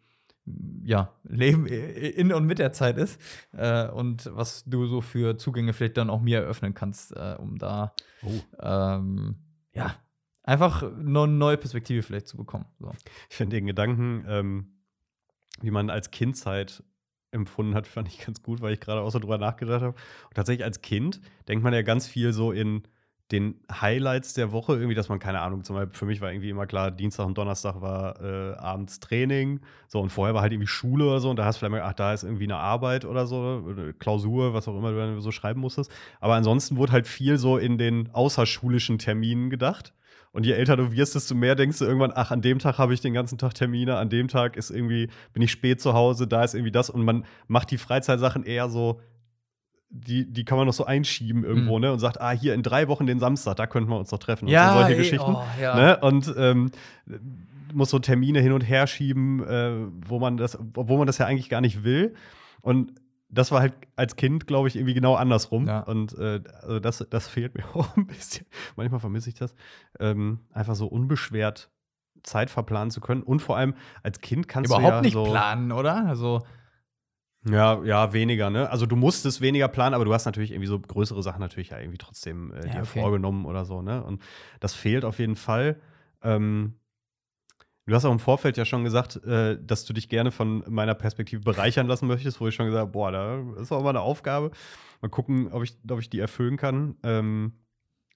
ja, 0.85 1.13
Leben 1.25 1.67
in 1.67 2.33
und 2.33 2.47
mit 2.47 2.59
der 2.59 2.73
Zeit 2.73 2.97
ist 2.99 3.21
äh, 3.53 3.89
und 3.89 4.31
was 4.33 4.65
du 4.65 4.87
so 4.87 5.01
für 5.01 5.37
Zugänge 5.37 5.73
vielleicht 5.73 5.97
dann 5.97 6.11
auch 6.11 6.21
mir 6.21 6.39
eröffnen 6.39 6.75
kannst, 6.75 7.15
äh, 7.17 7.37
um 7.39 7.59
da 7.59 7.95
Oh. 8.23 8.41
ähm, 8.61 9.37
ja 9.73 9.95
einfach 10.47 10.83
eine 10.83 11.27
neue 11.27 11.57
Perspektive 11.57 12.03
vielleicht 12.03 12.29
zu 12.29 12.37
bekommen. 12.37 12.67
So. 12.79 12.93
Ich 13.29 13.37
finde 13.37 13.57
den 13.57 13.67
Gedanken, 13.67 14.25
ähm, 14.29 14.67
wie 15.61 15.71
man 15.71 15.91
als 15.91 16.11
Kindzeit 16.11 16.83
empfunden 17.33 17.75
hat, 17.75 17.87
fand 17.87 18.09
ich 18.09 18.25
ganz 18.25 18.43
gut, 18.43 18.61
weil 18.63 18.73
ich 18.73 18.81
gerade 18.81 19.01
auch 19.01 19.11
so 19.11 19.19
drüber 19.19 19.39
nachgedacht 19.39 19.83
habe. 19.83 19.97
Und 20.29 20.35
tatsächlich 20.35 20.65
als 20.65 20.81
Kind 20.81 21.21
denkt 21.49 21.65
man 21.65 21.75
ja 21.75 21.83
ganz 21.83 22.07
viel 22.07 22.33
so 22.33 22.53
in 22.53 22.83
den 23.33 23.57
Highlights 23.73 24.35
der 24.35 24.53
Woche, 24.53 24.75
irgendwie, 24.75 24.95
dass 24.95 25.09
man, 25.09 25.19
keine 25.19 25.41
Ahnung, 25.41 25.65
zum 25.65 25.75
Beispiel 25.75 25.99
für 25.99 26.07
mich 26.07 26.21
war 26.21 26.31
irgendwie 26.31 26.51
immer 26.51 26.67
klar, 26.67 26.93
Dienstag 26.93 27.27
und 27.27 27.37
Donnerstag 27.37 27.81
war 27.81 28.21
äh, 28.23 28.55
abends 28.55 29.01
Training, 29.01 29.61
so 29.89 30.01
und 30.01 30.11
vorher 30.11 30.35
war 30.35 30.43
halt 30.43 30.53
irgendwie 30.53 30.69
Schule 30.69 31.07
oder 31.07 31.19
so 31.19 31.31
und 31.31 31.37
da 31.37 31.45
hast 31.45 31.57
du 31.57 31.59
vielleicht 31.61 31.73
mal, 31.73 31.83
ach, 31.83 31.95
da 31.95 32.13
ist 32.13 32.23
irgendwie 32.23 32.45
eine 32.45 32.57
Arbeit 32.57 33.05
oder 33.05 33.27
so, 33.27 33.65
eine 33.69 33.95
Klausur, 33.95 34.55
was 34.55 34.69
auch 34.69 34.77
immer 34.77 34.93
du 34.93 34.97
dann 34.97 35.21
so 35.21 35.33
schreiben 35.33 35.61
musstest. 35.61 35.91
Aber 36.21 36.35
ansonsten 36.35 36.77
wurde 36.77 36.93
halt 36.93 37.09
viel 37.09 37.37
so 37.37 37.59
in 37.59 37.79
den 37.79 38.11
außerschulischen 38.13 38.99
Terminen 38.99 39.51
gedacht. 39.51 39.93
Und 40.31 40.45
je 40.45 40.53
älter 40.53 40.77
du 40.77 40.93
wirst, 40.93 41.15
desto 41.15 41.35
mehr 41.35 41.55
denkst 41.55 41.79
du 41.79 41.87
irgendwann, 41.87 42.13
ach, 42.15 42.31
an 42.31 42.43
dem 42.43 42.59
Tag 42.59 42.77
habe 42.77 42.93
ich 42.93 43.01
den 43.01 43.15
ganzen 43.15 43.39
Tag 43.39 43.55
Termine, 43.55 43.97
an 43.97 44.11
dem 44.11 44.29
Tag 44.29 44.57
ist 44.57 44.71
irgendwie, 44.71 45.09
bin 45.33 45.43
ich 45.43 45.51
spät 45.51 45.81
zu 45.81 45.95
Hause, 45.95 46.29
da 46.29 46.45
ist 46.45 46.55
irgendwie 46.55 46.73
das. 46.73 46.91
Und 46.91 47.05
man 47.05 47.25
macht 47.49 47.71
die 47.71 47.79
Freizeitsachen 47.79 48.45
eher 48.45 48.69
so, 48.69 49.01
die, 49.89 50.31
die 50.31 50.45
kann 50.45 50.59
man 50.59 50.67
noch 50.67 50.75
so 50.75 50.85
einschieben 50.85 51.45
irgendwo, 51.45 51.77
Mhm. 51.77 51.81
ne? 51.83 51.93
Und 51.93 51.99
sagt, 52.01 52.21
ah, 52.21 52.33
hier 52.33 52.55
in 52.55 52.63
drei 52.63 52.89
Wochen 52.89 53.07
den 53.07 53.21
Samstag, 53.21 53.57
da 53.57 53.67
könnten 53.67 53.89
wir 53.91 53.99
uns 53.99 54.11
doch 54.11 54.19
treffen. 54.19 54.49
Ja, 54.49 54.69
und 54.69 54.73
so 54.73 54.79
solche 54.81 54.93
ey, 54.93 54.99
Geschichten. 54.99 55.35
oh, 55.35 55.45
ja. 55.61 55.77
Ne? 55.77 55.97
Und 56.01 56.35
ähm, 56.37 56.71
muss 57.73 57.91
so 57.91 57.99
Termine 57.99 58.41
hin 58.41 58.53
und 58.53 58.63
her 58.63 58.87
schieben, 58.87 59.43
äh, 59.47 59.87
wo 60.07 60.19
man 60.19 60.37
das, 60.37 60.59
obwohl 60.59 60.99
man 60.99 61.07
das 61.07 61.19
ja 61.19 61.27
eigentlich 61.27 61.49
gar 61.49 61.61
nicht 61.61 61.85
will. 61.85 62.15
Und 62.63 62.93
das 63.29 63.51
war 63.51 63.61
halt 63.61 63.75
als 63.97 64.17
Kind, 64.17 64.47
glaube 64.47 64.69
ich, 64.69 64.77
irgendwie 64.77 64.95
genau 64.95 65.15
andersrum. 65.15 65.67
Ja. 65.67 65.81
Und 65.81 66.17
äh, 66.19 66.41
also 66.63 66.79
das, 66.81 67.05
das 67.11 67.29
fehlt 67.29 67.55
mir 67.55 67.65
auch 67.75 67.97
ein 67.97 68.07
bisschen. 68.07 68.47
Manchmal 68.77 69.01
vermisse 69.01 69.29
ich 69.29 69.35
das. 69.35 69.55
Ähm, 69.99 70.41
einfach 70.53 70.75
so 70.75 70.87
unbeschwert 70.87 71.71
Zeit 72.23 72.51
verplanen 72.51 72.91
zu 72.91 73.01
können. 73.01 73.23
Und 73.23 73.41
vor 73.41 73.57
allem 73.57 73.75
als 74.03 74.21
Kind 74.21 74.49
kannst 74.49 74.71
Überhaupt 74.71 74.87
du 74.91 74.97
ja 74.97 75.01
nicht 75.03 75.13
so 75.13 75.25
planen, 75.25 75.71
oder? 75.73 76.07
Also, 76.07 76.43
ja, 77.49 77.83
ja, 77.85 78.13
weniger, 78.13 78.51
ne? 78.51 78.71
Also 78.71 78.87
du 78.87 78.97
musstest 78.97 79.41
weniger 79.41 79.69
planen, 79.69 79.95
aber 79.95 80.05
du 80.05 80.13
hast 80.13 80.25
natürlich 80.25 80.51
irgendwie 80.51 80.69
so 80.69 80.79
größere 80.79 81.23
Sachen 81.23 81.41
natürlich 81.41 81.71
ja 81.71 81.79
irgendwie 81.79 81.99
trotzdem 81.99 82.53
äh, 82.53 82.67
Ja, 82.67 82.75
dir 82.75 82.83
okay. 82.83 83.01
vorgenommen 83.01 83.47
oder 83.47 83.65
so, 83.65 83.83
ne? 83.83 84.03
Und 84.03 84.21
das 84.61 84.75
fehlt 84.75 85.05
auf 85.05 85.19
jeden 85.19 85.37
Fall. 85.37 85.81
Ähm, 86.23 86.75
du 87.87 87.95
hast 87.95 88.05
auch 88.05 88.13
im 88.13 88.19
Vorfeld 88.19 88.57
ja 88.57 88.65
schon 88.65 88.85
gesagt, 88.85 89.17
äh, 89.25 89.59
dass 89.63 89.85
du 89.85 89.93
dich 89.93 90.09
gerne 90.09 90.33
von 90.33 90.65
meiner 90.69 90.95
Perspektive 90.95 91.43
bereichern 91.43 91.87
lassen 91.87 92.09
möchtest, 92.09 92.41
wo 92.41 92.49
ich 92.49 92.55
schon 92.55 92.67
gesagt 92.67 92.83
habe, 92.83 92.93
boah, 92.93 93.13
da 93.13 93.43
ist 93.61 93.71
auch 93.71 93.83
mal 93.83 93.91
eine 93.91 94.01
Aufgabe. 94.01 94.51
Mal 95.01 95.09
gucken, 95.09 95.53
ob 95.53 95.63
ich, 95.63 95.77
ob 95.89 96.01
ich 96.01 96.11
die 96.11 96.19
erfüllen 96.19 96.57
kann. 96.57 96.97
Ähm, 97.03 97.53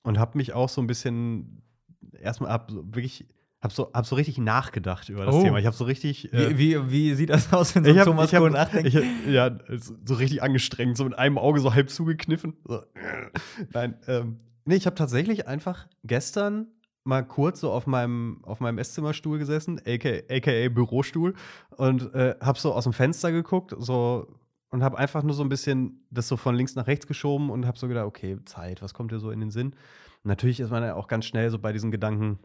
und 0.03 0.19
habe 0.19 0.39
mich 0.39 0.55
auch 0.55 0.69
so 0.69 0.81
ein 0.81 0.87
bisschen 0.87 1.63
erstmal 2.19 2.51
hab 2.51 2.71
so 2.71 2.83
wirklich 2.95 3.27
hab 3.63 3.73
so, 3.73 3.91
hab 3.93 4.07
so 4.07 4.17
richtig 4.17 4.39
nachgedacht 4.39 5.09
über 5.09 5.27
das 5.27 5.35
Oh. 5.35 5.43
Thema. 5.43 5.59
Ich 5.59 5.67
habe 5.67 5.77
so 5.77 5.85
richtig 5.85 6.33
äh, 6.33 6.57
wie, 6.59 6.77
wie, 6.77 6.91
wie 6.91 7.15
sieht 7.15 7.31
das 7.31 7.53
aus, 7.53 7.75
wenn 7.75 7.85
so 7.85 7.91
ich 7.91 7.99
hab, 7.99 8.07
Thomas 8.07 8.31
Kohl 8.31 8.51
nachdenkt? 8.51 8.95
ich 8.95 9.27
ja, 9.27 9.59
so 9.77 9.95
so 10.05 10.15
richtig 10.15 10.43
angestrengt, 10.43 10.97
so 10.97 11.05
mit 11.05 11.19
einem 11.19 11.37
Auge 11.39 11.61
so 11.61 11.75
halb 11.75 11.91
zugekniffen. 11.91 12.57
So. 12.67 12.83
Nein, 13.73 13.97
ähm, 14.07 14.41
nee, 14.65 14.77
ich 14.77 14.87
habe 14.87 14.97
tatsächlich 14.97 15.47
einfach 15.47 15.87
gestern 16.05 16.69
mal 17.05 17.23
kurz 17.23 17.61
so 17.61 17.71
auf 17.73 17.87
meinem, 17.87 18.41
auf 18.45 18.61
meinem 18.61 18.79
Esszimmerstuhl 18.79 19.39
gesessen, 19.39 19.81
aka, 19.87 20.21
aka 20.31 20.69
Bürostuhl, 20.69 21.35
und 21.77 22.15
äh, 22.15 22.37
habe 22.41 22.59
so 22.59 22.73
aus 22.73 22.85
dem 22.85 22.93
Fenster 22.93 23.33
geguckt, 23.33 23.75
so 23.79 24.37
und 24.71 24.83
habe 24.85 24.99
einfach 24.99 25.23
nur 25.23 25.35
so 25.35 25.43
ein 25.43 25.49
bisschen 25.49 26.07
das 26.11 26.29
so 26.29 26.37
von 26.37 26.55
links 26.55 26.77
nach 26.77 26.87
rechts 26.87 27.07
geschoben 27.07 27.51
und 27.51 27.67
habe 27.67 27.79
so 27.79 27.89
gedacht, 27.89 28.07
okay, 28.07 28.39
Zeit, 28.45 28.83
was 28.83 28.95
kommt 28.95 29.11
dir 29.13 29.19
so 29.19 29.31
in 29.31 29.41
den 29.41 29.51
Sinn? 29.51 29.71
Und 30.23 30.29
natürlich 30.29 30.61
ist 30.61 30.71
man 30.71 30.83
ja 30.83 30.95
auch 30.95 31.09
ganz 31.09 31.25
schnell 31.27 31.51
so 31.51 31.59
bei 31.59 31.73
diesen 31.73 31.91
Gedanken, 31.91 32.39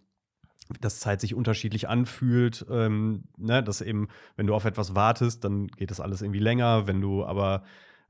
dass 0.82 0.99
Zeit 0.99 1.21
sich 1.21 1.36
unterschiedlich 1.36 1.88
anfühlt, 1.88 2.65
ähm, 2.69 3.25
ne, 3.38 3.63
dass 3.63 3.82
eben, 3.82 4.08
wenn 4.36 4.47
du 4.47 4.56
auf 4.56 4.65
etwas 4.65 4.95
wartest, 4.95 5.43
dann 5.43 5.67
geht 5.67 5.91
das 5.91 5.99
alles 5.99 6.21
irgendwie 6.21 6.39
länger. 6.39 6.88
Wenn 6.88 7.01
du 7.01 7.25
aber 7.25 7.63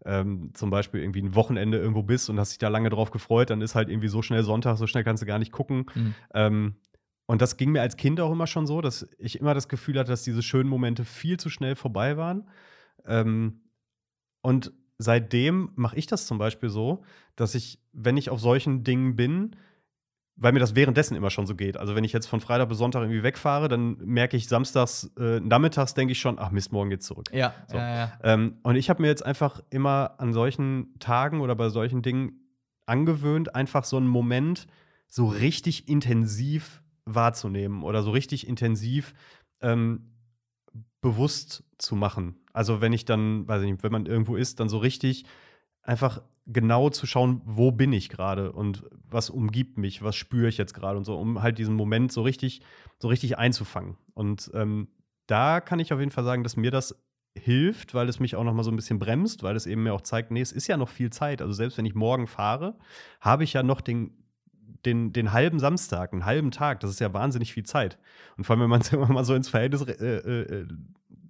ähm, 0.06 0.52
zum 0.54 0.70
Beispiel 0.70 1.02
irgendwie 1.02 1.22
ein 1.22 1.36
Wochenende 1.36 1.78
irgendwo 1.78 2.04
bist 2.04 2.30
und 2.30 2.40
hast 2.40 2.52
dich 2.52 2.60
da 2.60 2.68
lange 2.68 2.90
drauf 2.90 3.12
gefreut, 3.12 3.50
dann 3.50 3.62
ist 3.62 3.76
halt 3.76 3.90
irgendwie 3.90 4.08
so 4.08 4.22
schnell 4.22 4.44
Sonntag, 4.44 4.78
so 4.78 4.88
schnell 4.88 5.04
kannst 5.04 5.24
du 5.24 5.28
gar 5.28 5.40
nicht 5.40 5.52
gucken. 5.52 5.86
Mhm. 5.96 6.16
Ähm, 6.34 6.76
und 7.28 7.42
das 7.42 7.58
ging 7.58 7.72
mir 7.72 7.82
als 7.82 7.98
Kind 7.98 8.20
auch 8.20 8.32
immer 8.32 8.48
schon 8.48 8.68
so, 8.68 8.82
dass 8.82 9.08
ich 9.18 9.40
immer 9.40 9.54
das 9.54 9.68
Gefühl 9.68 9.98
hatte, 9.98 10.12
dass 10.12 10.24
diese 10.24 10.44
schönen 10.44 10.70
Momente 10.70 11.04
viel 11.04 11.38
zu 11.38 11.50
schnell 11.50 11.76
vorbei 11.76 12.18
waren. 12.18 12.48
Ähm, 13.06 13.62
und 14.42 14.72
seitdem 14.98 15.72
mache 15.76 15.96
ich 15.96 16.06
das 16.06 16.28
zum 16.28 16.38
Beispiel 16.38 16.70
so, 16.70 17.04
dass 17.36 17.56
ich, 17.56 17.80
wenn 17.94 18.18
ich 18.18 18.30
auf 18.30 18.40
solchen 18.40 18.84
Dingen 18.84 19.16
bin, 19.16 19.56
weil 20.38 20.52
mir 20.52 20.60
das 20.60 20.76
währenddessen 20.76 21.16
immer 21.16 21.30
schon 21.30 21.48
so 21.48 21.56
geht. 21.56 21.78
Also 21.78 21.96
wenn 21.96 22.04
ich 22.04 22.12
jetzt 22.12 22.28
von 22.28 22.42
Freitag 22.42 22.68
bis 22.68 22.78
Sonntag 22.78 23.02
irgendwie 23.02 23.24
wegfahre, 23.24 23.68
dann 23.70 23.98
merke 23.98 24.36
ich 24.36 24.48
samstags, 24.48 25.12
äh, 25.18 25.40
nachmittags 25.40 25.94
denke 25.94 26.12
ich 26.12 26.20
schon, 26.20 26.38
ach 26.40 26.52
Mist, 26.52 26.72
morgen 26.74 26.90
geht's 26.90 27.06
zurück. 27.06 27.30
Ja, 27.32 27.54
So. 27.70 27.78
ja, 27.78 27.96
ja. 27.96 28.12
Ähm, 28.24 28.58
und 28.64 28.76
ich 28.76 28.90
habe 28.90 29.02
mir 29.02 29.08
jetzt 29.08 29.26
einfach 29.26 29.62
immer 29.70 30.16
an 30.18 30.34
solchen 30.34 30.94
Tagen 31.00 31.40
oder 31.40 31.56
bei 31.56 31.70
solchen 31.70 32.02
Dingen 32.02 32.42
angewöhnt, 32.86 33.56
einfach 33.56 33.86
so 33.86 33.98
einen 33.98 34.08
Moment 34.08 34.68
so 35.08 35.28
richtig 35.28 35.88
intensiv 35.88 36.84
wahrzunehmen 37.06 37.84
oder 37.84 38.04
so 38.04 38.12
richtig 38.12 38.48
intensiv 38.48 39.14
ähm, 39.62 40.12
bewusst 41.02 41.64
zu 41.78 41.96
machen. 41.96 42.36
Also 42.52 42.82
wenn 42.82 42.94
ich 42.94 43.06
dann, 43.06 43.48
weiß 43.48 43.62
ich 43.62 43.72
nicht, 43.72 43.84
wenn 43.84 43.92
man 43.92 44.06
irgendwo 44.06 44.36
ist, 44.36 44.60
dann 44.60 44.70
so 44.70 44.80
richtig 44.80 45.26
einfach 45.86 46.22
genau 46.48 46.90
zu 46.90 47.08
schauen, 47.08 47.42
wo 47.46 47.72
bin 47.72 47.94
ich 47.94 48.10
gerade 48.10 48.52
und 48.52 48.84
was 49.10 49.30
umgibt 49.30 49.78
mich, 49.78 50.04
was 50.04 50.16
spüre 50.16 50.48
ich 50.48 50.58
jetzt 50.58 50.74
gerade 50.74 50.98
und 50.98 51.06
so, 51.06 51.18
um 51.18 51.42
halt 51.42 51.58
diesen 51.58 51.76
Moment 51.76 52.12
so 52.12 52.22
richtig, 52.22 52.62
so 53.00 53.08
richtig 53.08 53.38
einzufangen. 53.38 53.98
Und 54.14 54.52
ähm, 54.54 54.90
da 55.28 55.62
kann 55.62 55.80
ich 55.80 55.92
auf 55.92 56.00
jeden 56.00 56.12
Fall 56.12 56.24
sagen, 56.24 56.44
dass 56.44 56.58
mir 56.58 56.72
das 56.72 56.96
hilft, 57.38 57.94
weil 57.94 58.08
es 58.08 58.20
mich 58.20 58.36
auch 58.36 58.44
noch 58.44 58.54
mal 58.54 58.64
so 58.64 58.72
ein 58.72 58.76
bisschen 58.76 59.00
bremst, 59.00 59.44
weil 59.44 59.56
es 59.56 59.66
eben 59.66 59.84
mir 59.84 59.94
auch 59.94 60.02
zeigt, 60.02 60.32
nee, 60.32 60.42
es 60.42 60.52
ist 60.52 60.68
ja 60.68 60.78
noch 60.78 60.90
viel 60.90 61.10
Zeit. 61.10 61.42
Also 61.42 61.54
selbst 61.54 61.78
wenn 61.78 61.86
ich 61.86 61.96
morgen 61.96 62.28
fahre, 62.28 62.78
habe 63.20 63.44
ich 63.44 63.54
ja 63.54 63.64
noch 63.64 63.82
den, 63.82 64.12
den, 64.86 65.14
den 65.14 65.34
halben 65.34 65.60
Samstag, 65.60 66.14
einen 66.14 66.26
halben 66.26 66.52
Tag. 66.52 66.80
Das 66.80 66.92
ist 66.92 67.00
ja 67.00 67.14
wahnsinnig 67.14 67.54
viel 67.54 67.66
Zeit. 67.66 67.98
Und 68.38 68.46
vor 68.46 68.54
allem, 68.54 68.64
wenn 68.64 68.70
man 68.70 68.82
es 68.82 68.94
immer 68.94 69.12
mal 69.12 69.26
so 69.26 69.34
ins 69.34 69.50
Verhältnis 69.50 69.82
äh, 69.82 69.92
äh, 69.92 70.62
äh 70.62 70.68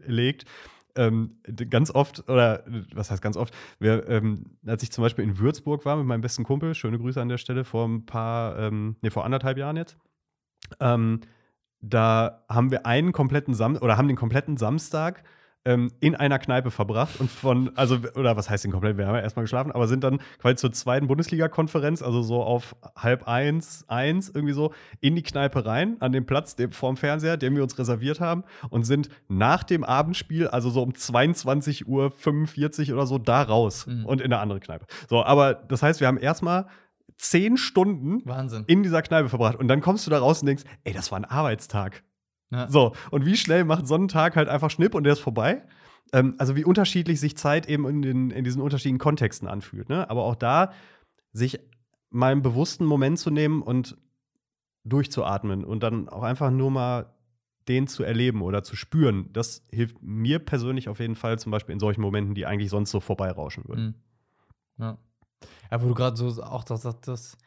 legt, 0.08 0.46
ähm, 0.96 1.38
ganz 1.70 1.92
oft, 1.92 2.30
oder 2.30 2.64
was 2.94 3.12
heißt 3.12 3.22
ganz 3.22 3.38
oft, 3.38 3.54
wir, 3.80 4.08
ähm, 4.10 4.58
als 4.66 4.84
ich 4.84 4.92
zum 4.92 5.04
Beispiel 5.04 5.24
in 5.24 5.38
Würzburg 5.40 5.86
war 5.86 5.98
mit 5.98 6.06
meinem 6.06 6.22
besten 6.22 6.44
Kumpel, 6.44 6.74
schöne 6.76 6.98
Grüße 6.98 7.22
an 7.22 7.30
der 7.30 7.38
Stelle, 7.38 7.64
vor 7.64 7.88
ein 7.88 8.06
paar, 8.06 8.58
ähm, 8.60 8.96
nee, 9.02 9.10
vor 9.10 9.26
anderthalb 9.26 9.58
Jahren 9.58 9.78
jetzt, 9.78 9.98
ähm, 10.80 11.22
da 11.82 12.46
haben 12.50 12.72
wir 12.72 12.86
einen 12.86 13.12
kompletten 13.12 13.54
Sam 13.54 13.76
oder 13.76 13.98
haben 13.98 14.08
den 14.08 14.18
kompletten 14.18 14.58
Samstag 14.58 15.24
ähm, 15.66 15.92
in 16.00 16.16
einer 16.16 16.40
Kneipe 16.40 16.72
verbracht 16.72 17.20
und 17.20 17.30
von, 17.30 17.72
also, 17.76 17.98
oder 18.16 18.38
was 18.38 18.50
heißt 18.50 18.64
den 18.64 18.72
komplett, 18.72 18.98
wir 18.98 19.08
haben 19.08 19.16
ja 19.16 19.22
erstmal 19.22 19.44
geschlafen, 19.44 19.72
aber 19.72 19.88
sind 19.88 20.04
dann 20.04 20.20
quasi 20.40 20.56
zur 20.56 20.72
zweiten 20.72 21.08
Bundesliga-Konferenz, 21.08 22.02
also 22.02 22.22
so 22.22 22.44
auf 22.44 22.76
halb 22.96 23.28
eins, 23.28 23.84
eins, 23.88 24.30
irgendwie 24.30 24.54
so, 24.54 24.74
in 25.02 25.16
die 25.16 25.24
Kneipe 25.24 25.66
rein, 25.66 25.98
an 26.00 26.12
den 26.12 26.26
Platz 26.26 26.56
dem, 26.56 26.72
vorm 26.72 26.98
Fernseher, 26.98 27.38
den 27.38 27.56
wir 27.56 27.64
uns 27.64 27.78
reserviert 27.78 28.20
haben, 28.20 28.44
und 28.70 28.84
sind 28.84 29.10
nach 29.28 29.64
dem 29.64 29.84
Abendspiel, 29.84 30.48
also 30.48 30.70
so 30.70 30.84
um 30.84 30.92
22.45 30.92 31.86
Uhr 31.88 32.96
oder 32.96 33.08
so, 33.08 33.18
da 33.18 33.42
raus 33.42 33.88
mhm. 33.88 34.06
und 34.06 34.22
in 34.22 34.32
eine 34.32 34.40
andere 34.40 34.60
Kneipe. 34.60 34.86
So, 35.10 35.24
aber 35.24 35.56
das 35.56 35.82
heißt, 35.82 36.00
wir 36.00 36.08
haben 36.08 36.18
erstmal 36.18 36.68
zehn 37.18 37.58
Stunden 37.58 38.26
Wahnsinn. 38.26 38.66
in 38.68 38.84
dieser 38.84 39.02
Kneipe 39.02 39.30
verbracht. 39.30 39.56
Und 39.56 39.68
dann 39.68 39.82
kommst 39.82 40.06
du 40.06 40.12
da 40.12 40.20
raus 40.20 40.42
und 40.42 40.48
denkst, 40.48 40.64
ey, 40.84 40.94
das 40.94 41.12
war 41.12 41.20
ein 41.20 41.26
Arbeitstag. 41.26 42.04
Ja. 42.56 42.68
So, 42.70 42.94
und 43.12 43.26
wie 43.26 43.36
schnell 43.36 43.66
macht 43.66 43.88
so 43.88 43.96
ein 43.96 44.08
Tag 44.08 44.36
halt 44.36 44.48
einfach 44.48 44.70
Schnipp 44.70 44.96
und 44.96 45.04
der 45.04 45.14
ist 45.14 45.20
vorbei? 45.20 45.64
Ähm, 46.14 46.36
also, 46.38 46.56
wie 46.56 46.64
unterschiedlich 46.64 47.20
sich 47.20 47.36
Zeit 47.36 47.68
eben 47.68 47.88
in, 47.88 48.02
den, 48.02 48.32
in 48.32 48.44
diesen 48.44 48.62
unterschiedlichen 48.62 49.00
Kontexten 49.00 49.48
anfühlt. 49.48 49.90
Ne? 49.90 50.10
Aber 50.10 50.24
auch 50.24 50.36
da, 50.36 50.72
sich 51.34 51.60
mal 52.10 52.32
einen 52.32 52.42
bewussten 52.42 52.86
Moment 52.86 53.20
zu 53.20 53.30
nehmen 53.30 53.62
und 53.62 53.98
durchzuatmen 54.86 55.66
und 55.66 55.84
dann 55.84 56.08
auch 56.08 56.24
einfach 56.24 56.52
nur 56.52 56.72
mal 56.72 57.14
den 57.68 57.88
zu 57.88 58.04
erleben 58.04 58.42
oder 58.42 58.64
zu 58.64 58.76
spüren, 58.76 59.30
das 59.34 59.66
hilft 59.72 60.02
mir 60.02 60.40
persönlich 60.40 60.88
auf 60.88 61.00
jeden 61.00 61.16
Fall, 61.16 61.40
zum 61.40 61.52
Beispiel 61.52 61.74
in 61.74 61.80
solchen 61.80 62.02
Momenten, 62.02 62.36
die 62.36 62.46
eigentlich 62.46 62.70
sonst 62.70 62.92
so 62.92 63.00
vorbeirauschen 63.00 63.68
würden. 63.68 63.86
Mhm. 64.78 64.84
Ja. 64.84 64.98
ja, 65.72 65.82
wo 65.82 65.88
du 65.88 65.94
gerade 65.96 66.16
so 66.16 66.44
auch 66.44 66.64
das, 66.64 66.82
das, 66.82 67.02
das 67.02 67.38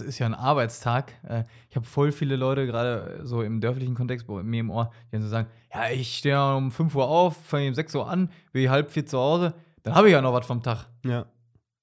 ist 0.00 0.18
ja 0.18 0.26
ein 0.26 0.34
Arbeitstag. 0.34 1.12
Äh, 1.28 1.44
ich 1.68 1.76
habe 1.76 1.86
voll 1.86 2.12
viele 2.12 2.36
Leute, 2.36 2.66
gerade 2.66 3.20
so 3.24 3.42
im 3.42 3.60
dörflichen 3.60 3.94
Kontext, 3.94 4.26
bei 4.26 4.42
mir 4.42 4.60
im 4.60 4.70
Ohr, 4.70 4.90
die 5.08 5.12
dann 5.12 5.22
so 5.22 5.28
sagen: 5.28 5.48
Ja, 5.72 5.90
ich 5.90 6.18
stehe 6.18 6.56
um 6.56 6.70
5 6.70 6.94
Uhr 6.94 7.08
auf, 7.08 7.36
fange 7.36 7.68
um 7.68 7.74
6 7.74 7.94
Uhr 7.94 8.08
an, 8.08 8.30
bin 8.52 8.70
halb 8.70 8.90
vier 8.90 9.06
zu 9.06 9.18
Hause, 9.18 9.54
dann 9.82 9.94
habe 9.94 10.08
ich 10.08 10.12
ja 10.12 10.20
noch 10.20 10.32
was 10.32 10.46
vom 10.46 10.62
Tag. 10.62 10.86
Ja. 11.04 11.26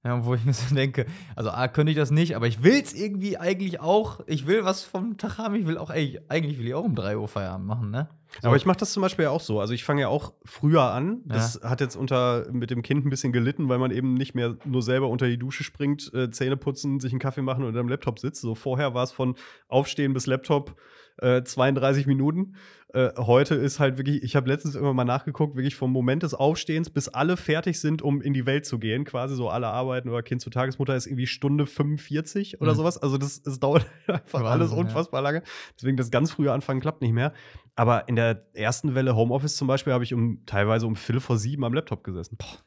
Ja, 0.04 0.24
wo 0.24 0.36
ich 0.36 0.46
mir 0.46 0.54
so 0.54 0.74
denke, 0.74 1.06
also 1.36 1.50
A, 1.50 1.68
könnte 1.68 1.92
ich 1.92 1.98
das 1.98 2.12
nicht, 2.12 2.36
aber 2.36 2.48
ich 2.48 2.64
will 2.64 2.80
es 2.82 2.94
irgendwie 2.94 3.38
eigentlich 3.38 3.82
auch. 3.82 4.22
Ich 4.26 4.48
will 4.48 4.64
was 4.64 4.84
vom 4.84 5.18
Tag 5.18 5.38
haben. 5.38 5.56
Ich 5.56 5.66
will 5.66 5.78
auch, 5.78 5.90
ey, 5.90 6.22
eigentlich 6.30 6.60
will 6.60 6.68
ich 6.68 6.74
auch 6.74 6.86
um 6.86 6.96
3 6.96 7.18
Uhr 7.18 7.28
Feierabend 7.28 7.68
machen, 7.68 7.92
ne? 7.92 8.08
So. 8.42 8.48
Aber 8.48 8.58
ich 8.58 8.66
mache 8.66 8.78
das 8.78 8.92
zum 8.92 9.02
Beispiel 9.02 9.28
auch 9.28 9.42
so. 9.42 9.60
Also 9.60 9.74
ich 9.74 9.84
fange 9.84 10.02
ja 10.02 10.08
auch 10.08 10.34
früher 10.46 10.84
an. 10.84 11.22
Das 11.26 11.60
ja. 11.62 11.70
hat 11.70 11.82
jetzt 11.82 11.96
unter 11.96 12.48
mit 12.52 12.70
dem 12.70 12.82
Kind 12.82 13.06
ein 13.06 13.10
bisschen 13.10 13.32
gelitten, 13.32 13.70
weil 13.70 13.80
man 13.80 13.92
eben 13.92 14.14
nicht 14.14 14.36
mehr 14.36 14.58
nur 14.66 14.82
selber 14.82 15.10
unter 15.10 15.28
die 15.28 15.38
Dusche 15.38 15.64
springt, 15.64 16.14
äh, 16.14 16.30
Zähne 16.30 16.58
putzen, 16.58 17.00
sich 17.00 17.12
einen 17.12 17.20
Kaffee 17.20 17.42
machen 17.42 17.64
und 17.64 17.76
am 17.78 17.88
Laptop 17.88 18.20
sitzt. 18.20 18.42
So 18.42 18.56
vorher 18.56 18.94
war 18.94 19.04
es 19.04 19.12
von 19.12 19.36
Aufstehen 19.68 20.14
bis 20.14 20.26
Laptop 20.26 20.76
äh, 21.18 21.44
32 21.44 22.06
Minuten. 22.08 22.56
Äh, 22.94 23.12
heute 23.18 23.56
ist 23.56 23.80
halt 23.80 23.98
wirklich, 23.98 24.24
ich 24.24 24.36
habe 24.36 24.50
letztens 24.50 24.76
irgendwann 24.76 24.96
mal 24.96 25.04
nachgeguckt, 25.04 25.56
wirklich 25.56 25.76
vom 25.76 25.92
Moment 25.92 26.24
des 26.24 26.34
Aufstehens 26.34 26.90
bis 26.90 27.10
alle 27.10 27.36
fertig 27.36 27.80
sind, 27.80 28.02
um 28.02 28.22
in 28.22 28.34
die 28.34 28.46
Welt 28.46 28.66
zu 28.66 28.80
gehen, 28.80 29.04
quasi 29.04 29.36
so 29.36 29.50
alle 29.50 29.68
arbeiten 29.68 30.10
oder 30.10 30.24
Kind 30.24 30.42
zur 30.42 30.52
Tagesmutter 30.52 30.96
ist 30.96 31.06
irgendwie 31.06 31.28
Stunde 31.28 31.66
45 31.66 32.62
oder 32.62 32.72
mhm. 32.72 32.78
sowas. 32.78 32.98
Also 32.98 33.18
das, 33.18 33.42
das 33.42 33.60
dauert 33.60 33.86
einfach 34.08 34.42
Wahnsinn, 34.42 34.48
alles 34.48 34.72
unfassbar 34.72 35.22
ja. 35.22 35.24
lange. 35.30 35.44
Deswegen 35.76 35.98
das 35.98 36.12
ganz 36.12 36.32
frühe 36.32 36.52
Anfangen 36.52 36.80
klappt 36.80 37.02
nicht 37.02 37.14
mehr. 37.14 37.34
Aber 37.78 38.08
in 38.10 38.16
der 38.16 38.44
ersten 38.54 38.96
Welle 38.96 39.16
Homeoffice 39.16 39.56
zum 39.56 39.68
Beispiel 39.68 39.94
habe 39.94 40.04
ich 40.04 40.14
um 40.14 40.44
teilweise 40.48 40.88
um 40.88 40.96
Viertel 40.96 41.22
vor 41.22 41.38
sieben 41.38 41.64
am 41.64 41.74
Laptop 41.74 42.04
gesessen. 42.04 42.36
Boah. 42.38 42.58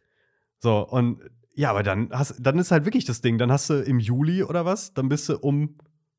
So, 0.61 0.89
und 0.89 1.21
ja, 1.55 1.71
aber 1.71 1.83
dann, 1.83 2.11
hast, 2.13 2.37
dann 2.39 2.59
ist 2.59 2.71
halt 2.71 2.85
wirklich 2.85 3.07
das 3.07 3.21
Ding. 3.21 3.37
Dann 3.37 3.51
hast 3.51 3.69
du 3.69 3.75
im 3.83 3.99
Juli 3.99 4.45
oder 4.45 4.65
was, 4.65 4.95
dann 4.95 5.09
bist 5.09 5.29
du 5.29 5.37
um 5.39 5.77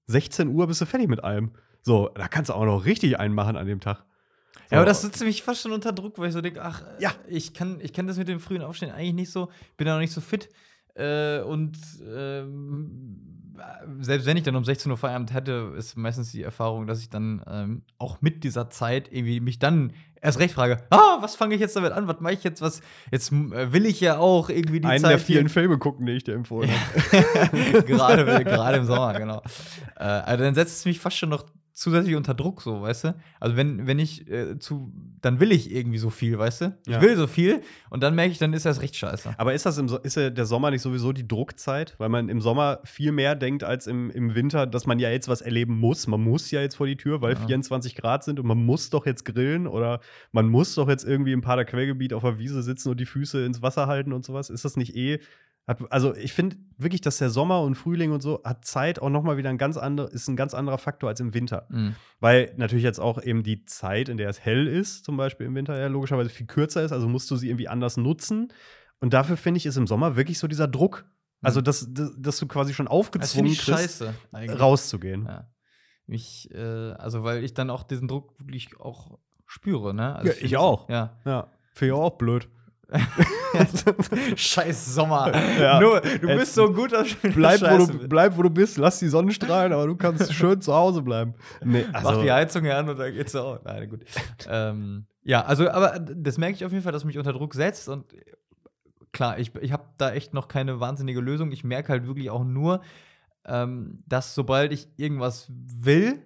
16 0.08 0.50
Uhr 0.50 0.68
bist 0.68 0.82
du 0.82 0.86
fertig 0.86 1.08
mit 1.08 1.24
allem. 1.24 1.52
So, 1.82 2.10
da 2.16 2.28
kannst 2.28 2.50
du 2.50 2.54
auch 2.54 2.66
noch 2.66 2.84
richtig 2.84 3.18
einen 3.18 3.34
machen 3.34 3.56
an 3.56 3.66
dem 3.66 3.80
Tag. 3.80 4.06
So. 4.54 4.76
Ja, 4.76 4.78
aber 4.80 4.86
das 4.86 5.02
setzt 5.02 5.24
mich 5.24 5.42
fast 5.42 5.62
schon 5.62 5.72
unter 5.72 5.94
Druck, 5.94 6.20
weil 6.20 6.28
ich 6.28 6.34
so 6.34 6.42
denke, 6.42 6.62
ach, 6.62 6.84
ja. 7.00 7.14
ich 7.28 7.54
kann, 7.54 7.80
ich 7.80 7.94
kann 7.94 8.08
das 8.08 8.18
mit 8.18 8.28
dem 8.28 8.42
frühen 8.42 8.62
Aufstehen 8.62 8.92
eigentlich 8.92 9.14
nicht 9.14 9.32
so, 9.32 9.50
bin 9.78 9.88
da 9.88 9.94
noch 9.94 10.02
nicht 10.02 10.14
so 10.14 10.20
fit. 10.20 10.50
Äh, 10.96 11.42
und 11.42 11.78
äh, 12.02 12.44
selbst 14.00 14.26
wenn 14.26 14.38
ich 14.38 14.44
dann 14.44 14.56
um 14.56 14.64
16 14.64 14.92
Uhr 14.92 14.98
Feierabend 14.98 15.34
hätte, 15.34 15.74
ist 15.78 15.98
meistens 15.98 16.32
die 16.32 16.44
Erfahrung, 16.44 16.88
dass 16.88 17.02
ich 17.02 17.10
dann 17.10 17.44
ähm, 17.48 17.82
auch 17.98 18.22
mit 18.22 18.44
dieser 18.44 18.70
Zeit 18.70 19.12
irgendwie 19.12 19.40
mich 19.40 19.60
dann 19.60 19.94
erst 20.22 20.40
recht 20.40 20.54
frage, 20.54 20.84
ah, 20.90 21.18
was 21.22 21.36
fange 21.36 21.56
ich 21.56 21.62
jetzt 21.62 21.76
damit 21.76 21.92
an? 21.92 22.08
Was 22.08 22.20
mache 22.20 22.34
ich 22.34 22.44
jetzt? 22.44 22.62
Was 22.62 22.82
jetzt 23.12 23.32
äh, 23.32 23.74
will 23.74 23.86
ich 23.86 24.00
ja 24.02 24.18
auch 24.18 24.50
irgendwie 24.50 24.80
die 24.80 24.88
Einen 24.88 25.02
Zeit 25.02 25.12
der 25.12 25.20
vielen 25.20 25.50
Filme 25.50 25.78
gucken, 25.78 26.06
die 26.06 26.14
ich 26.14 26.24
dir 26.24 26.36
empfohlen 26.36 26.70
habe. 27.12 27.84
gerade, 27.84 28.44
gerade 28.44 28.78
im 28.78 28.86
Sommer, 28.86 29.14
genau. 29.14 29.42
Äh, 29.98 30.04
also 30.04 30.44
dann 30.44 30.56
setzt 30.56 30.80
es 30.80 30.86
mich 30.86 31.00
fast 31.00 31.18
schon 31.18 31.30
noch 31.30 31.46
zusätzlich 31.82 32.16
unter 32.16 32.36
Druck, 32.36 32.62
so, 32.62 32.84
weißt 32.84 33.06
du? 33.06 33.16
Also 33.40 33.58
wenn, 33.58 33.88
wenn 33.88 33.98
ich 33.98 34.30
äh, 34.30 34.60
zu, 34.60 34.94
dann 35.20 35.40
will 35.40 35.52
ich 35.52 35.72
irgendwie 35.72 35.98
so 35.98 36.12
viel, 36.12 36.38
weißt 36.38 36.62
du? 36.62 36.78
Ich 36.86 36.94
ja. 36.94 37.02
will 37.02 37.18
so 37.18 37.26
viel 37.26 37.62
und 37.90 38.04
dann 38.04 38.14
merke 38.14 38.32
ich, 38.32 38.38
dann 38.38 38.54
ist 38.54 38.68
das 38.68 38.82
recht 38.82 38.96
scheiße. 38.96 39.34
Aber 39.38 39.56
ist 39.56 39.66
das 39.66 39.80
im, 39.80 39.88
ist 40.04 40.16
der 40.16 40.46
Sommer 40.46 40.70
nicht 40.70 40.84
sowieso 40.84 41.12
die 41.12 41.28
Druckzeit? 41.28 41.96
Weil 41.98 42.10
man 42.10 42.30
im 42.30 42.40
Sommer 42.40 42.82
viel 42.84 43.12
mehr 43.12 43.34
denkt 43.34 43.64
als 43.64 43.88
im, 43.88 44.12
im 44.12 44.36
Winter, 44.36 44.68
dass 44.68 44.86
man 44.86 45.00
ja 45.00 45.10
jetzt 45.10 45.28
was 45.28 45.42
erleben 45.42 45.80
muss. 45.80 46.06
Man 46.06 46.22
muss 46.22 46.52
ja 46.52 46.62
jetzt 46.62 46.76
vor 46.76 46.86
die 46.86 46.98
Tür, 46.98 47.22
weil 47.24 47.34
ja. 47.34 47.48
24 47.48 47.96
Grad 47.96 48.24
sind 48.24 48.40
und 48.40 48.46
man 48.46 48.64
muss 48.64 48.92
doch 48.92 49.08
jetzt 49.08 49.26
grillen 49.26 49.66
oder 49.66 50.02
man 50.32 50.48
muss 50.48 50.76
doch 50.76 50.88
jetzt 50.88 51.04
irgendwie 51.04 51.32
im 51.32 51.42
Paderquellgebiet 51.42 52.14
auf 52.14 52.22
der 52.22 52.38
Wiese 52.38 52.62
sitzen 52.62 52.90
und 52.90 53.00
die 53.00 53.08
Füße 53.08 53.44
ins 53.44 53.64
Wasser 53.64 53.88
halten 53.88 54.14
und 54.14 54.24
sowas. 54.24 54.52
Ist 54.52 54.66
das 54.66 54.78
nicht 54.78 54.96
eh 54.96 55.20
hat, 55.68 55.80
also 55.92 56.16
ich 56.16 56.34
finde 56.34 56.58
wirklich, 56.78 57.02
dass 57.02 57.18
der 57.18 57.30
Sommer 57.30 57.62
und 57.62 57.76
Frühling 57.76 58.12
und 58.12 58.22
so 58.22 58.42
hat 58.44 58.66
Zeit 58.66 59.00
auch 59.00 59.10
noch 59.10 59.24
mal 59.24 59.38
wieder 59.38 59.50
ein 59.50 59.58
ganz 59.58 59.78
anderer, 59.78 60.12
ist 60.12 60.28
ein 60.28 60.36
ganz 60.36 60.54
anderer 60.54 60.78
Faktor 60.78 61.10
als 61.10 61.20
im 61.20 61.34
Winter. 61.34 61.68
Mhm. 61.70 61.96
Weil 62.20 62.54
natürlich 62.58 62.84
jetzt 62.84 63.00
auch 63.00 63.22
eben 63.22 63.44
die 63.44 63.66
Zeit, 63.66 64.10
in 64.10 64.18
der 64.18 64.30
es 64.30 64.40
hell 64.40 64.68
ist, 64.68 65.06
zum 65.06 65.18
Beispiel 65.18 65.46
im 65.46 65.56
Winter 65.56 65.80
ja 65.80 65.88
logischerweise 65.88 66.30
viel 66.30 66.48
kürzer 66.48 66.84
ist, 66.84 66.92
also 66.92 67.08
musst 67.08 67.30
du 67.30 67.36
sie 67.36 67.50
irgendwie 67.50 67.68
anders 67.68 67.98
nutzen. 67.98 68.52
Und 69.00 69.14
dafür 69.14 69.38
finde 69.38 69.60
ich, 69.60 69.66
ist 69.66 69.78
im 69.78 69.88
Sommer 69.88 70.16
wirklich 70.16 70.40
so 70.40 70.48
dieser 70.48 70.68
Druck. 70.68 71.06
Also, 71.42 71.60
mhm. 71.60 71.64
dass, 71.66 71.88
dass 71.90 72.38
du 72.38 72.48
quasi 72.48 72.74
schon 72.74 72.88
aufgezwungen 72.88 73.50
bist, 73.50 73.64
scheiße, 73.64 74.14
rauszugehen. 74.34 75.26
Ja. 75.26 75.50
Ich, 76.08 76.54
äh, 76.54 76.92
also, 76.94 77.24
weil 77.24 77.44
ich 77.44 77.54
dann 77.54 77.70
auch 77.70 77.84
diesen 77.84 78.08
Druck 78.08 78.38
wirklich 78.40 78.80
auch 78.80 79.18
spüre, 79.46 79.94
ne? 79.94 80.16
Also 80.16 80.28
ja, 80.30 80.34
ich, 80.38 80.44
ich 80.44 80.58
auch. 80.58 80.90
Ja. 80.90 81.20
ja. 81.26 81.48
Finde 81.74 81.96
ich 81.96 82.00
auch 82.00 82.18
blöd. 82.18 82.50
Scheiß 84.36 84.94
Sommer. 84.96 85.32
Ja. 85.60 85.80
Nur, 85.80 86.02
du 86.02 86.28
Jetzt 86.28 86.40
bist 86.40 86.56
so 86.56 86.68
ein 86.68 86.74
guter 86.74 87.06
bleib 87.34 87.62
wo, 87.62 87.86
du, 87.86 88.08
bleib, 88.08 88.38
wo 88.38 88.44
du 88.44 88.50
bist, 88.50 88.78
lass 88.78 89.00
die 89.00 89.08
Sonne 89.08 89.32
strahlen, 89.32 89.72
aber 89.72 89.88
du 89.88 89.96
kannst 89.96 90.34
schön 90.34 90.62
zu 90.62 90.74
Hause 90.74 91.02
bleiben. 91.02 91.34
Nee, 91.64 91.86
also 91.94 92.12
Mach 92.12 92.22
die 92.22 92.32
Heizung 92.32 92.68
an 92.68 92.90
und 92.90 93.00
dann 93.00 93.14
geht's 93.14 93.36
auch. 93.36 93.64
Nein, 93.64 93.90
gut. 93.90 94.02
ähm, 94.50 95.06
ja, 95.24 95.46
also, 95.46 95.70
aber 95.70 96.00
das 96.00 96.38
merke 96.38 96.56
ich 96.56 96.66
auf 96.66 96.72
jeden 96.72 96.84
Fall, 96.84 96.92
dass 96.92 97.06
mich 97.06 97.18
unter 97.18 97.34
Druck 97.34 97.54
setzt 97.54 97.88
und 97.88 98.06
klar, 99.12 99.40
ich, 99.40 99.54
ich 99.56 99.72
habe 99.72 99.86
da 99.98 100.12
echt 100.12 100.34
noch 100.34 100.48
keine 100.48 100.80
wahnsinnige 100.80 101.22
Lösung. 101.22 101.52
Ich 101.52 101.64
merke 101.64 101.90
halt 101.90 102.08
wirklich 102.08 102.30
auch 102.30 102.44
nur, 102.44 102.82
ähm, 103.46 104.04
dass 104.08 104.36
sobald 104.36 104.72
ich 104.72 104.88
irgendwas 104.98 105.48
will, 105.50 106.22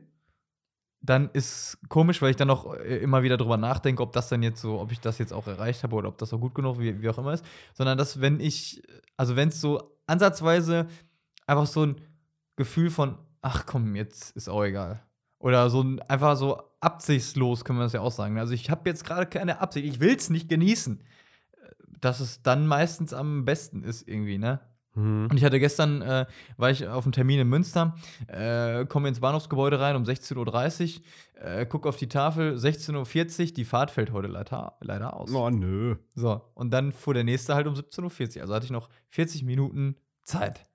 dann 1.05 1.29
ist 1.33 1.77
komisch, 1.89 2.21
weil 2.21 2.31
ich 2.31 2.35
dann 2.35 2.47
noch 2.47 2.73
äh, 2.73 2.97
immer 2.97 3.23
wieder 3.23 3.37
drüber 3.37 3.57
nachdenke, 3.57 4.01
ob 4.01 4.13
das 4.13 4.29
dann 4.29 4.43
jetzt 4.43 4.61
so, 4.61 4.79
ob 4.79 4.91
ich 4.91 4.99
das 4.99 5.17
jetzt 5.17 5.33
auch 5.33 5.47
erreicht 5.47 5.83
habe 5.83 5.95
oder 5.95 6.09
ob 6.09 6.17
das 6.17 6.33
auch 6.33 6.39
gut 6.39 6.55
genug, 6.55 6.79
wie, 6.79 7.01
wie 7.01 7.09
auch 7.09 7.17
immer 7.17 7.33
ist. 7.33 7.45
Sondern 7.73 7.97
dass, 7.97 8.21
wenn 8.21 8.39
ich, 8.39 8.81
also 9.17 9.35
wenn 9.35 9.49
es 9.49 9.61
so 9.61 9.97
ansatzweise 10.07 10.87
einfach 11.47 11.67
so 11.67 11.85
ein 11.85 12.01
Gefühl 12.55 12.89
von, 12.89 13.17
ach 13.41 13.65
komm, 13.65 13.95
jetzt 13.95 14.35
ist 14.35 14.49
auch 14.49 14.63
egal. 14.63 15.01
Oder 15.39 15.69
so 15.69 15.81
ein, 15.81 16.01
einfach 16.01 16.37
so 16.37 16.61
absichtslos, 16.79 17.65
können 17.65 17.79
wir 17.79 17.83
das 17.83 17.93
ja 17.93 18.01
auch 18.01 18.11
sagen. 18.11 18.39
Also 18.39 18.53
ich 18.53 18.69
habe 18.69 18.89
jetzt 18.89 19.05
gerade 19.05 19.27
keine 19.27 19.59
Absicht, 19.59 19.85
ich 19.85 19.99
will 19.99 20.15
es 20.15 20.29
nicht 20.29 20.49
genießen. 20.49 21.03
Dass 21.99 22.19
es 22.19 22.41
dann 22.41 22.67
meistens 22.67 23.13
am 23.13 23.45
besten 23.45 23.83
ist, 23.83 24.07
irgendwie, 24.07 24.37
ne? 24.37 24.59
Mhm. 24.95 25.27
Und 25.29 25.37
ich 25.37 25.43
hatte 25.43 25.59
gestern, 25.59 26.01
äh, 26.01 26.25
war 26.57 26.71
ich 26.71 26.87
auf 26.87 27.05
einem 27.05 27.11
Termin 27.11 27.39
in 27.39 27.47
Münster, 27.47 27.95
äh, 28.27 28.85
komme 28.85 29.07
ins 29.09 29.19
Bahnhofsgebäude 29.19 29.79
rein 29.79 29.95
um 29.95 30.03
16.30 30.03 30.99
Uhr, 30.99 31.41
äh, 31.41 31.65
gucke 31.65 31.87
auf 31.87 31.97
die 31.97 32.07
Tafel, 32.07 32.55
16.40 32.57 33.49
Uhr, 33.49 33.53
die 33.53 33.65
Fahrt 33.65 33.91
fällt 33.91 34.11
heute 34.11 34.27
leider, 34.27 34.77
leider 34.81 35.15
aus. 35.15 35.33
Oh, 35.33 35.49
nö. 35.49 35.95
So, 36.15 36.41
und 36.53 36.71
dann 36.71 36.91
fuhr 36.91 37.13
der 37.13 37.23
nächste 37.23 37.55
halt 37.55 37.67
um 37.67 37.73
17.40 37.73 38.37
Uhr. 38.37 38.41
Also 38.41 38.53
hatte 38.55 38.65
ich 38.65 38.71
noch 38.71 38.89
40 39.09 39.43
Minuten 39.43 39.97
Zeit. 40.23 40.65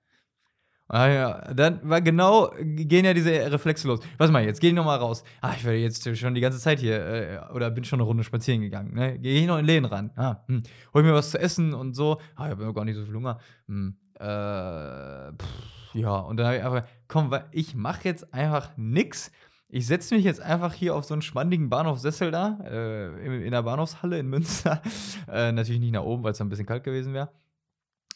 Ah 0.93 1.07
ja, 1.07 1.53
dann 1.53 1.79
war 1.89 2.01
genau, 2.01 2.51
gehen 2.59 3.05
ja 3.05 3.13
diese 3.13 3.31
Reflexe 3.49 3.87
los. 3.87 4.01
Was 4.17 4.29
mal, 4.29 4.43
jetzt 4.43 4.59
geh 4.59 4.67
ich 4.67 4.73
noch 4.73 4.83
mal 4.83 4.97
raus. 4.97 5.23
Ah, 5.39 5.53
ich 5.55 5.63
werde 5.63 5.77
jetzt 5.77 6.17
schon 6.17 6.35
die 6.35 6.41
ganze 6.41 6.59
Zeit 6.59 6.79
hier, 6.79 6.99
äh, 7.05 7.39
oder 7.53 7.71
bin 7.71 7.85
schon 7.85 7.99
eine 7.99 8.05
Runde 8.05 8.25
spazieren 8.25 8.59
gegangen. 8.59 8.93
Ne? 8.93 9.17
Gehe 9.17 9.39
ich 9.39 9.47
noch 9.47 9.57
in 9.57 9.63
Läden 9.63 9.85
ran. 9.85 10.11
Ah, 10.17 10.43
hm. 10.47 10.63
Hol 10.93 11.03
mir 11.03 11.13
was 11.13 11.31
zu 11.31 11.39
essen 11.39 11.73
und 11.73 11.93
so. 11.95 12.19
Ah, 12.35 12.47
ich 12.47 12.51
habe 12.51 12.63
ja 12.63 12.71
gar 12.73 12.83
nicht 12.83 12.97
so 12.97 13.05
viel 13.05 13.15
Hunger. 13.15 13.39
Hm. 13.69 13.95
Äh, 14.21 15.33
pff, 15.33 15.95
ja, 15.95 16.15
und 16.19 16.37
dann 16.37 16.45
habe 16.45 16.57
ich 16.57 16.63
einfach, 16.63 16.83
komm, 17.07 17.35
ich 17.51 17.75
mache 17.75 18.03
jetzt 18.03 18.33
einfach 18.33 18.69
nix. 18.77 19.31
Ich 19.67 19.87
setze 19.87 20.13
mich 20.15 20.23
jetzt 20.23 20.41
einfach 20.41 20.73
hier 20.73 20.95
auf 20.95 21.05
so 21.05 21.13
einen 21.13 21.21
schmandigen 21.21 21.69
Bahnhofssessel 21.69 22.29
da, 22.29 22.59
äh, 22.63 23.25
in, 23.25 23.41
in 23.41 23.51
der 23.51 23.63
Bahnhofshalle 23.63 24.19
in 24.19 24.27
Münster. 24.27 24.81
äh, 25.27 25.51
natürlich 25.51 25.81
nicht 25.81 25.93
nach 25.93 26.03
oben, 26.03 26.23
weil 26.23 26.33
es 26.33 26.37
dann 26.37 26.47
ein 26.47 26.49
bisschen 26.49 26.65
kalt 26.65 26.83
gewesen 26.83 27.13
wäre. 27.13 27.29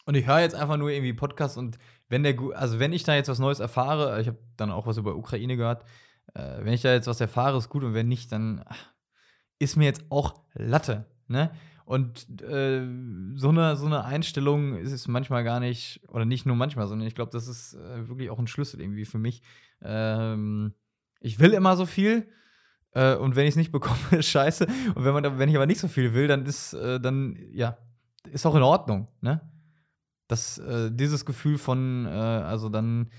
Und 0.05 0.15
ich 0.15 0.27
höre 0.27 0.41
jetzt 0.41 0.55
einfach 0.55 0.77
nur 0.77 0.91
irgendwie 0.91 1.13
Podcast 1.13 1.57
und 1.57 1.79
wenn 2.09 2.21
der, 2.21 2.35
also 2.53 2.79
wenn 2.79 2.93
ich 2.93 3.03
da 3.03 3.15
jetzt 3.15 3.29
was 3.29 3.39
Neues 3.39 3.59
erfahre, 3.59 4.21
ich 4.21 4.27
habe 4.27 4.37
dann 4.55 4.69
auch 4.69 4.85
was 4.85 4.97
über 4.97 5.15
Ukraine 5.15 5.57
gehört, 5.57 5.83
äh, 6.35 6.57
wenn 6.59 6.73
ich 6.73 6.81
da 6.83 6.93
jetzt 6.93 7.07
was 7.07 7.19
erfahre, 7.19 7.57
ist 7.57 7.69
gut 7.69 7.83
und 7.83 7.95
wenn 7.95 8.07
nicht, 8.07 8.31
dann 8.31 8.63
ach, 8.67 8.93
ist 9.57 9.75
mir 9.77 9.85
jetzt 9.85 10.05
auch 10.09 10.35
Latte, 10.53 11.05
ne? 11.27 11.51
Und 11.85 12.41
äh, 12.41 12.83
so, 13.35 13.49
eine, 13.49 13.75
so 13.75 13.85
eine 13.85 14.03
Einstellung 14.03 14.75
ist 14.75 14.91
es 14.91 15.07
manchmal 15.07 15.43
gar 15.43 15.59
nicht, 15.59 16.01
oder 16.07 16.25
nicht 16.25 16.47
nur 16.47 16.55
manchmal, 16.55 16.87
sondern 16.87 17.07
ich 17.07 17.13
glaube, 17.13 17.31
das 17.31 17.47
ist 17.47 17.75
äh, 17.75 18.09
wirklich 18.09 18.31
auch 18.31 18.39
ein 18.39 18.47
Schlüssel 18.47 18.81
irgendwie 18.81 19.05
für 19.05 19.19
mich. 19.19 19.43
Ähm, 19.83 20.73
ich 21.19 21.39
will 21.39 21.53
immer 21.53 21.77
so 21.77 21.85
viel, 21.85 22.27
äh, 22.95 23.15
und 23.15 23.35
wenn 23.35 23.43
ich 23.43 23.51
es 23.51 23.55
nicht 23.55 23.71
bekomme, 23.71 23.99
ist 24.11 24.25
scheiße. 24.29 24.65
Und 24.95 25.05
wenn, 25.05 25.13
man, 25.13 25.37
wenn 25.37 25.49
ich 25.49 25.55
aber 25.55 25.67
nicht 25.67 25.79
so 25.79 25.87
viel 25.87 26.15
will, 26.15 26.27
dann 26.27 26.45
ist, 26.47 26.73
äh, 26.73 26.99
dann, 26.99 27.37
ja, 27.51 27.77
ist 28.31 28.47
auch 28.47 28.55
in 28.55 28.63
Ordnung, 28.63 29.07
ne? 29.21 29.41
Das, 30.27 30.57
äh, 30.57 30.89
dieses 30.91 31.23
Gefühl 31.23 31.59
von, 31.59 32.07
äh, 32.07 32.09
also 32.09 32.69
dann, 32.69 33.11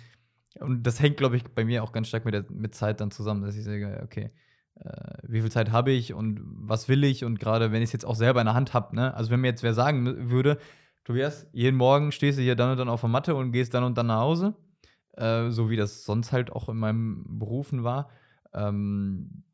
und 0.59 0.83
das 0.83 0.99
hängt, 1.01 1.19
glaube 1.19 1.37
ich, 1.37 1.45
bei 1.45 1.65
mir 1.65 1.85
auch 1.85 1.93
ganz 1.93 2.09
stark 2.09 2.25
mit, 2.25 2.35
der, 2.35 2.45
mit 2.51 2.75
Zeit 2.75 3.01
dann 3.01 3.13
zusammen, 3.13 3.43
dass 3.43 3.55
ich 3.55 3.63
sage, 3.63 4.01
okay, 4.03 4.33
wie 5.23 5.41
viel 5.41 5.51
Zeit 5.51 5.73
habe 5.73 5.91
ich 5.91 6.15
und 6.15 6.41
was 6.43 6.89
will 6.89 7.05
ich 7.05 7.25
und 7.25 7.39
gerade 7.39 7.73
wenn 7.73 7.83
ich 7.83 7.89
es 7.89 7.93
jetzt 7.93 8.05
auch 8.05 8.15
selber 8.15 8.41
in 8.41 8.47
der 8.47 8.55
Hand 8.55 8.75
habe, 8.75 8.95
ne? 8.95 9.15
Also 9.15 9.31
wenn 9.31 9.41
mir 9.41 9.49
jetzt 9.49 9.63
wer 9.63 9.75
sagen 9.75 10.31
würde, 10.31 10.59
Tobias, 11.05 11.47
jeden 11.53 11.77
Morgen 11.77 12.13
stehst 12.13 12.39
du 12.39 12.43
hier 12.43 12.57
dann 12.57 12.73
und 12.73 12.79
dann 12.79 12.89
auf 12.89 13.01
der 13.01 13.11
Matte 13.11 13.35
und 13.35 13.53
gehst 13.53 13.75
dann 13.75 13.85
und 13.85 13.97
dann 13.97 14.09
nach 14.09 14.21
Hause, 14.21 14.55
äh, 15.13 15.51
so 15.51 15.71
wie 15.71 15.77
das 15.77 16.05
sonst 16.05 16.33
halt 16.33 16.53
auch 16.53 16.69
in 16.69 16.77
meinem 16.77 17.39
Berufen 17.39 17.85
war, 17.85 18.11
ähm, 18.53 19.45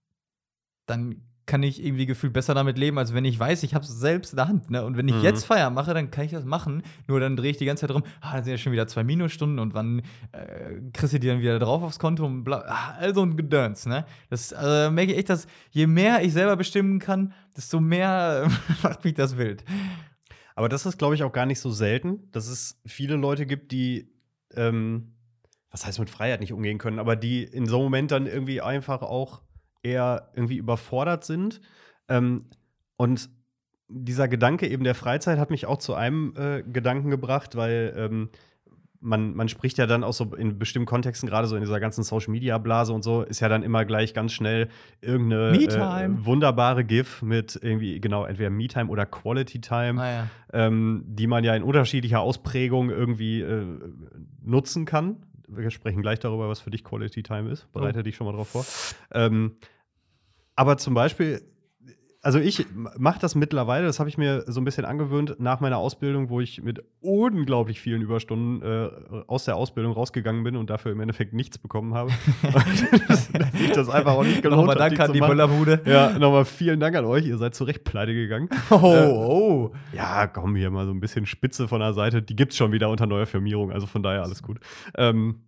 dann 0.86 1.22
kann 1.44 1.62
ich 1.64 1.84
irgendwie 1.84 2.06
gefühlt 2.06 2.32
besser 2.32 2.54
damit 2.54 2.78
leben, 2.78 2.98
als 2.98 3.14
wenn 3.14 3.24
ich 3.24 3.38
weiß, 3.38 3.64
ich 3.64 3.74
habe 3.74 3.84
es 3.84 3.90
selbst 3.98 4.32
in 4.32 4.36
der 4.36 4.46
Hand. 4.48 4.70
Ne? 4.70 4.84
Und 4.84 4.96
wenn 4.96 5.08
ich 5.08 5.16
Mhm. 5.16 5.22
jetzt 5.22 5.44
Feier 5.44 5.70
mache, 5.70 5.92
dann 5.92 6.10
kann 6.12 6.24
ich 6.24 6.30
das 6.30 6.44
machen. 6.44 6.82
Nur 7.08 7.18
dann 7.18 7.36
drehe 7.36 7.50
ich 7.50 7.56
die 7.56 7.64
ganze 7.64 7.86
Zeit 7.86 7.94
rum, 7.96 8.04
ah, 8.20 8.34
dann 8.34 8.44
sind 8.44 8.52
ja 8.52 8.58
schon 8.58 8.72
wieder 8.72 8.86
zwei 8.86 9.02
Minusstunden 9.02 9.58
und 9.58 9.74
wann 9.74 10.02
äh, 10.30 10.80
kriegst 10.92 11.14
du 11.14 11.18
die 11.18 11.26
dann 11.26 11.40
wieder 11.40 11.58
drauf 11.58 11.82
aufs 11.82 11.98
Konto 11.98 12.24
und 12.24 12.44
bla, 12.44 12.62
ah, 12.66 12.94
all 12.98 13.12
so 13.14 13.22
ein 13.22 13.36
Gedöns, 13.36 13.86
ne? 13.86 14.04
Das 14.30 14.52
äh, 14.52 14.88
merke 14.90 15.12
ich 15.12 15.18
echt, 15.18 15.30
dass 15.30 15.46
je 15.70 15.88
mehr 15.88 16.22
ich 16.22 16.32
selber 16.32 16.56
bestimmen 16.56 17.00
kann, 17.00 17.32
desto 17.56 17.80
mehr 17.80 18.48
macht 18.84 19.02
mich 19.04 19.14
das 19.14 19.36
wild. 19.36 19.64
Aber 20.54 20.68
das 20.68 20.86
ist, 20.86 20.98
glaube 20.98 21.14
ich, 21.16 21.24
auch 21.24 21.32
gar 21.32 21.46
nicht 21.46 21.60
so 21.60 21.70
selten, 21.70 22.30
dass 22.30 22.46
es 22.46 22.80
viele 22.86 23.16
Leute 23.16 23.46
gibt, 23.46 23.72
die, 23.72 24.12
ähm, 24.54 25.14
was 25.72 25.86
heißt 25.86 25.98
mit 25.98 26.10
Freiheit 26.10 26.40
nicht 26.40 26.52
umgehen 26.52 26.78
können, 26.78 26.98
aber 27.00 27.16
die 27.16 27.42
in 27.42 27.66
so 27.66 27.76
einem 27.76 27.84
Moment 27.86 28.10
dann 28.12 28.26
irgendwie 28.26 28.60
einfach 28.60 29.02
auch 29.02 29.42
eher 29.82 30.30
irgendwie 30.34 30.56
überfordert 30.56 31.24
sind. 31.24 31.60
Ähm, 32.08 32.46
und 32.96 33.30
dieser 33.88 34.28
Gedanke 34.28 34.68
eben 34.68 34.84
der 34.84 34.94
Freizeit 34.94 35.38
hat 35.38 35.50
mich 35.50 35.66
auch 35.66 35.78
zu 35.78 35.94
einem 35.94 36.34
äh, 36.36 36.62
Gedanken 36.62 37.10
gebracht, 37.10 37.56
weil 37.56 37.92
ähm, 37.96 38.30
man, 39.02 39.34
man 39.34 39.48
spricht 39.48 39.78
ja 39.78 39.86
dann 39.86 40.04
auch 40.04 40.12
so 40.12 40.34
in 40.34 40.58
bestimmten 40.58 40.86
Kontexten, 40.86 41.28
gerade 41.28 41.48
so 41.48 41.56
in 41.56 41.62
dieser 41.62 41.80
ganzen 41.80 42.04
Social-Media-Blase 42.04 42.92
und 42.92 43.02
so, 43.02 43.22
ist 43.22 43.40
ja 43.40 43.48
dann 43.48 43.62
immer 43.62 43.84
gleich 43.84 44.14
ganz 44.14 44.32
schnell 44.32 44.68
irgendeine 45.00 45.58
äh, 45.58 46.24
wunderbare 46.24 46.84
GIF 46.84 47.20
mit 47.20 47.58
irgendwie, 47.60 48.00
genau, 48.00 48.24
entweder 48.24 48.50
Me-Time 48.50 48.88
oder 48.88 49.04
Quality-Time 49.04 49.94
Naja. 49.94 50.28
ähm, 50.52 51.04
die 51.06 51.26
man 51.26 51.42
ja 51.42 51.54
in 51.54 51.64
unterschiedlicher 51.64 52.20
Ausprägung 52.20 52.90
irgendwie 52.90 53.40
äh, 53.40 53.66
nutzen 54.42 54.84
kann. 54.84 55.26
Wir 55.56 55.70
sprechen 55.70 56.02
gleich 56.02 56.18
darüber, 56.18 56.48
was 56.48 56.60
für 56.60 56.70
dich 56.70 56.84
Quality 56.84 57.22
Time 57.22 57.50
ist. 57.50 57.70
Bereite 57.72 58.02
dich 58.02 58.16
schon 58.16 58.26
mal 58.26 58.32
drauf 58.32 58.48
vor. 58.48 58.64
Ähm, 59.12 59.56
aber 60.56 60.76
zum 60.76 60.94
Beispiel, 60.94 61.42
also 62.24 62.38
ich 62.38 62.66
mache 62.72 63.18
das 63.18 63.34
mittlerweile, 63.34 63.84
das 63.84 63.98
habe 63.98 64.08
ich 64.08 64.16
mir 64.16 64.44
so 64.46 64.60
ein 64.60 64.64
bisschen 64.64 64.84
angewöhnt 64.84 65.36
nach 65.40 65.58
meiner 65.58 65.78
Ausbildung, 65.78 66.30
wo 66.30 66.40
ich 66.40 66.62
mit 66.62 66.80
unglaublich 67.00 67.80
vielen 67.80 68.00
Überstunden 68.00 68.62
äh, 68.62 68.90
aus 69.26 69.44
der 69.44 69.56
Ausbildung 69.56 69.92
rausgegangen 69.92 70.44
bin 70.44 70.54
und 70.54 70.70
dafür 70.70 70.92
im 70.92 71.00
Endeffekt 71.00 71.32
nichts 71.32 71.58
bekommen 71.58 71.94
habe. 71.94 72.12
dass 72.52 73.28
sich 73.52 73.72
das 73.72 73.88
einfach 73.88 74.12
auch 74.12 74.22
nicht 74.22 74.40
gelohnt 74.40 74.60
Nochmal 74.60 74.76
hat, 74.76 74.92
danke 74.92 75.02
an 75.04 75.12
die 75.12 75.18
machen. 75.18 75.30
Böllerbude. 75.30 75.80
Ja, 75.84 76.16
nochmal 76.16 76.44
vielen 76.44 76.78
Dank 76.78 76.94
an 76.94 77.04
euch. 77.06 77.26
Ihr 77.26 77.38
seid 77.38 77.56
zu 77.56 77.64
Recht 77.64 77.82
pleite 77.84 78.14
gegangen. 78.14 78.48
Oh, 78.70 78.94
Äh, 78.94 79.06
oh. 79.08 79.72
Ja, 79.92 80.26
komm, 80.28 80.54
hier 80.54 80.70
mal 80.70 80.86
so 80.86 80.92
ein 80.92 81.00
bisschen 81.00 81.26
Spitze 81.26 81.66
von 81.66 81.80
der 81.80 81.92
Seite. 81.92 82.22
Die 82.22 82.36
gibt's 82.36 82.56
schon 82.56 82.70
wieder 82.72 82.88
unter 82.88 83.06
neuer 83.06 83.26
Firmierung, 83.26 83.72
also 83.72 83.86
von 83.86 84.02
daher 84.02 84.22
alles 84.22 84.42
gut. 84.42 84.60
Ähm, 84.96 85.42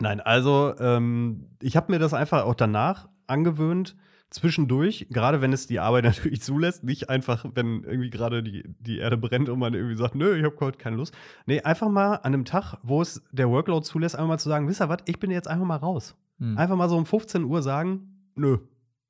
nein, 0.00 0.20
also 0.20 0.74
ähm, 0.80 1.46
ich 1.62 1.76
habe 1.76 1.92
mir 1.92 1.98
das 1.98 2.12
einfach 2.12 2.44
auch 2.44 2.54
danach 2.54 3.08
angewöhnt, 3.26 3.96
zwischendurch, 4.30 5.06
gerade 5.10 5.40
wenn 5.40 5.52
es 5.52 5.66
die 5.66 5.80
Arbeit 5.80 6.04
natürlich 6.04 6.42
zulässt, 6.42 6.84
nicht 6.84 7.08
einfach, 7.08 7.44
wenn 7.54 7.84
irgendwie 7.84 8.10
gerade 8.10 8.42
die, 8.42 8.64
die 8.80 8.98
Erde 8.98 9.16
brennt 9.16 9.48
und 9.48 9.58
man 9.58 9.74
irgendwie 9.74 9.96
sagt, 9.96 10.14
nö, 10.14 10.36
ich 10.36 10.44
habe 10.44 10.56
heute 10.60 10.78
keine 10.78 10.96
Lust. 10.96 11.14
Nee, 11.46 11.62
einfach 11.62 11.88
mal 11.88 12.16
an 12.16 12.34
einem 12.34 12.44
Tag, 12.44 12.76
wo 12.82 13.02
es 13.02 13.22
der 13.32 13.48
Workload 13.48 13.84
zulässt, 13.84 14.16
einfach 14.16 14.28
mal 14.28 14.38
zu 14.38 14.48
sagen, 14.48 14.68
wisst 14.68 14.80
ihr 14.80 14.88
was, 14.88 14.98
ich 15.06 15.18
bin 15.18 15.30
jetzt 15.30 15.48
einfach 15.48 15.66
mal 15.66 15.76
raus. 15.76 16.16
Hm. 16.38 16.56
Einfach 16.56 16.76
mal 16.76 16.88
so 16.88 16.96
um 16.96 17.06
15 17.06 17.44
Uhr 17.44 17.62
sagen, 17.62 18.30
nö. 18.34 18.58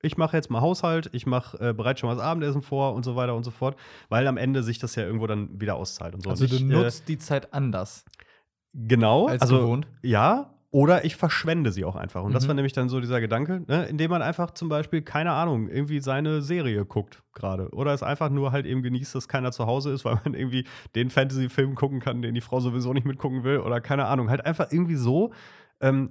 Ich 0.00 0.16
mache 0.16 0.36
jetzt 0.36 0.48
mal 0.48 0.60
Haushalt, 0.60 1.10
ich 1.12 1.26
mache 1.26 1.70
äh, 1.70 1.72
bereits 1.72 1.98
schon 1.98 2.08
mal 2.08 2.14
das 2.14 2.22
Abendessen 2.22 2.62
vor 2.62 2.94
und 2.94 3.04
so 3.04 3.16
weiter 3.16 3.34
und 3.34 3.42
so 3.42 3.50
fort, 3.50 3.76
weil 4.08 4.28
am 4.28 4.36
Ende 4.36 4.62
sich 4.62 4.78
das 4.78 4.94
ja 4.94 5.02
irgendwo 5.02 5.26
dann 5.26 5.60
wieder 5.60 5.74
auszahlt 5.74 6.14
und 6.14 6.22
so. 6.22 6.30
Also 6.30 6.44
Und 6.44 6.52
du 6.52 6.56
ich, 6.56 6.62
nutzt 6.62 7.08
die 7.08 7.18
Zeit 7.18 7.52
anders 7.52 8.04
äh, 8.06 8.86
genau, 8.86 9.26
als 9.26 9.42
also 9.42 9.58
gewohnt. 9.58 9.88
ja, 10.02 10.54
oder 10.70 11.04
ich 11.06 11.16
verschwende 11.16 11.72
sie 11.72 11.84
auch 11.86 11.96
einfach. 11.96 12.22
Und 12.22 12.34
das 12.34 12.44
Mhm. 12.44 12.48
war 12.48 12.54
nämlich 12.56 12.74
dann 12.74 12.88
so 12.90 13.00
dieser 13.00 13.20
Gedanke, 13.22 13.62
ne, 13.66 13.86
indem 13.86 14.10
man 14.10 14.20
einfach 14.20 14.50
zum 14.50 14.68
Beispiel, 14.68 15.00
keine 15.00 15.32
Ahnung, 15.32 15.68
irgendwie 15.68 16.00
seine 16.00 16.42
Serie 16.42 16.84
guckt 16.84 17.22
gerade. 17.32 17.70
Oder 17.70 17.94
es 17.94 18.02
einfach 18.02 18.28
nur 18.28 18.52
halt 18.52 18.66
eben 18.66 18.82
genießt, 18.82 19.14
dass 19.14 19.28
keiner 19.28 19.50
zu 19.50 19.66
Hause 19.66 19.92
ist, 19.92 20.04
weil 20.04 20.20
man 20.24 20.34
irgendwie 20.34 20.64
den 20.94 21.08
Fantasy-Film 21.10 21.74
gucken 21.74 22.00
kann, 22.00 22.20
den 22.20 22.34
die 22.34 22.42
Frau 22.42 22.60
sowieso 22.60 22.92
nicht 22.92 23.06
mitgucken 23.06 23.44
will. 23.44 23.60
Oder 23.60 23.80
keine 23.80 24.06
Ahnung. 24.06 24.28
Halt 24.28 24.44
einfach 24.44 24.70
irgendwie 24.70 24.96
so. 24.96 25.32
Ähm, 25.80 26.10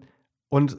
und 0.49 0.77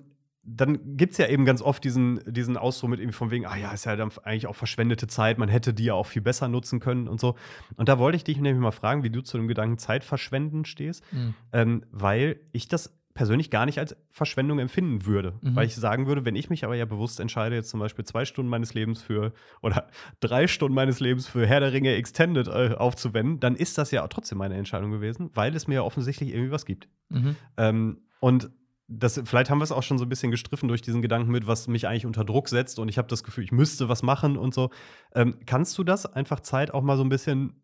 dann 0.50 0.96
gibt 0.96 1.12
es 1.12 1.18
ja 1.18 1.26
eben 1.28 1.44
ganz 1.44 1.60
oft 1.60 1.84
diesen, 1.84 2.20
diesen 2.26 2.56
Ausdruck 2.56 2.88
mit 2.90 3.00
irgendwie 3.00 3.14
von 3.16 3.30
wegen, 3.30 3.44
ah 3.44 3.56
ja, 3.56 3.70
ist 3.70 3.84
ja 3.84 3.96
dann 3.96 4.10
eigentlich 4.24 4.46
auch 4.46 4.56
verschwendete 4.56 5.06
Zeit, 5.06 5.36
man 5.36 5.50
hätte 5.50 5.74
die 5.74 5.84
ja 5.84 5.94
auch 5.94 6.06
viel 6.06 6.22
besser 6.22 6.48
nutzen 6.48 6.80
können 6.80 7.06
und 7.06 7.20
so. 7.20 7.34
Und 7.76 7.90
da 7.90 7.98
wollte 7.98 8.16
ich 8.16 8.24
dich 8.24 8.38
nämlich 8.40 8.60
mal 8.62 8.70
fragen, 8.70 9.02
wie 9.02 9.10
du 9.10 9.20
zu 9.20 9.36
dem 9.36 9.46
Gedanken 9.46 9.76
Zeit 9.76 10.04
verschwenden 10.04 10.64
stehst 10.64 11.04
Hm. 11.10 11.34
ähm, 11.52 11.84
weil 11.92 12.40
ich 12.52 12.66
das 12.66 12.97
persönlich 13.18 13.50
gar 13.50 13.66
nicht 13.66 13.80
als 13.80 13.96
Verschwendung 14.10 14.60
empfinden 14.60 15.04
würde. 15.04 15.34
Mhm. 15.40 15.56
Weil 15.56 15.66
ich 15.66 15.74
sagen 15.74 16.06
würde, 16.06 16.24
wenn 16.24 16.36
ich 16.36 16.50
mich 16.50 16.64
aber 16.64 16.76
ja 16.76 16.84
bewusst 16.84 17.18
entscheide, 17.18 17.56
jetzt 17.56 17.68
zum 17.68 17.80
Beispiel 17.80 18.04
zwei 18.04 18.24
Stunden 18.24 18.48
meines 18.48 18.74
Lebens 18.74 19.02
für 19.02 19.32
oder 19.60 19.88
drei 20.20 20.46
Stunden 20.46 20.76
meines 20.76 21.00
Lebens 21.00 21.26
für 21.26 21.44
Herr 21.44 21.58
der 21.58 21.72
Ringe 21.72 21.96
Extended 21.96 22.46
äh, 22.46 22.76
aufzuwenden, 22.78 23.40
dann 23.40 23.56
ist 23.56 23.76
das 23.76 23.90
ja 23.90 24.04
auch 24.04 24.08
trotzdem 24.08 24.38
meine 24.38 24.54
Entscheidung 24.54 24.92
gewesen, 24.92 25.30
weil 25.34 25.52
es 25.56 25.66
mir 25.66 25.74
ja 25.74 25.82
offensichtlich 25.82 26.30
irgendwie 26.30 26.52
was 26.52 26.64
gibt. 26.64 26.88
Mhm. 27.08 27.34
Ähm, 27.56 28.02
und 28.20 28.50
das, 28.86 29.20
vielleicht 29.24 29.50
haben 29.50 29.58
wir 29.58 29.64
es 29.64 29.72
auch 29.72 29.82
schon 29.82 29.98
so 29.98 30.04
ein 30.04 30.08
bisschen 30.08 30.30
gestriffen 30.30 30.68
durch 30.68 30.80
diesen 30.80 31.02
Gedanken 31.02 31.32
mit, 31.32 31.48
was 31.48 31.66
mich 31.66 31.88
eigentlich 31.88 32.06
unter 32.06 32.24
Druck 32.24 32.48
setzt 32.48 32.78
und 32.78 32.88
ich 32.88 32.98
habe 32.98 33.08
das 33.08 33.24
Gefühl, 33.24 33.42
ich 33.42 33.52
müsste 33.52 33.88
was 33.88 34.04
machen 34.04 34.36
und 34.36 34.54
so. 34.54 34.70
Ähm, 35.12 35.34
kannst 35.44 35.76
du 35.76 35.82
das 35.82 36.06
einfach 36.06 36.38
Zeit 36.38 36.72
auch 36.72 36.82
mal 36.82 36.96
so 36.96 37.02
ein 37.02 37.08
bisschen 37.08 37.60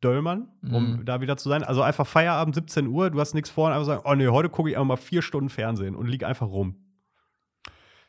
verdölmern, 0.00 0.48
um 0.62 0.96
Mhm. 0.98 1.04
da 1.04 1.20
wieder 1.20 1.36
zu 1.36 1.48
sein? 1.48 1.64
Also 1.64 1.82
einfach 1.82 2.06
Feierabend, 2.06 2.54
17 2.54 2.86
Uhr, 2.86 3.10
du 3.10 3.20
hast 3.20 3.34
nichts 3.34 3.50
vor 3.50 3.66
und 3.66 3.72
einfach 3.72 3.86
sagen, 3.86 4.02
oh 4.04 4.14
nee, 4.14 4.28
heute 4.28 4.48
gucke 4.48 4.70
ich 4.70 4.76
einfach 4.76 4.86
mal 4.88 4.96
vier 4.96 5.22
Stunden 5.22 5.48
Fernsehen 5.48 5.94
und 5.94 6.06
lieg 6.06 6.24
einfach 6.24 6.46
rum. 6.48 6.76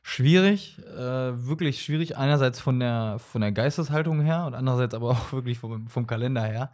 Schwierig, 0.03 0.77
äh, 0.85 1.47
wirklich 1.47 1.81
schwierig. 1.81 2.15
Einerseits 2.17 2.59
von 2.59 2.79
der, 2.79 3.17
von 3.17 3.41
der 3.41 3.51
Geisteshaltung 3.51 4.21
her 4.21 4.45
und 4.45 4.53
andererseits 4.53 4.93
aber 4.93 5.09
auch 5.11 5.33
wirklich 5.33 5.57
vom, 5.57 5.87
vom 5.87 6.05
Kalender 6.05 6.43
her, 6.43 6.71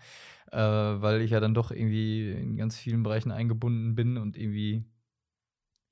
äh, 0.52 0.58
weil 0.58 1.22
ich 1.22 1.32
ja 1.32 1.40
dann 1.40 1.54
doch 1.54 1.72
irgendwie 1.72 2.32
in 2.32 2.58
ganz 2.58 2.76
vielen 2.78 3.04
Bereichen 3.04 3.32
eingebunden 3.32 3.96
bin 3.96 4.18
und 4.18 4.38
irgendwie, 4.38 4.84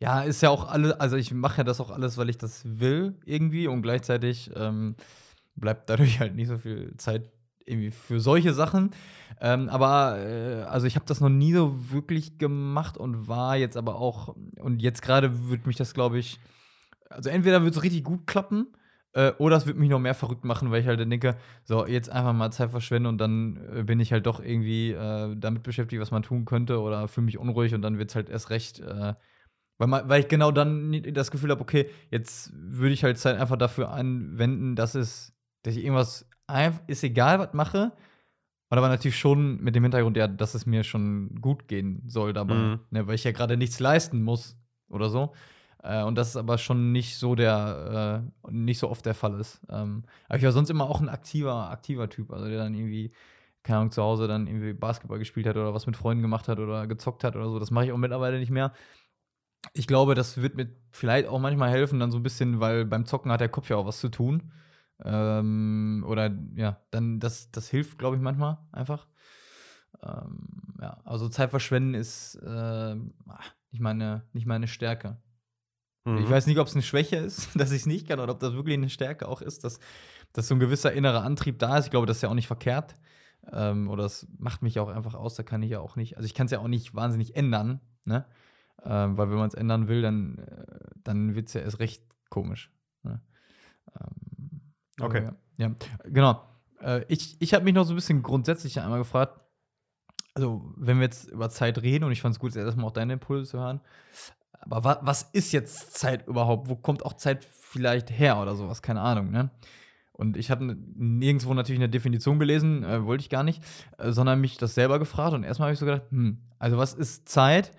ja, 0.02 0.22
ist 0.22 0.42
ja 0.42 0.50
auch 0.50 0.68
alle, 0.68 1.00
also 1.00 1.16
ich 1.16 1.34
mache 1.34 1.60
ja 1.60 1.64
das 1.64 1.80
auch 1.80 1.92
alles, 1.92 2.18
weil 2.18 2.30
ich 2.30 2.38
das 2.38 2.64
will 2.66 3.18
irgendwie 3.26 3.68
und 3.68 3.84
gleichzeitig 3.84 4.52
ähm, 4.56 4.96
bleibt 5.56 5.90
dadurch 5.90 6.20
halt 6.20 6.36
nicht 6.36 6.48
so 6.50 6.58
viel 6.58 6.94
Zeit 6.98 7.30
irgendwie 7.70 7.92
für 7.92 8.20
solche 8.20 8.54
Sachen. 8.54 8.92
Ähm, 9.42 9.70
aber 9.70 10.18
äh, 10.20 10.64
also 10.64 10.88
ich 10.88 10.96
habe 10.96 11.06
das 11.06 11.22
noch 11.22 11.30
nie 11.30 11.54
so 11.54 11.92
wirklich 11.92 12.38
gemacht 12.38 12.98
und 12.98 13.28
war 13.28 13.56
jetzt 13.56 13.78
aber 13.78 13.96
auch 13.96 14.36
und 14.60 14.82
jetzt 14.82 15.02
gerade 15.02 15.50
würde 15.50 15.68
mich 15.68 15.78
das 15.78 15.94
glaube 15.94 16.20
ich 16.20 16.40
also 17.10 17.30
entweder 17.30 17.64
wird 17.64 17.76
es 17.76 17.84
richtig 17.84 18.04
gut 18.04 18.28
klappen 18.28 18.68
äh, 19.14 19.32
oder 19.38 19.56
es 19.56 19.66
wird 19.66 19.78
mich 19.78 19.90
noch 19.90 20.00
mehr 20.00 20.14
verrückt 20.14 20.46
machen, 20.46 20.72
weil 20.72 20.82
ich 20.82 20.88
halt 20.88 21.00
denke, 21.00 21.38
so 21.64 21.88
jetzt 21.88 22.10
einfach 22.10 22.34
mal 22.34 22.52
Zeit 22.52 22.72
verschwenden 22.72 23.08
und 23.08 23.18
dann 23.18 23.60
äh, 23.76 23.84
bin 23.84 24.00
ich 24.00 24.12
halt 24.12 24.26
doch 24.26 24.40
irgendwie 24.42 24.92
äh, 24.92 25.36
damit 25.38 25.64
beschäftigt, 25.64 26.02
was 26.02 26.12
man 26.12 26.24
tun 26.24 26.46
könnte 26.46 26.80
oder 26.82 27.08
fühle 27.08 27.26
mich 27.26 27.38
unruhig 27.38 27.74
und 27.74 27.82
dann 27.82 27.98
wird 27.98 28.10
es 28.10 28.16
halt 28.16 28.30
erst 28.30 28.50
recht 28.50 28.80
äh, 28.82 29.14
weil, 29.80 29.88
man, 29.88 30.10
weil 30.10 30.20
ich 30.20 30.28
genau 30.28 30.52
dann 30.52 31.02
das 31.14 31.32
Gefühl 31.32 31.52
habe, 31.52 31.62
okay, 31.62 31.90
jetzt 32.12 32.52
würde 32.54 32.94
ich 32.94 33.04
halt 33.04 33.18
Zeit 33.18 33.40
einfach 33.40 33.58
dafür 33.58 33.92
anwenden, 33.92 34.76
dass 34.76 34.94
es, 34.94 35.34
dass 35.64 35.76
ich 35.76 35.84
irgendwas 35.86 36.29
ist 36.88 37.04
egal, 37.04 37.40
was 37.40 37.54
mache. 37.54 37.92
Und 38.72 38.78
aber 38.78 38.90
natürlich 38.90 39.18
schon 39.18 39.60
mit 39.62 39.76
dem 39.76 39.84
Hintergrund, 39.84 40.16
ja, 40.16 40.28
dass 40.28 40.54
es 40.54 40.66
mir 40.66 40.84
schon 40.84 41.42
gut 41.42 41.68
gehen 41.68 42.04
soll 42.06 42.34
dabei. 42.34 42.56
Mhm. 42.56 42.80
Ne, 42.92 43.08
weil 43.08 43.16
ich 43.16 43.24
ja 43.24 43.32
gerade 43.32 43.58
nichts 43.58 43.80
leisten 43.80 44.22
muss 44.22 44.58
oder 44.90 45.10
so. 45.10 45.34
Äh, 45.84 46.04
und 46.04 46.16
das 46.16 46.30
ist 46.30 46.38
aber 46.38 46.58
schon 46.58 46.92
nicht 46.92 47.18
so 47.18 47.36
der, 47.36 48.24
äh, 48.48 48.52
nicht 48.52 48.80
so 48.80 48.90
oft 48.90 49.06
der 49.06 49.16
Fall 49.16 49.40
ist. 49.40 49.62
Ähm, 49.70 50.04
aber 50.28 50.38
ich 50.38 50.44
war 50.44 50.52
sonst 50.52 50.70
immer 50.70 50.90
auch 50.90 51.02
ein 51.02 51.10
aktiver, 51.10 51.70
aktiver 51.72 52.10
Typ, 52.10 52.32
also 52.32 52.48
der 52.48 52.60
dann 52.60 52.76
irgendwie, 52.76 53.12
keine 53.64 53.80
Ahnung, 53.80 53.92
zu 53.92 54.04
Hause 54.04 54.28
dann 54.28 54.48
irgendwie 54.48 54.74
Basketball 54.74 55.20
gespielt 55.20 55.48
hat 55.48 55.56
oder 55.56 55.74
was 55.74 55.88
mit 55.88 55.98
Freunden 55.98 56.22
gemacht 56.22 56.48
hat 56.48 56.60
oder 56.60 56.86
gezockt 56.86 57.24
hat 57.24 57.36
oder 57.36 57.50
so. 57.50 57.60
Das 57.60 57.72
mache 57.72 57.86
ich 57.86 57.92
auch 57.92 57.98
mittlerweile 57.98 58.40
nicht 58.40 58.52
mehr. 58.52 58.74
Ich 59.74 59.88
glaube, 59.88 60.16
das 60.16 60.42
wird 60.42 60.56
mir 60.56 60.70
vielleicht 60.92 61.28
auch 61.28 61.40
manchmal 61.40 61.70
helfen, 61.70 62.00
dann 62.00 62.12
so 62.12 62.18
ein 62.18 62.24
bisschen, 62.24 62.60
weil 62.60 62.86
beim 62.86 63.06
Zocken 63.06 63.32
hat 63.32 63.42
der 63.42 63.50
Kopf 63.50 63.70
ja 63.70 63.78
auch 63.78 63.86
was 63.86 64.00
zu 64.00 64.10
tun. 64.10 64.52
Ähm, 65.04 66.04
oder 66.08 66.32
ja, 66.56 66.82
dann 66.92 67.20
das, 67.20 67.52
das 67.52 67.70
hilft, 67.70 67.98
glaube 67.98 68.16
ich, 68.16 68.22
manchmal 68.22 68.58
einfach. 68.72 69.08
Ähm, 70.04 70.76
ja, 70.82 71.00
also 71.04 71.30
Zeit 71.30 71.50
verschwenden 71.50 71.94
ist 71.94 72.36
äh, 72.36 72.96
nicht, 73.72 73.82
meine, 73.82 74.24
nicht 74.34 74.46
meine 74.46 74.68
Stärke. 74.68 75.18
Mhm. 76.06 76.20
Ich 76.20 76.30
weiß 76.30 76.48
nicht, 76.48 76.60
ob 76.60 76.68
es 76.68 76.74
eine 76.74 76.84
Schwäche 76.84 77.18
ist, 77.18 77.50
dass 77.60 77.72
ich 77.72 77.82
es 77.82 77.86
nicht 77.86 78.08
kann, 78.08 78.20
oder 78.20 78.34
ob 78.34 78.40
das 78.40 78.54
wirklich 78.54 78.76
eine 78.76 78.90
Stärke 78.90 79.28
auch 79.28 79.42
ist, 79.42 79.64
dass, 79.64 79.80
dass 80.34 80.48
so 80.48 80.56
ein 80.56 80.60
gewisser 80.60 80.94
innerer 80.94 81.24
Antrieb 81.24 81.60
da 81.60 81.78
ist. 81.78 81.86
Ich 81.86 81.92
glaube, 81.92 82.08
das 82.08 82.18
ist 82.18 82.22
ja 82.24 82.30
auch 82.30 82.36
nicht 82.36 82.48
verkehrt. 82.48 82.96
Ähm, 83.52 83.90
oder 83.90 84.04
das 84.04 84.28
macht 84.38 84.62
mich 84.62 84.80
auch 84.80 84.90
einfach 84.90 85.16
aus, 85.16 85.36
da 85.36 85.44
kann 85.44 85.64
ich 85.64 85.72
ja 85.72 85.80
auch 85.80 85.96
nicht, 85.96 86.18
also 86.18 86.26
ich 86.26 86.34
kann 86.34 86.46
es 86.46 86.52
ja 86.52 86.60
auch 86.60 86.68
nicht 86.68 86.94
wahnsinnig 86.94 87.36
ändern, 87.36 87.80
ne? 88.04 88.26
Ähm, 88.84 89.18
weil 89.18 89.30
wenn 89.30 89.38
man 89.38 89.48
es 89.48 89.54
ändern 89.54 89.88
will, 89.88 90.02
dann, 90.02 90.38
äh, 90.38 90.66
dann 91.04 91.36
wird 91.36 91.48
es 91.48 91.54
ja 91.54 91.62
erst 91.62 91.80
recht 91.80 92.04
komisch. 92.30 92.72
Ne? 93.04 93.22
Ähm, 95.00 95.06
okay. 95.06 95.24
Ja, 95.58 95.68
ja, 95.68 95.76
genau. 96.06 96.44
Äh, 96.82 97.06
ich 97.08 97.38
ich 97.40 97.54
habe 97.54 97.66
mich 97.66 97.74
noch 97.74 97.86
so 97.86 97.94
ein 97.94 97.96
bisschen 97.96 98.24
grundsätzlich 98.24 98.80
einmal 98.80 99.00
gefragt, 99.00 99.40
also 100.34 100.74
wenn 100.78 100.98
wir 100.98 101.06
jetzt 101.06 101.30
über 101.30 101.50
Zeit 101.50 101.82
reden, 101.82 102.06
und 102.06 102.12
ich 102.12 102.22
fand 102.22 102.36
es 102.36 102.40
gut, 102.40 102.56
erstmal 102.56 102.86
auch 102.86 102.92
deine 102.92 103.14
Impulse 103.14 103.52
zu 103.52 103.60
hören, 103.60 103.82
aber 104.62 104.84
wa 104.84 105.00
was 105.02 105.24
ist 105.34 105.52
jetzt 105.52 105.94
Zeit 105.98 106.28
überhaupt? 106.28 106.70
Wo 106.70 106.76
kommt 106.76 107.06
auch 107.06 107.14
Zeit 107.14 107.46
vielleicht 107.46 108.12
her 108.12 108.42
oder 108.42 108.56
sowas? 108.56 108.82
Keine 108.82 109.02
Ahnung, 109.02 109.32
ne? 109.32 109.50
Und 110.12 110.36
ich 110.36 110.52
habe 110.52 110.76
nirgendwo 110.96 111.54
natürlich 111.54 111.80
eine 111.80 111.88
Definition 111.88 112.40
gelesen, 112.40 112.84
äh, 112.84 113.06
wollte 113.06 113.22
ich 113.22 113.30
gar 113.30 113.44
nicht, 113.44 113.64
äh, 113.98 114.12
sondern 114.12 114.42
mich 114.42 114.58
das 114.58 114.76
selber 114.76 115.00
gefragt. 115.00 115.34
Und 115.34 115.46
erstmal 115.46 115.68
habe 115.68 115.74
ich 115.74 115.80
so 115.80 115.86
gedacht, 115.86 116.12
hm, 116.12 116.40
also 116.58 116.78
was 116.78 116.94
ist 116.94 117.30
Zeit? 117.30 117.72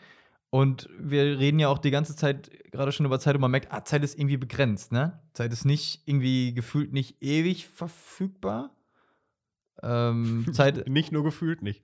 Und 0.51 0.89
wir 0.99 1.39
reden 1.39 1.61
ja 1.61 1.69
auch 1.69 1.79
die 1.79 1.93
ganze 1.93 2.17
Zeit 2.17 2.51
gerade 2.73 2.91
schon 2.91 3.07
über 3.07 3.21
Zeit 3.21 3.37
und 3.37 3.41
man 3.41 3.53
merkt, 3.53 3.73
ah, 3.73 3.85
Zeit 3.85 4.03
ist 4.03 4.19
irgendwie 4.19 4.37
begrenzt, 4.37 4.91
ne? 4.91 5.21
Zeit 5.33 5.53
ist 5.53 5.65
nicht 5.65 6.03
irgendwie 6.07 6.53
gefühlt 6.53 6.93
nicht 6.93 7.23
ewig 7.23 7.69
verfügbar. 7.69 8.71
Ähm, 9.83 10.47
Zeit. 10.53 10.89
nicht 10.89 11.13
nur 11.13 11.23
gefühlt 11.23 11.63
nicht. 11.63 11.83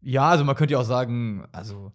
Ja, 0.00 0.30
also 0.30 0.44
man 0.44 0.56
könnte 0.56 0.72
ja 0.72 0.80
auch 0.80 0.84
sagen, 0.84 1.46
also. 1.52 1.92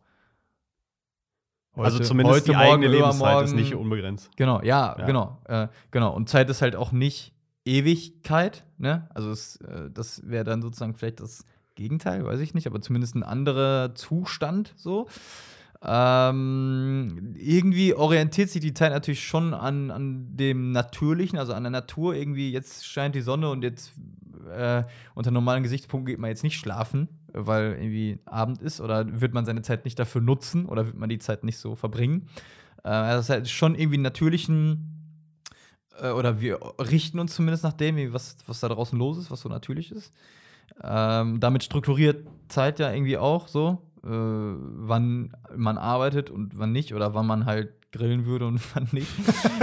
Heute, 1.73 1.85
also 1.85 1.99
zumindest 1.99 2.41
heute, 2.41 2.51
die 2.51 2.57
morgen, 2.57 2.83
eigene 2.83 2.87
Lebenszeit 2.87 3.45
ist 3.45 3.55
nicht 3.55 3.73
unbegrenzt. 3.73 4.29
Genau, 4.35 4.61
ja, 4.61 4.95
ja. 4.99 5.05
genau. 5.05 5.41
Äh, 5.45 5.67
genau. 5.89 6.13
Und 6.13 6.27
Zeit 6.27 6.49
ist 6.49 6.61
halt 6.61 6.75
auch 6.75 6.91
nicht 6.91 7.33
Ewigkeit, 7.65 8.65
ne? 8.77 9.09
Also 9.13 9.31
es, 9.31 9.55
äh, 9.61 9.89
das 9.89 10.27
wäre 10.29 10.43
dann 10.43 10.61
sozusagen 10.61 10.95
vielleicht 10.95 11.21
das 11.21 11.45
Gegenteil, 11.75 12.25
weiß 12.25 12.41
ich 12.41 12.53
nicht, 12.53 12.67
aber 12.67 12.81
zumindest 12.81 13.15
ein 13.15 13.23
anderer 13.23 13.95
Zustand 13.95 14.73
so. 14.75 15.07
Ähm, 15.83 17.33
irgendwie 17.37 17.95
orientiert 17.95 18.49
sich 18.49 18.61
die 18.61 18.73
Zeit 18.73 18.91
natürlich 18.91 19.23
schon 19.23 19.53
an, 19.55 19.89
an 19.89 20.37
dem 20.37 20.71
Natürlichen, 20.71 21.39
also 21.39 21.53
an 21.53 21.63
der 21.63 21.71
Natur. 21.71 22.13
Irgendwie, 22.13 22.51
jetzt 22.51 22.85
scheint 22.85 23.15
die 23.15 23.21
Sonne 23.21 23.49
und 23.49 23.63
jetzt 23.63 23.93
äh, 24.51 24.83
unter 25.15 25.31
normalen 25.31 25.63
Gesichtspunkten 25.63 26.05
geht 26.05 26.19
man 26.19 26.29
jetzt 26.29 26.43
nicht 26.43 26.59
schlafen, 26.59 27.09
weil 27.33 27.77
irgendwie 27.79 28.19
Abend 28.25 28.61
ist 28.61 28.79
oder 28.79 29.21
wird 29.21 29.33
man 29.33 29.45
seine 29.45 29.63
Zeit 29.63 29.85
nicht 29.85 29.97
dafür 29.97 30.21
nutzen 30.21 30.65
oder 30.67 30.85
wird 30.85 30.97
man 30.97 31.09
die 31.09 31.19
Zeit 31.19 31.43
nicht 31.43 31.57
so 31.57 31.75
verbringen. 31.75 32.27
Äh, 32.83 32.89
also 32.89 33.17
das 33.17 33.25
ist 33.25 33.29
halt 33.29 33.49
schon 33.49 33.75
irgendwie 33.75 33.97
natürlichen 33.97 35.01
äh, 35.99 36.11
oder 36.11 36.41
wir 36.41 36.59
richten 36.77 37.17
uns 37.17 37.33
zumindest 37.33 37.63
nach 37.63 37.73
dem, 37.73 38.13
was, 38.13 38.37
was 38.45 38.59
da 38.59 38.69
draußen 38.69 38.97
los 38.97 39.17
ist, 39.17 39.31
was 39.31 39.41
so 39.41 39.49
natürlich 39.49 39.91
ist. 39.91 40.13
Ähm, 40.83 41.39
damit 41.39 41.63
strukturiert 41.63 42.27
Zeit 42.49 42.79
ja 42.79 42.91
irgendwie 42.91 43.17
auch 43.17 43.47
so 43.47 43.90
äh, 44.03 44.07
wann 44.07 45.35
man 45.55 45.77
arbeitet 45.77 46.29
und 46.29 46.57
wann 46.57 46.71
nicht 46.71 46.93
oder 46.93 47.13
wann 47.13 47.27
man 47.27 47.45
halt 47.45 47.73
grillen 47.91 48.25
würde 48.25 48.47
und 48.47 48.61
wann 48.75 48.87
nicht. 48.91 49.11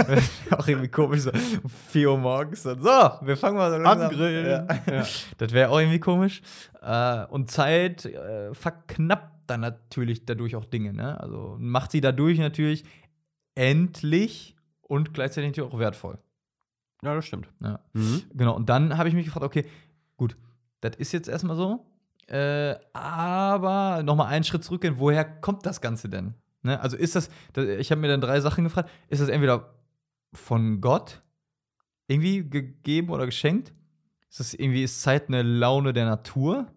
auch 0.51 0.67
irgendwie 0.67 0.87
komisch, 0.87 1.21
so 1.21 1.31
um 1.31 1.69
4 1.69 2.11
Uhr 2.11 2.17
morgens 2.17 2.63
dann, 2.63 2.79
so, 2.81 2.89
wir 2.89 3.37
fangen 3.37 3.57
mal 3.57 3.71
so 3.71 3.77
an. 3.77 4.09
Grillen. 4.09 4.45
Ja. 4.45 4.93
Ja. 4.93 5.05
Das 5.37 5.51
wäre 5.51 5.69
auch 5.69 5.79
irgendwie 5.79 5.99
komisch. 5.99 6.41
Äh, 6.81 7.25
und 7.25 7.51
Zeit 7.51 8.05
äh, 8.05 8.53
verknappt 8.53 9.49
dann 9.49 9.61
natürlich 9.61 10.25
dadurch 10.25 10.55
auch 10.55 10.65
Dinge, 10.65 10.93
ne? 10.93 11.19
Also 11.19 11.57
macht 11.59 11.91
sie 11.91 12.01
dadurch 12.01 12.37
natürlich 12.37 12.83
endlich 13.55 14.55
und 14.81 15.13
gleichzeitig 15.13 15.49
natürlich 15.49 15.73
auch 15.73 15.79
wertvoll. 15.79 16.19
Ja, 17.03 17.15
das 17.15 17.25
stimmt. 17.25 17.47
Ja. 17.61 17.79
Mhm. 17.93 18.23
Genau, 18.33 18.55
und 18.55 18.69
dann 18.69 18.97
habe 18.97 19.09
ich 19.09 19.15
mich 19.15 19.25
gefragt, 19.25 19.45
okay, 19.45 19.65
gut, 20.17 20.35
das 20.81 20.95
ist 20.97 21.11
jetzt 21.13 21.29
erstmal 21.29 21.55
so. 21.55 21.85
Äh, 22.29 22.75
aber 22.93 24.03
nochmal 24.03 24.27
einen 24.27 24.43
Schritt 24.43 24.63
zurückgehen, 24.63 24.99
woher 24.99 25.25
kommt 25.25 25.65
das 25.65 25.81
Ganze 25.81 26.09
denn? 26.09 26.35
Ne? 26.61 26.79
Also 26.79 26.95
ist 26.95 27.15
das, 27.15 27.29
ich 27.55 27.89
habe 27.89 28.01
mir 28.01 28.07
dann 28.07 28.21
drei 28.21 28.39
Sachen 28.39 28.63
gefragt, 28.63 28.89
ist 29.07 29.21
das 29.21 29.29
entweder 29.29 29.73
von 30.33 30.79
Gott 30.79 31.23
irgendwie 32.07 32.47
gegeben 32.47 33.09
oder 33.09 33.25
geschenkt? 33.25 33.73
Ist 34.29 34.39
das 34.39 34.53
irgendwie, 34.53 34.83
ist 34.83 35.01
Zeit 35.01 35.27
eine 35.27 35.41
Laune 35.41 35.91
der 35.91 36.05
Natur? 36.05 36.67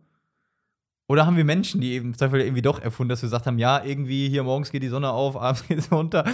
Oder 1.12 1.26
haben 1.26 1.36
wir 1.36 1.44
Menschen, 1.44 1.82
die 1.82 1.92
eben 1.92 2.14
zum 2.14 2.30
Beispiel 2.30 2.40
irgendwie 2.40 2.62
doch 2.62 2.80
erfunden, 2.80 3.10
dass 3.10 3.20
wir 3.20 3.26
gesagt 3.26 3.46
haben, 3.46 3.58
ja, 3.58 3.84
irgendwie 3.84 4.30
hier 4.30 4.44
morgens 4.44 4.72
geht 4.72 4.82
die 4.82 4.88
Sonne 4.88 5.10
auf, 5.10 5.36
abends 5.40 5.68
geht 5.68 5.82
sie 5.82 5.94
runter. 5.94 6.24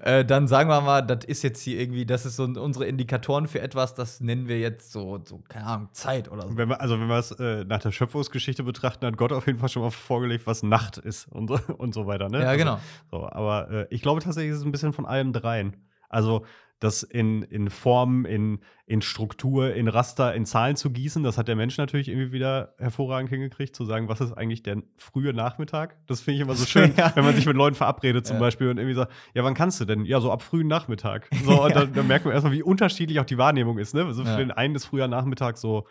Äh, 0.00 0.24
dann 0.24 0.46
sagen 0.46 0.70
wir 0.70 0.80
mal, 0.80 1.02
das 1.02 1.24
ist 1.24 1.42
jetzt 1.42 1.60
hier 1.60 1.80
irgendwie, 1.80 2.06
das 2.06 2.24
ist 2.24 2.36
so 2.36 2.44
unsere 2.44 2.86
Indikatoren 2.86 3.48
für 3.48 3.60
etwas, 3.60 3.96
das 3.96 4.20
nennen 4.20 4.46
wir 4.46 4.60
jetzt 4.60 4.92
so, 4.92 5.20
so 5.24 5.42
keine 5.48 5.66
Ahnung, 5.66 5.88
Zeit 5.90 6.30
oder 6.30 6.42
so. 6.42 6.56
Wenn 6.56 6.68
wir, 6.68 6.80
also 6.80 7.00
wenn 7.00 7.08
wir 7.08 7.18
es 7.18 7.32
äh, 7.32 7.64
nach 7.64 7.80
der 7.80 7.90
Schöpfungsgeschichte 7.90 8.62
betrachten, 8.62 9.06
hat 9.06 9.16
Gott 9.16 9.32
auf 9.32 9.48
jeden 9.48 9.58
Fall 9.58 9.70
schon 9.70 9.82
mal 9.82 9.90
vorgelegt, 9.90 10.46
was 10.46 10.62
Nacht 10.62 10.98
ist 10.98 11.26
und 11.32 11.48
so, 11.48 11.58
und 11.76 11.92
so 11.92 12.06
weiter. 12.06 12.28
Ne? 12.28 12.38
Ja, 12.38 12.50
also, 12.50 12.58
genau. 12.58 12.78
So, 13.10 13.28
aber 13.28 13.68
äh, 13.72 13.86
ich 13.90 14.02
glaube 14.02 14.20
tatsächlich 14.20 14.52
ist 14.52 14.58
es 14.58 14.64
ein 14.64 14.70
bisschen 14.70 14.92
von 14.92 15.04
allem 15.04 15.32
dreien. 15.32 15.74
Also 16.08 16.44
das 16.80 17.02
in, 17.02 17.42
in 17.42 17.70
Form, 17.70 18.24
in, 18.24 18.60
in 18.86 19.02
Struktur, 19.02 19.74
in 19.74 19.88
Raster, 19.88 20.34
in 20.34 20.46
Zahlen 20.46 20.76
zu 20.76 20.90
gießen. 20.90 21.24
Das 21.24 21.36
hat 21.36 21.48
der 21.48 21.56
Mensch 21.56 21.76
natürlich 21.76 22.08
irgendwie 22.08 22.30
wieder 22.30 22.74
hervorragend 22.78 23.30
hingekriegt, 23.30 23.74
zu 23.74 23.84
sagen, 23.84 24.08
was 24.08 24.20
ist 24.20 24.32
eigentlich 24.32 24.62
der 24.62 24.82
frühe 24.96 25.32
Nachmittag? 25.32 25.96
Das 26.06 26.20
finde 26.20 26.36
ich 26.36 26.40
immer 26.42 26.54
so 26.54 26.64
schön, 26.66 26.94
ja. 26.96 27.10
wenn 27.16 27.24
man 27.24 27.34
sich 27.34 27.46
mit 27.46 27.56
Leuten 27.56 27.74
verabredet 27.74 28.26
zum 28.26 28.36
ja. 28.36 28.40
Beispiel 28.40 28.68
und 28.68 28.78
irgendwie 28.78 28.94
sagt, 28.94 29.12
ja, 29.34 29.42
wann 29.42 29.54
kannst 29.54 29.80
du 29.80 29.84
denn? 29.84 30.04
Ja, 30.04 30.20
so 30.20 30.30
ab 30.30 30.42
frühen 30.42 30.68
Nachmittag. 30.68 31.28
So, 31.44 31.64
und 31.64 31.74
dann, 31.74 31.92
dann, 31.92 32.06
merkt 32.06 32.24
man 32.24 32.34
erstmal, 32.34 32.52
wie 32.52 32.62
unterschiedlich 32.62 33.18
auch 33.18 33.26
die 33.26 33.38
Wahrnehmung 33.38 33.78
ist. 33.78 33.94
Ne? 33.94 34.04
Also 34.04 34.24
für 34.24 34.36
den 34.36 34.52
einen 34.52 34.76
ist 34.76 34.86
früher 34.86 35.08
Nachmittag 35.08 35.58
so 35.58 35.86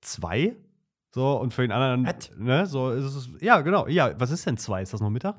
zwei. 0.00 0.56
So, 1.12 1.38
und 1.40 1.54
für 1.54 1.62
den 1.62 1.70
anderen, 1.70 2.08
ne, 2.36 2.66
so 2.66 2.90
ist 2.90 3.04
es, 3.04 3.28
ja, 3.40 3.60
genau, 3.60 3.86
ja, 3.86 4.18
was 4.18 4.32
ist 4.32 4.46
denn 4.46 4.56
zwei? 4.56 4.82
Ist 4.82 4.92
das 4.92 5.00
noch 5.00 5.10
Mittag? 5.10 5.36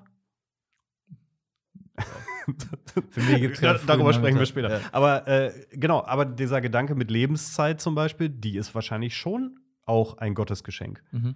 Für 3.10 3.22
mich 3.22 3.42
gibt 3.42 3.56
es 3.56 3.62
ja 3.62 3.78
Darüber 3.86 4.14
sprechen 4.14 4.40
wir 4.40 4.46
später. 4.46 4.80
Ja. 4.80 4.80
Aber 4.92 5.28
äh, 5.28 5.52
genau, 5.72 6.04
aber 6.04 6.26
dieser 6.26 6.62
Gedanke 6.62 6.96
mit 6.96 7.12
Lebenszeit 7.12 7.82
zum 7.82 7.96
Beispiel, 7.96 8.30
die 8.30 8.58
ist 8.58 8.76
wahrscheinlich 8.76 9.16
schon 9.16 9.60
auch 9.86 10.18
ein 10.18 10.34
Gottesgeschenk. 10.34 11.04
Mhm. 11.12 11.36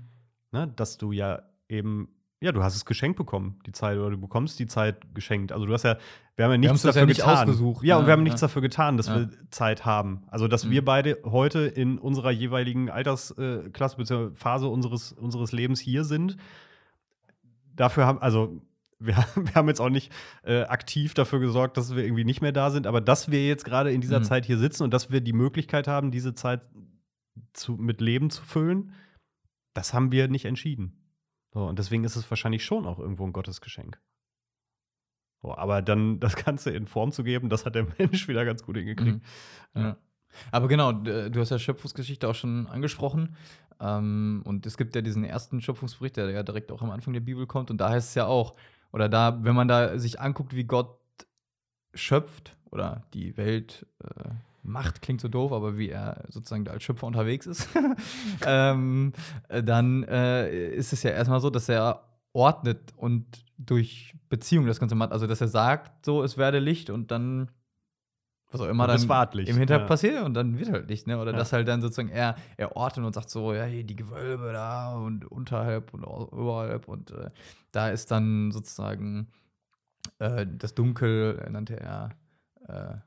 Ne, 0.51 0.67
dass 0.75 0.97
du 0.97 1.11
ja 1.11 1.43
eben, 1.67 2.09
ja, 2.41 2.51
du 2.51 2.63
hast 2.63 2.75
es 2.75 2.85
geschenkt 2.85 3.17
bekommen, 3.17 3.59
die 3.67 3.71
Zeit, 3.71 3.97
oder 3.97 4.09
du 4.09 4.17
bekommst 4.17 4.57
die 4.59 4.65
Zeit 4.65 5.13
geschenkt. 5.13 5.51
Also 5.51 5.67
du 5.67 5.73
hast 5.73 5.83
ja, 5.83 5.97
wir 6.35 6.45
haben 6.45 6.51
ja 6.53 6.57
nichts 6.57 6.81
dafür 6.81 7.01
ja 7.01 7.05
nicht 7.05 7.17
getan. 7.17 7.37
Ausgesucht, 7.49 7.83
ja, 7.83 7.97
und 7.97 8.07
wir 8.07 8.13
haben 8.13 8.23
nichts 8.23 8.41
dafür 8.41 8.61
getan, 8.61 8.97
dass 8.97 9.09
wir 9.09 9.29
Zeit 9.51 9.85
haben. 9.85 10.23
Also, 10.27 10.47
dass 10.47 10.65
mhm. 10.65 10.71
wir 10.71 10.85
beide 10.85 11.19
heute 11.25 11.59
in 11.59 11.99
unserer 11.99 12.31
jeweiligen 12.31 12.89
Altersklasse 12.89 13.97
bzw. 13.97 14.35
Phase 14.35 14.67
unseres, 14.67 15.11
unseres 15.11 15.51
Lebens 15.51 15.79
hier 15.79 16.03
sind. 16.03 16.37
Dafür 17.75 18.05
haben, 18.05 18.19
also 18.19 18.61
wir, 18.99 19.15
wir, 19.35 19.55
haben 19.55 19.67
jetzt 19.67 19.81
auch 19.81 19.89
nicht 19.89 20.11
äh, 20.43 20.63
aktiv 20.63 21.13
dafür 21.13 21.39
gesorgt, 21.39 21.77
dass 21.77 21.95
wir 21.95 22.03
irgendwie 22.03 22.25
nicht 22.25 22.41
mehr 22.41 22.51
da 22.51 22.69
sind, 22.71 22.87
aber 22.87 23.01
dass 23.01 23.31
wir 23.31 23.45
jetzt 23.47 23.65
gerade 23.65 23.91
in 23.91 24.01
dieser 24.01 24.19
mhm. 24.19 24.25
Zeit 24.25 24.45
hier 24.45 24.57
sitzen 24.57 24.83
und 24.83 24.93
dass 24.93 25.11
wir 25.11 25.21
die 25.21 25.33
Möglichkeit 25.33 25.87
haben, 25.87 26.11
diese 26.11 26.33
Zeit 26.33 26.67
zu, 27.53 27.73
mit 27.73 28.01
Leben 28.01 28.29
zu 28.29 28.43
füllen, 28.43 28.93
das 29.73 29.93
haben 29.93 30.11
wir 30.11 30.27
nicht 30.27 30.45
entschieden. 30.45 30.99
So, 31.53 31.65
und 31.65 31.79
deswegen 31.79 32.03
ist 32.03 32.15
es 32.15 32.29
wahrscheinlich 32.29 32.63
schon 32.63 32.85
auch 32.85 32.99
irgendwo 32.99 33.25
ein 33.25 33.33
Gottesgeschenk. 33.33 33.99
So, 35.41 35.55
aber 35.55 35.81
dann 35.81 36.19
das 36.19 36.35
Ganze 36.35 36.71
in 36.71 36.87
Form 36.87 37.11
zu 37.11 37.23
geben, 37.23 37.49
das 37.49 37.65
hat 37.65 37.75
der 37.75 37.87
Mensch 37.97 38.27
wieder 38.27 38.45
ganz 38.45 38.63
gut 38.63 38.77
hingekriegt. 38.77 39.21
Mhm. 39.73 39.81
Ja. 39.81 39.97
Aber 40.51 40.67
genau, 40.67 40.91
du 40.91 41.39
hast 41.39 41.49
ja 41.49 41.57
Schöpfungsgeschichte 41.57 42.27
auch 42.27 42.35
schon 42.35 42.67
angesprochen. 42.67 43.35
Ähm, 43.79 44.43
und 44.45 44.65
es 44.67 44.77
gibt 44.77 44.93
ja 44.95 45.01
diesen 45.01 45.23
ersten 45.23 45.59
Schöpfungsbericht, 45.59 46.17
der 46.17 46.29
ja 46.29 46.43
direkt 46.43 46.71
auch 46.71 46.83
am 46.83 46.91
Anfang 46.91 47.13
der 47.13 47.21
Bibel 47.21 47.47
kommt. 47.47 47.71
Und 47.71 47.79
da 47.79 47.89
heißt 47.89 48.09
es 48.09 48.15
ja 48.15 48.27
auch, 48.27 48.55
oder 48.91 49.09
da, 49.09 49.43
wenn 49.43 49.55
man 49.55 49.67
da 49.67 49.97
sich 49.99 50.19
anguckt, 50.19 50.55
wie 50.55 50.63
Gott 50.63 50.97
schöpft 51.93 52.55
oder 52.71 53.03
die 53.13 53.35
Welt 53.37 53.85
äh, 54.03 54.29
macht, 54.63 55.01
klingt 55.01 55.21
so 55.21 55.27
doof, 55.27 55.51
aber 55.51 55.77
wie 55.77 55.89
er 55.89 56.25
sozusagen 56.29 56.65
da 56.65 56.71
als 56.71 56.83
Schöpfer 56.83 57.07
unterwegs 57.07 57.47
ist, 57.47 57.69
ähm, 58.45 59.13
dann 59.49 60.03
äh, 60.03 60.69
ist 60.71 60.93
es 60.93 61.03
ja 61.03 61.11
erstmal 61.11 61.39
so, 61.39 61.49
dass 61.49 61.69
er 61.69 62.03
ordnet 62.33 62.93
und 62.95 63.45
durch 63.57 64.15
Beziehung 64.29 64.65
das 64.65 64.79
Ganze 64.79 64.95
macht. 64.95 65.11
Also, 65.11 65.27
dass 65.27 65.41
er 65.41 65.47
sagt, 65.47 66.05
so, 66.05 66.23
es 66.23 66.37
werde 66.37 66.59
Licht 66.59 66.89
und 66.89 67.11
dann 67.11 67.49
was 68.51 68.61
auch 68.61 68.67
immer 68.67 68.87
dann 68.87 68.99
im 68.99 69.57
Hintergrund 69.57 69.69
ja. 69.69 69.85
passiert 69.85 70.23
und 70.23 70.33
dann 70.33 70.57
wird 70.57 70.71
halt 70.71 70.89
Licht, 70.89 71.05
ne? 71.07 71.19
Oder 71.19 71.31
ja. 71.31 71.37
dass 71.37 71.53
halt 71.53 71.67
dann 71.67 71.81
sozusagen 71.81 72.09
er, 72.09 72.35
er 72.57 72.75
ordnet 72.75 73.05
und 73.05 73.13
sagt 73.13 73.29
so, 73.29 73.53
ja, 73.53 73.65
hier 73.65 73.83
die 73.83 73.95
Gewölbe 73.95 74.51
da 74.53 74.95
und 74.95 75.25
unterhalb 75.25 75.93
und 75.93 76.03
überhalb 76.03 76.87
und 76.87 77.11
äh, 77.11 77.29
da 77.71 77.89
ist 77.89 78.09
dann 78.11 78.51
sozusagen 78.51 79.27
äh, 80.17 80.47
das 80.47 80.73
Dunkel, 80.73 81.47
nannte 81.51 81.79
er 81.79 82.09
äh, 82.67 82.97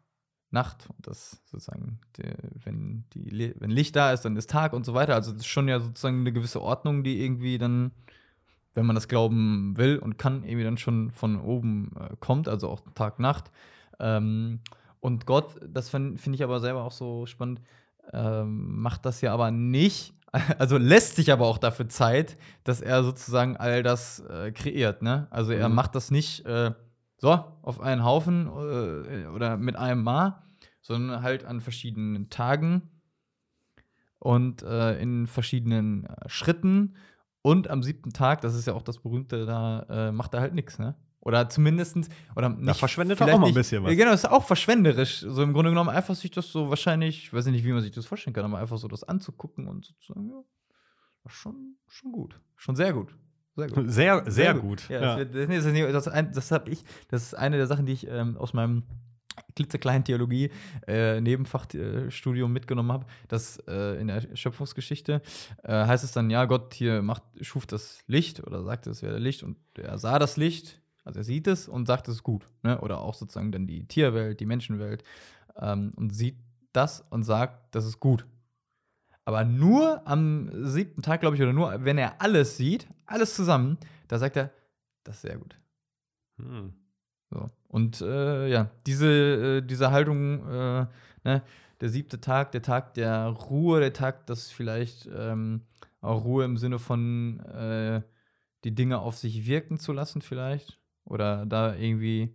Nacht 0.50 0.88
und 0.90 1.06
das 1.06 1.42
sozusagen, 1.46 1.98
die, 2.16 2.24
wenn, 2.64 3.04
die, 3.14 3.54
wenn 3.58 3.70
Licht 3.70 3.96
da 3.96 4.12
ist, 4.12 4.22
dann 4.22 4.36
ist 4.36 4.50
Tag 4.50 4.74
und 4.74 4.84
so 4.84 4.94
weiter. 4.94 5.14
Also 5.14 5.32
das 5.32 5.40
ist 5.40 5.46
schon 5.46 5.66
ja 5.66 5.80
sozusagen 5.80 6.20
eine 6.20 6.32
gewisse 6.32 6.60
Ordnung, 6.60 7.02
die 7.02 7.24
irgendwie 7.24 7.56
dann, 7.58 7.90
wenn 8.74 8.86
man 8.86 8.94
das 8.94 9.08
glauben 9.08 9.76
will 9.76 9.98
und 9.98 10.18
kann, 10.18 10.44
irgendwie 10.44 10.64
dann 10.64 10.76
schon 10.76 11.10
von 11.10 11.40
oben 11.40 11.92
äh, 11.98 12.14
kommt, 12.20 12.48
also 12.48 12.68
auch 12.68 12.82
Tag, 12.94 13.18
Nacht. 13.18 13.50
Ähm, 13.98 14.60
und 15.02 15.26
Gott, 15.26 15.56
das 15.68 15.90
finde 15.90 16.16
find 16.16 16.36
ich 16.36 16.44
aber 16.44 16.60
selber 16.60 16.84
auch 16.84 16.92
so 16.92 17.26
spannend, 17.26 17.60
ähm, 18.12 18.80
macht 18.80 19.04
das 19.04 19.20
ja 19.20 19.34
aber 19.34 19.50
nicht, 19.50 20.14
also 20.58 20.78
lässt 20.78 21.16
sich 21.16 21.32
aber 21.32 21.46
auch 21.48 21.58
dafür 21.58 21.88
Zeit, 21.88 22.38
dass 22.62 22.80
er 22.80 23.02
sozusagen 23.02 23.56
all 23.56 23.82
das 23.82 24.20
äh, 24.20 24.52
kreiert, 24.52 25.02
ne? 25.02 25.26
Also 25.30 25.52
er 25.52 25.68
mhm. 25.68 25.74
macht 25.74 25.96
das 25.96 26.12
nicht 26.12 26.46
äh, 26.46 26.72
so 27.18 27.30
auf 27.30 27.80
einen 27.80 28.04
Haufen 28.04 28.46
äh, 28.46 29.26
oder 29.26 29.56
mit 29.56 29.74
einem 29.74 30.04
Mal, 30.04 30.40
sondern 30.82 31.22
halt 31.22 31.44
an 31.44 31.60
verschiedenen 31.60 32.30
Tagen 32.30 32.88
und 34.20 34.62
äh, 34.62 35.00
in 35.02 35.26
verschiedenen 35.26 36.06
äh, 36.06 36.28
Schritten. 36.28 36.94
Und 37.42 37.68
am 37.68 37.82
siebten 37.82 38.12
Tag, 38.12 38.40
das 38.42 38.54
ist 38.54 38.68
ja 38.68 38.74
auch 38.74 38.82
das 38.82 39.00
berühmte, 39.00 39.46
da 39.46 39.82
äh, 39.90 40.12
macht 40.12 40.32
er 40.34 40.40
halt 40.40 40.54
nichts, 40.54 40.78
ne? 40.78 40.94
Oder 41.22 41.48
zumindestens, 41.48 42.08
oder 42.34 42.48
nicht. 42.48 42.68
Da 42.68 42.74
verschwendet 42.74 43.20
er 43.20 43.34
auch 43.34 43.38
mal 43.38 43.46
ein 43.46 43.54
bisschen 43.54 43.82
was. 43.84 43.92
Genau, 43.92 44.10
das 44.10 44.24
ist 44.24 44.30
auch 44.30 44.44
verschwenderisch. 44.44 45.20
So 45.20 45.42
im 45.42 45.52
Grunde 45.52 45.70
genommen 45.70 45.88
einfach 45.88 46.16
sich 46.16 46.32
das 46.32 46.50
so 46.50 46.68
wahrscheinlich, 46.68 47.24
ich 47.24 47.32
weiß 47.32 47.46
nicht, 47.46 47.64
wie 47.64 47.72
man 47.72 47.80
sich 47.80 47.92
das 47.92 48.06
vorstellen 48.06 48.34
kann, 48.34 48.44
aber 48.44 48.58
einfach 48.58 48.76
so 48.76 48.88
das 48.88 49.04
anzugucken 49.04 49.68
und 49.68 49.84
sozusagen, 49.84 50.28
ja, 50.28 50.42
schon, 51.28 51.76
schon 51.86 52.10
gut. 52.10 52.40
Schon 52.56 52.74
sehr 52.74 52.92
gut. 52.92 53.16
Sehr 53.54 53.68
gut. 53.68 53.90
Sehr, 53.90 54.22
sehr, 54.24 54.30
sehr 54.32 54.54
gut. 54.54 54.62
gut. 54.62 54.88
Ja, 54.88 55.18
ja. 55.18 55.24
Das, 55.24 55.64
das, 55.64 55.64
das, 55.64 56.04
das, 56.04 56.30
das 56.32 56.50
habe 56.50 56.70
ich, 56.70 56.82
das 57.08 57.22
ist 57.22 57.34
eine 57.34 57.56
der 57.56 57.68
Sachen, 57.68 57.86
die 57.86 57.92
ich 57.92 58.08
ähm, 58.08 58.36
aus 58.36 58.52
meinem 58.52 58.82
klitzekleinen 59.54 60.04
Theologie 60.04 60.50
äh, 60.86 61.20
Nebenfachstudium 61.20 62.52
mitgenommen 62.52 62.92
habe, 62.92 63.06
dass 63.28 63.58
äh, 63.68 64.00
in 64.00 64.08
der 64.08 64.22
Schöpfungsgeschichte 64.34 65.22
äh, 65.62 65.72
heißt 65.72 66.04
es 66.04 66.12
dann, 66.12 66.30
ja, 66.30 66.44
Gott 66.46 66.74
hier 66.74 67.02
macht, 67.02 67.22
schuf 67.40 67.66
das 67.66 68.02
Licht 68.06 68.42
oder 68.44 68.62
sagte, 68.64 68.90
es 68.90 69.02
wäre 69.02 69.18
Licht 69.18 69.42
und 69.42 69.56
er 69.78 69.98
sah 69.98 70.18
das 70.18 70.36
Licht 70.36 70.81
also 71.04 71.20
er 71.20 71.24
sieht 71.24 71.46
es 71.46 71.68
und 71.68 71.86
sagt, 71.86 72.08
es 72.08 72.16
ist 72.16 72.22
gut. 72.22 72.46
Ne? 72.62 72.80
Oder 72.80 73.00
auch 73.00 73.14
sozusagen 73.14 73.52
dann 73.52 73.66
die 73.66 73.86
Tierwelt, 73.86 74.40
die 74.40 74.46
Menschenwelt 74.46 75.02
ähm, 75.56 75.92
und 75.96 76.14
sieht 76.14 76.36
das 76.72 77.04
und 77.10 77.24
sagt, 77.24 77.74
das 77.74 77.84
ist 77.86 78.00
gut. 78.00 78.26
Aber 79.24 79.44
nur 79.44 80.06
am 80.06 80.50
siebten 80.66 81.02
Tag, 81.02 81.20
glaube 81.20 81.36
ich, 81.36 81.42
oder 81.42 81.52
nur, 81.52 81.84
wenn 81.84 81.98
er 81.98 82.20
alles 82.20 82.56
sieht, 82.56 82.88
alles 83.06 83.34
zusammen, 83.36 83.78
da 84.08 84.18
sagt 84.18 84.36
er, 84.36 84.50
das 85.04 85.16
ist 85.16 85.22
sehr 85.22 85.38
gut. 85.38 85.56
Hm. 86.38 86.72
So. 87.30 87.46
Und 87.68 88.00
äh, 88.00 88.48
ja, 88.48 88.70
diese, 88.86 89.08
äh, 89.08 89.62
diese 89.62 89.90
Haltung, 89.90 90.46
äh, 90.48 90.86
ne, 91.24 91.42
der 91.80 91.88
siebte 91.88 92.20
Tag, 92.20 92.52
der 92.52 92.62
Tag 92.62 92.94
der 92.94 93.26
Ruhe, 93.26 93.80
der 93.80 93.92
Tag, 93.92 94.26
das 94.26 94.50
vielleicht 94.50 95.08
ähm, 95.14 95.62
auch 96.00 96.24
Ruhe 96.24 96.44
im 96.44 96.56
Sinne 96.56 96.78
von 96.78 97.40
äh, 97.40 98.02
die 98.64 98.74
Dinge 98.74 98.98
auf 99.00 99.16
sich 99.16 99.46
wirken 99.46 99.78
zu 99.78 99.92
lassen, 99.92 100.20
vielleicht. 100.20 100.81
Oder 101.04 101.46
da 101.46 101.74
irgendwie, 101.74 102.34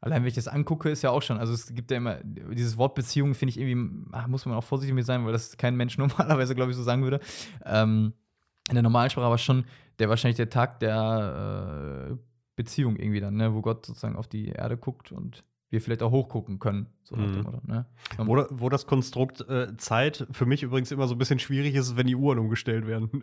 allein 0.00 0.22
wenn 0.22 0.28
ich 0.28 0.34
das 0.34 0.48
angucke, 0.48 0.90
ist 0.90 1.02
ja 1.02 1.10
auch 1.10 1.22
schon, 1.22 1.38
also 1.38 1.52
es 1.52 1.74
gibt 1.74 1.90
ja 1.90 1.96
immer, 1.96 2.20
dieses 2.24 2.78
Wort 2.78 2.94
Beziehung 2.94 3.34
finde 3.34 3.50
ich 3.50 3.60
irgendwie, 3.60 4.08
ach, 4.12 4.26
muss 4.26 4.46
man 4.46 4.56
auch 4.56 4.64
vorsichtig 4.64 4.94
mit 4.94 5.06
sein, 5.06 5.24
weil 5.24 5.32
das 5.32 5.56
kein 5.56 5.76
Mensch 5.76 5.98
normalerweise, 5.98 6.54
glaube 6.54 6.70
ich, 6.70 6.76
so 6.76 6.82
sagen 6.82 7.02
würde. 7.02 7.20
Ähm, 7.64 8.12
in 8.68 8.74
der 8.74 8.82
normalen 8.82 9.10
Sprache 9.10 9.26
aber 9.26 9.38
schon 9.38 9.64
der 9.98 10.08
wahrscheinlich 10.08 10.36
der 10.36 10.50
Tag 10.50 10.80
der 10.80 12.10
äh, 12.10 12.16
Beziehung 12.56 12.96
irgendwie 12.96 13.20
dann, 13.20 13.36
ne, 13.36 13.54
wo 13.54 13.62
Gott 13.62 13.86
sozusagen 13.86 14.16
auf 14.16 14.28
die 14.28 14.48
Erde 14.48 14.76
guckt 14.76 15.12
und 15.12 15.44
wir 15.70 15.80
vielleicht 15.80 16.02
auch 16.02 16.12
hochgucken 16.12 16.58
können. 16.58 16.86
So 17.02 17.16
mhm. 17.16 17.42
Motto, 17.42 17.60
ne? 17.66 17.86
wo, 18.18 18.44
wo, 18.50 18.68
das 18.68 18.86
Konstrukt 18.86 19.40
äh, 19.48 19.76
Zeit 19.76 20.26
für 20.30 20.46
mich 20.46 20.62
übrigens 20.62 20.92
immer 20.92 21.08
so 21.08 21.14
ein 21.14 21.18
bisschen 21.18 21.38
schwierig 21.38 21.74
ist, 21.74 21.96
wenn 21.96 22.06
die 22.06 22.16
Uhren 22.16 22.38
umgestellt 22.38 22.86
werden. 22.86 23.22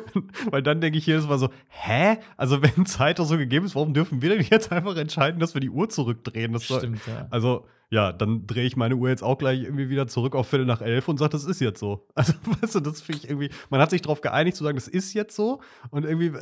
Weil 0.50 0.62
dann 0.62 0.80
denke 0.80 0.98
ich 0.98 1.06
jedes 1.06 1.26
Mal 1.26 1.38
so, 1.38 1.50
hä? 1.68 2.18
Also 2.36 2.62
wenn 2.62 2.86
Zeit 2.86 3.18
doch 3.18 3.26
so 3.26 3.38
gegeben 3.38 3.66
ist, 3.66 3.74
warum 3.74 3.94
dürfen 3.94 4.22
wir 4.22 4.30
denn 4.30 4.46
jetzt 4.50 4.72
einfach 4.72 4.96
entscheiden, 4.96 5.40
dass 5.40 5.54
wir 5.54 5.60
die 5.60 5.70
Uhr 5.70 5.88
zurückdrehen? 5.88 6.52
Das 6.52 6.64
Stimmt, 6.64 7.02
soll, 7.02 7.14
ja. 7.14 7.26
Also 7.30 7.66
ja, 7.90 8.12
dann 8.12 8.46
drehe 8.46 8.66
ich 8.66 8.76
meine 8.76 8.96
Uhr 8.96 9.08
jetzt 9.08 9.22
auch 9.22 9.38
gleich 9.38 9.62
irgendwie 9.62 9.88
wieder 9.88 10.08
zurück 10.08 10.34
auf 10.34 10.48
Viertel 10.48 10.66
nach 10.66 10.82
elf 10.82 11.08
und 11.08 11.18
sage, 11.18 11.30
das 11.30 11.44
ist 11.44 11.60
jetzt 11.60 11.78
so. 11.78 12.08
Also, 12.16 12.32
weißt 12.60 12.74
du, 12.74 12.80
das 12.80 13.02
finde 13.02 13.22
ich 13.22 13.30
irgendwie, 13.30 13.50
man 13.70 13.80
hat 13.80 13.90
sich 13.90 14.02
darauf 14.02 14.20
geeinigt 14.20 14.56
zu 14.56 14.64
sagen, 14.64 14.76
das 14.76 14.88
ist 14.88 15.14
jetzt 15.14 15.36
so 15.36 15.60
und 15.90 16.04
irgendwie 16.04 16.32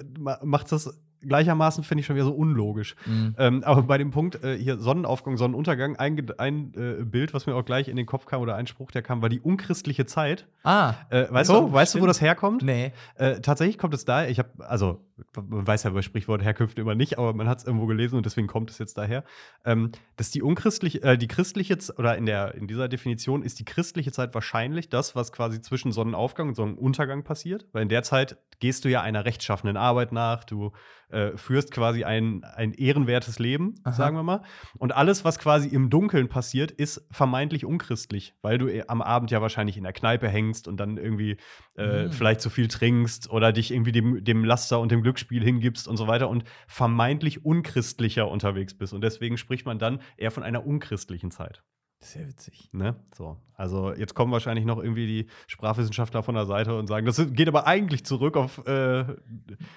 macht 0.43 0.73
das 0.73 0.99
gleichermaßen 1.27 1.85
finde 1.85 2.01
ich 2.01 2.07
schon 2.07 2.17
wieder 2.17 2.27
so 2.27 2.33
unlogisch. 2.33 2.97
Mhm. 3.07 3.35
Ähm, 3.39 3.65
aber 3.65 3.83
bei 3.83 3.99
dem 3.99 4.11
Punkt 4.11 4.43
äh, 4.43 4.57
hier 4.57 4.79
Sonnenaufgang, 4.79 5.37
Sonnenuntergang, 5.37 5.97
ein, 5.97 6.31
ein 6.39 6.73
äh, 6.77 7.05
Bild, 7.05 7.35
was 7.35 7.47
mir 7.47 7.55
auch 7.55 7.65
gleich 7.65 7.89
in 7.89 7.97
den 7.97 8.07
Kopf 8.07 8.27
kam 8.27 8.41
oder 8.41 8.57
ein 8.57 8.67
Spruch, 8.67 8.91
der 8.91 9.03
kam, 9.03 9.23
war 9.23 9.29
die 9.29 9.41
unchristliche 9.41 10.07
Zeit. 10.07 10.47
Ah. 10.65 10.95
Äh, 11.11 11.27
weißt 11.31 11.49
so, 11.49 11.67
du, 11.67 11.73
weißt 11.73 11.95
du, 11.95 12.01
wo 12.01 12.07
das 12.07 12.21
herkommt? 12.21 12.63
Nee. 12.63 12.93
Äh, 13.17 13.41
tatsächlich 13.41 13.79
kommt 13.79 13.95
es 13.95 14.05
da, 14.05 14.27
ich 14.27 14.39
habe, 14.39 14.51
also, 14.59 15.01
man 15.49 15.67
weiß 15.67 15.85
ja 15.85 15.91
bei 15.91 16.03
Sprichwort 16.03 16.43
Herkünfte 16.43 16.81
immer 16.81 16.95
nicht, 16.95 17.19
aber 17.19 17.33
man 17.35 17.49
hat 17.49 17.59
es 17.59 17.65
irgendwo 17.65 17.87
gelesen 17.87 18.17
und 18.17 18.27
deswegen 18.27 18.47
kommt 18.47 18.71
es 18.71 18.79
jetzt 18.79 18.99
daher. 18.99 19.25
Ähm, 19.65 19.93
dass 20.17 20.31
die 20.31 20.43
unchristliche, 20.43 21.03
äh, 21.03 21.19
die 21.19 21.29
christliche, 21.29 21.77
oder 21.97 22.17
in, 22.17 22.27
der, 22.27 22.55
in 22.55 22.67
dieser 22.67 22.89
Definition 22.89 23.43
ist 23.43 23.59
die 23.59 23.65
christliche 23.65 24.13
Zeit 24.13 24.35
wahrscheinlich 24.35 24.89
das, 24.89 25.17
was 25.17 25.33
quasi 25.33 25.61
zwischen 25.61 25.93
Sonnenaufgang 25.93 26.49
und 26.49 26.55
Sonnenuntergang 26.55 27.25
passiert, 27.25 27.67
weil 27.73 27.83
in 27.83 27.89
der 27.89 28.03
Zeit 28.03 28.37
gehst 28.61 28.85
du 28.85 28.89
ja 28.89 29.03
einer 29.03 29.25
rechtschaffenen 29.25 29.77
Arbeit 29.77 30.13
nach, 30.13 30.45
du 30.45 30.73
äh, 31.13 31.37
führst 31.37 31.71
quasi 31.71 32.05
ein, 32.05 32.43
ein 32.43 32.73
ehrenwertes 32.73 33.39
Leben, 33.39 33.75
Aha. 33.85 33.93
sagen 33.93 34.17
wir 34.17 34.23
mal. 34.23 34.43
Und 34.79 34.93
alles, 34.93 35.25
was 35.25 35.39
quasi 35.39 35.69
im 35.69 35.91
Dunkeln 35.91 36.29
passiert, 36.29 36.71
ist 36.71 37.07
vermeintlich 37.11 37.65
unchristlich, 37.65 38.35
weil 38.41 38.59
du 38.59 38.69
äh, 38.69 38.85
am 38.89 39.03
Abend 39.03 39.31
ja 39.31 39.43
wahrscheinlich 39.43 39.77
in 39.77 39.83
der 39.85 39.93
Kneipe 39.93 40.29
hängst 40.29 40.69
und 40.69 40.79
dann 40.79 40.97
irgendwie 40.97 41.37
äh, 41.77 42.05
mhm. 42.05 42.13
vielleicht 42.13 42.41
zu 42.41 42.51
viel 42.51 42.69
trinkst 42.69 43.31
oder 43.31 43.53
dich 43.53 43.73
irgendwie 43.73 43.93
dem, 43.93 44.25
dem 44.25 44.45
Laster 44.45 44.81
und 44.81 44.91
dem 44.91 45.03
Glücksspiel 45.13 45.45
hingibst 45.45 45.87
und 45.89 45.99
so 45.99 46.07
weiter 46.07 46.31
und 46.31 46.45
vermeintlich 46.67 47.45
unchristlicher 47.45 48.31
unterwegs 48.31 48.73
bist. 48.73 48.95
Und 48.95 49.03
deswegen 49.03 49.37
spricht 49.37 49.67
man 49.67 49.79
dann 49.79 50.01
eher 50.17 50.31
von 50.31 50.43
einer 50.43 50.67
unchristlichen 50.67 51.31
Zeit. 51.31 51.63
Sehr 52.01 52.27
witzig. 52.27 52.71
Ne? 52.73 52.97
So. 53.15 53.37
Also 53.55 53.93
jetzt 53.95 54.15
kommen 54.15 54.33
wahrscheinlich 54.33 54.65
noch 54.65 54.79
irgendwie 54.79 55.07
die 55.07 55.27
Sprachwissenschaftler 55.47 56.23
von 56.23 56.35
der 56.35 56.47
Seite 56.47 56.77
und 56.77 56.87
sagen, 56.87 57.07
das 57.07 57.33
geht 57.33 57.47
aber 57.47 57.67
eigentlich 57.67 58.05
zurück 58.05 58.37
auf 58.37 58.67
äh, 58.67 59.05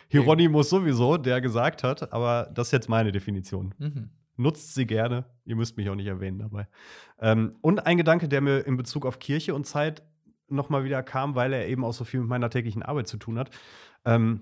Hieronymus 0.07 0.69
sowieso, 0.69 1.17
der 1.17 1.41
gesagt 1.41 1.83
hat, 1.83 2.13
aber 2.13 2.49
das 2.53 2.69
ist 2.69 2.71
jetzt 2.71 2.89
meine 2.89 3.11
Definition. 3.11 3.75
Mhm. 3.77 4.09
Nutzt 4.37 4.73
sie 4.73 4.87
gerne, 4.87 5.25
ihr 5.43 5.55
müsst 5.55 5.77
mich 5.77 5.89
auch 5.89 5.95
nicht 5.95 6.07
erwähnen 6.07 6.39
dabei. 6.39 6.67
Ähm, 7.19 7.55
und 7.61 7.85
ein 7.85 7.97
Gedanke, 7.97 8.27
der 8.27 8.41
mir 8.41 8.65
in 8.65 8.75
Bezug 8.75 9.05
auf 9.05 9.19
Kirche 9.19 9.53
und 9.53 9.67
Zeit 9.67 10.01
nochmal 10.47 10.83
wieder 10.83 11.03
kam, 11.03 11.35
weil 11.35 11.53
er 11.53 11.67
eben 11.67 11.83
auch 11.83 11.93
so 11.93 12.05
viel 12.05 12.21
mit 12.21 12.29
meiner 12.29 12.49
täglichen 12.49 12.81
Arbeit 12.81 13.07
zu 13.07 13.17
tun 13.17 13.37
hat, 13.37 13.51
ähm, 14.03 14.41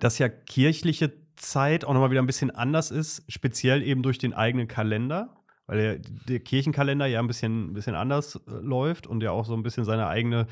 dass 0.00 0.18
ja 0.18 0.28
kirchliche 0.28 1.12
Zeit 1.36 1.84
auch 1.84 1.92
nochmal 1.92 2.10
wieder 2.10 2.22
ein 2.22 2.26
bisschen 2.26 2.50
anders 2.50 2.90
ist, 2.90 3.24
speziell 3.28 3.82
eben 3.82 4.02
durch 4.02 4.18
den 4.18 4.32
eigenen 4.34 4.68
Kalender 4.68 5.38
weil 5.68 5.78
der, 5.78 5.98
der, 6.26 6.40
Kirchenkalender 6.40 7.06
ja 7.06 7.20
ein 7.20 7.26
bisschen, 7.26 7.70
ein 7.70 7.74
bisschen 7.74 7.94
anders 7.94 8.36
äh, 8.36 8.52
läuft 8.62 9.06
und 9.06 9.22
ja 9.22 9.30
auch 9.30 9.44
so 9.44 9.54
ein 9.54 9.62
bisschen 9.62 9.84
seine 9.84 10.08
eigene 10.08 10.46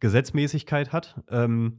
Gesetzmäßigkeit 0.00 0.92
hat. 0.92 1.22
Ähm, 1.30 1.78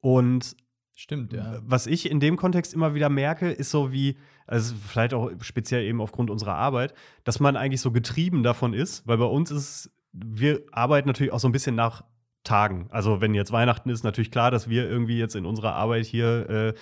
und 0.00 0.54
Stimmt, 0.98 1.34
ja. 1.34 1.58
Was 1.62 1.86
ich 1.86 2.10
in 2.10 2.20
dem 2.20 2.36
Kontext 2.36 2.72
immer 2.72 2.94
wieder 2.94 3.10
merke, 3.10 3.50
ist 3.50 3.70
so 3.70 3.92
wie, 3.92 4.16
also 4.46 4.74
vielleicht 4.74 5.12
auch 5.12 5.30
speziell 5.42 5.84
eben 5.84 6.00
aufgrund 6.00 6.30
unserer 6.30 6.54
Arbeit, 6.54 6.94
dass 7.24 7.38
man 7.38 7.54
eigentlich 7.54 7.82
so 7.82 7.90
getrieben 7.90 8.42
davon 8.42 8.72
ist, 8.72 9.06
weil 9.06 9.18
bei 9.18 9.26
uns 9.26 9.50
ist, 9.50 9.90
wir 10.12 10.62
arbeiten 10.72 11.06
natürlich 11.06 11.34
auch 11.34 11.40
so 11.40 11.48
ein 11.48 11.52
bisschen 11.52 11.74
nach 11.74 12.02
Tagen. 12.46 12.88
Also 12.90 13.20
wenn 13.20 13.34
jetzt 13.34 13.52
Weihnachten 13.52 13.90
ist, 13.90 14.04
natürlich 14.04 14.30
klar, 14.30 14.50
dass 14.50 14.68
wir 14.70 14.88
irgendwie 14.88 15.18
jetzt 15.18 15.36
in 15.36 15.44
unserer 15.44 15.74
Arbeit 15.74 16.06
hier 16.06 16.48
äh, 16.48 16.74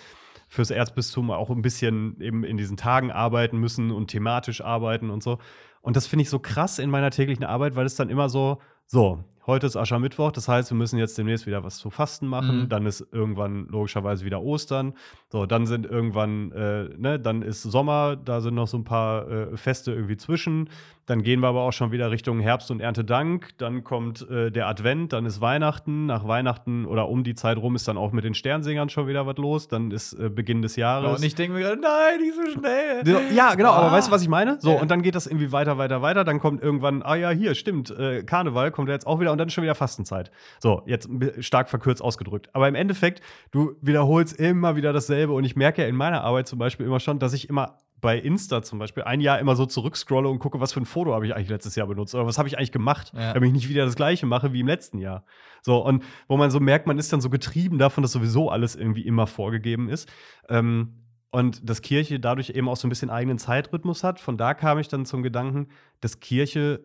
fürs 0.49 0.71
Erzbistum 0.71 1.31
auch 1.31 1.51
ein 1.51 1.63
bisschen 1.63 2.21
eben 2.21 2.45
in 2.45 2.57
diesen 2.57 2.77
Tagen 2.77 3.11
arbeiten 3.11 3.59
müssen 3.59 3.91
und 3.91 4.09
thematisch 4.09 4.61
arbeiten 4.61 5.11
und 5.11 5.23
so. 5.23 5.39
Und 5.81 5.97
das 5.97 6.07
finde 6.07 6.23
ich 6.23 6.31
so 6.31 6.39
krass 6.39 6.79
in 6.79 6.91
meiner 6.91 7.11
täglichen 7.11 7.45
Arbeit, 7.45 7.77
weil 7.77 7.87
es 7.87 7.97
dann 7.97 8.09
immer 8.09 8.29
so, 8.29 8.61
so, 8.87 9.25
heute 9.47 9.67
ist 9.67 9.77
Aschermittwoch, 9.77 10.33
das 10.33 10.49
heißt, 10.49 10.71
wir 10.71 10.77
müssen 10.77 10.99
jetzt 10.99 11.17
demnächst 11.19 11.47
wieder 11.47 11.65
was 11.65 11.77
zu 11.77 11.91
Fasten 11.91 12.27
machen. 12.27 12.63
Mhm. 12.63 12.69
Dann 12.69 12.87
ist 12.87 13.07
irgendwann 13.13 13.67
logischerweise 13.69 14.25
wieder 14.25 14.43
Ostern. 14.43 14.95
So, 15.31 15.47
dann 15.47 15.67
sind 15.67 15.87
irgendwann, 15.87 16.53
äh, 16.53 16.85
ne, 16.97 17.19
dann 17.21 17.43
ist 17.43 17.63
Sommer, 17.63 18.17
da 18.17 18.41
sind 18.41 18.55
noch 18.55 18.69
so 18.69 18.79
ein 18.79 18.85
paar 18.85 19.29
äh, 19.31 19.57
Feste 19.57 19.93
irgendwie 19.93 20.17
zwischen. 20.17 20.71
Dann 21.07 21.23
gehen 21.23 21.41
wir 21.41 21.49
aber 21.49 21.61
auch 21.63 21.73
schon 21.73 21.93
wieder 21.93 22.11
Richtung 22.11 22.41
Herbst 22.41 22.71
und 22.71 22.81
Erntedank. 22.81 23.51
Dann 23.59 23.85
kommt 23.85 24.27
äh, 24.31 24.51
der 24.51 24.69
Advent, 24.69 25.13
dann 25.13 25.27
ist 25.27 25.43
Weihnachten. 25.43 26.07
Nach 26.07 26.27
Weihnachten 26.27 26.87
oder 26.87 27.09
um 27.11 27.25
die 27.25 27.35
Zeit 27.35 27.59
rum 27.59 27.75
ist 27.77 27.87
dann 27.87 27.99
auch 27.99 28.13
mit 28.13 28.25
den 28.25 28.33
Sternsingern 28.33 28.89
schon 28.89 29.07
wieder 29.07 29.27
was 29.27 29.37
los. 29.37 29.69
Dann 29.69 29.91
ist 29.91 30.15
äh, 30.15 30.31
Beginn 30.31 30.63
des 30.63 30.77
Jahres. 30.77 31.19
Und 31.19 31.25
ich 31.27 31.35
denke 31.35 31.59
mir 31.59 31.61
gerade, 31.63 31.79
nein, 31.81 32.21
nicht 32.21 32.35
so 32.35 32.59
schnell. 32.59 33.03
Ja, 33.35 33.55
genau, 33.55 33.73
aber 33.73 33.89
Ah. 33.89 33.93
weißt 33.93 34.09
du, 34.09 34.13
was 34.13 34.23
ich 34.23 34.29
meine? 34.29 34.57
So, 34.61 34.73
und 34.73 34.91
dann 34.91 35.03
geht 35.03 35.15
das 35.15 35.27
irgendwie 35.27 35.53
weiter, 35.53 35.77
weiter, 35.77 36.01
weiter. 36.01 36.25
Dann 36.25 36.39
kommt 36.41 36.63
irgendwann, 36.63 37.03
ah 37.03 37.17
ja, 37.17 37.29
hier, 37.31 37.55
stimmt, 37.55 37.91
äh, 37.91 38.23
Karneval 38.23 38.71
kommt 38.71 38.89
ja 38.89 38.95
jetzt 38.95 39.07
auch 39.07 39.21
wieder 39.21 39.34
und 39.35 39.39
dann 39.39 39.49
ist 39.49 39.55
schon 39.55 39.65
wieder 39.65 39.75
Fastenzeit. 39.75 40.31
So, 40.61 40.83
jetzt 40.87 41.09
stark 41.41 41.69
verkürzt 41.69 42.01
ausgedrückt. 42.03 42.49
Aber 42.55 42.67
im 42.69 42.75
Endeffekt, 42.75 43.21
du 43.51 43.77
wiederholst 43.83 44.39
immer 44.41 44.77
wieder 44.77 44.93
dasselbe 44.93 45.33
und 45.35 45.45
ich 45.45 45.57
merke 45.57 45.83
ja 45.83 45.89
in 45.89 45.97
meiner 45.97 46.23
Arbeit 46.25 46.49
zum 46.49 46.59
Beispiel 46.59 46.87
immer 46.87 47.01
schon, 47.01 47.19
dass 47.19 47.33
ich 47.35 47.49
immer 47.49 47.79
bei 48.01 48.19
Insta 48.19 48.63
zum 48.63 48.79
Beispiel 48.79 49.03
ein 49.05 49.21
Jahr 49.21 49.39
immer 49.39 49.57
so 49.57 49.65
zurückscrolle 49.65 50.29
und 50.29 50.39
gucke, 50.39 50.61
was 50.61 50.75
für 50.75 50.81
ein 50.81 50.85
Foto 50.85 51.15
habe 51.15 51.27
ich 51.27 51.35
eigentlich 51.35 51.49
letztes 51.49 51.75
Jahr 51.75 51.87
benutzt 51.87 52.15
oder 52.15 52.27
was 52.27 52.37
habe 52.37 52.49
ich 52.49 52.59
eigentlich 52.59 52.73
gemacht, 52.73 53.13
Ja. 53.15 53.33
damit 53.33 53.47
ich 53.49 53.55
nicht 53.55 53.69
wieder 53.71 53.87
das 53.87 53.97
gleiche 53.97 54.27
mache 54.27 54.53
wie 54.53 54.61
im 54.61 54.67
letzten 54.67 54.99
Jahr. 54.99 55.25
So, 55.63 55.83
und 55.85 56.03
wo 56.29 56.37
man 56.37 56.51
so 56.51 56.61
merkt, 56.61 56.87
man 56.87 56.99
ist 56.99 57.13
dann 57.15 57.23
so 57.23 57.31
getrieben 57.31 57.79
davon, 57.79 58.03
dass 58.03 58.13
sowieso 58.13 58.51
alles 58.51 58.77
irgendwie 58.77 59.07
immer 59.07 59.27
vorgegeben 59.27 59.89
ist. 59.89 60.11
Ähm, 60.51 61.01
und 61.31 61.69
dass 61.69 61.83
Kirche 61.83 62.21
dadurch 62.21 62.51
eben 62.51 62.69
auch 62.69 62.77
so 62.77 62.87
ein 62.87 62.91
bisschen 62.91 63.11
eigenen 63.11 63.39
Zeitrhythmus 63.39 64.05
hat. 64.05 64.21
Von 64.21 64.37
da 64.37 64.55
kam 64.55 64.79
ich 64.79 64.87
dann 64.87 65.05
zum 65.07 65.23
Gedanken, 65.25 65.69
dass 66.01 66.21
Kirche 66.21 66.85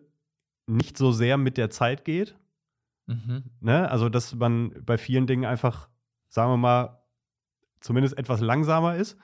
nicht 0.70 0.96
so 0.96 1.12
sehr 1.12 1.36
mit 1.36 1.56
der 1.56 1.70
Zeit 1.70 2.04
geht. 2.04 2.36
Mhm. 3.06 3.44
Ne? 3.60 3.90
Also, 3.90 4.08
dass 4.08 4.34
man 4.34 4.72
bei 4.84 4.96
vielen 4.98 5.26
Dingen 5.26 5.44
einfach, 5.44 5.88
sagen 6.28 6.52
wir 6.52 6.56
mal, 6.56 7.02
zumindest 7.80 8.16
etwas 8.18 8.40
langsamer 8.40 8.96
ist. 8.96 9.18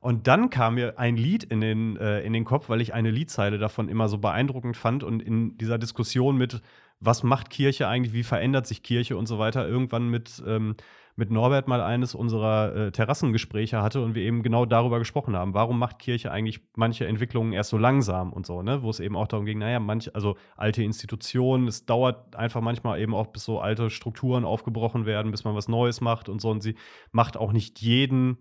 Und 0.00 0.26
dann 0.26 0.50
kam 0.50 0.76
mir 0.76 0.98
ein 0.98 1.16
Lied 1.16 1.44
in 1.44 1.60
den, 1.60 1.96
äh, 1.96 2.20
in 2.20 2.32
den 2.32 2.44
Kopf, 2.44 2.68
weil 2.68 2.80
ich 2.80 2.94
eine 2.94 3.10
Liedzeile 3.10 3.58
davon 3.58 3.88
immer 3.88 4.08
so 4.08 4.18
beeindruckend 4.18 4.76
fand. 4.76 5.02
Und 5.02 5.20
in 5.20 5.58
dieser 5.58 5.78
Diskussion 5.78 6.36
mit, 6.36 6.62
was 7.00 7.22
macht 7.22 7.50
Kirche 7.50 7.88
eigentlich, 7.88 8.12
wie 8.12 8.22
verändert 8.22 8.66
sich 8.66 8.82
Kirche 8.82 9.16
und 9.16 9.26
so 9.26 9.38
weiter, 9.38 9.66
irgendwann 9.66 10.08
mit, 10.08 10.42
ähm, 10.46 10.76
mit 11.18 11.30
Norbert 11.30 11.66
mal 11.66 11.80
eines 11.80 12.14
unserer 12.14 12.76
äh, 12.76 12.92
Terrassengespräche 12.92 13.80
hatte 13.80 14.02
und 14.02 14.14
wir 14.14 14.22
eben 14.22 14.42
genau 14.42 14.66
darüber 14.66 14.98
gesprochen 14.98 15.34
haben. 15.34 15.54
Warum 15.54 15.78
macht 15.78 15.98
Kirche 15.98 16.30
eigentlich 16.30 16.60
manche 16.76 17.06
Entwicklungen 17.06 17.54
erst 17.54 17.70
so 17.70 17.78
langsam 17.78 18.34
und 18.34 18.44
so, 18.44 18.62
ne? 18.62 18.82
Wo 18.82 18.90
es 18.90 19.00
eben 19.00 19.16
auch 19.16 19.26
darum 19.26 19.46
ging, 19.46 19.58
naja, 19.58 19.80
manche, 19.80 20.14
also 20.14 20.36
alte 20.56 20.82
Institutionen, 20.82 21.68
es 21.68 21.86
dauert 21.86 22.36
einfach 22.36 22.60
manchmal 22.60 23.00
eben 23.00 23.14
auch, 23.14 23.28
bis 23.28 23.44
so 23.44 23.60
alte 23.60 23.88
Strukturen 23.88 24.44
aufgebrochen 24.44 25.06
werden, 25.06 25.30
bis 25.30 25.44
man 25.44 25.54
was 25.54 25.68
Neues 25.68 26.02
macht 26.02 26.28
und 26.28 26.42
so. 26.42 26.50
Und 26.50 26.62
sie 26.62 26.76
macht 27.12 27.38
auch 27.38 27.52
nicht 27.52 27.80
jeden, 27.80 28.38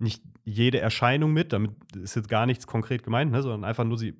nicht 0.00 0.24
jede 0.44 0.80
Erscheinung 0.80 1.32
mit, 1.32 1.52
damit 1.52 1.70
ist 1.94 2.16
jetzt 2.16 2.28
gar 2.28 2.46
nichts 2.46 2.66
konkret 2.66 3.04
gemeint, 3.04 3.30
ne? 3.30 3.42
sondern 3.42 3.64
einfach 3.64 3.84
nur, 3.84 3.96
sie 3.96 4.14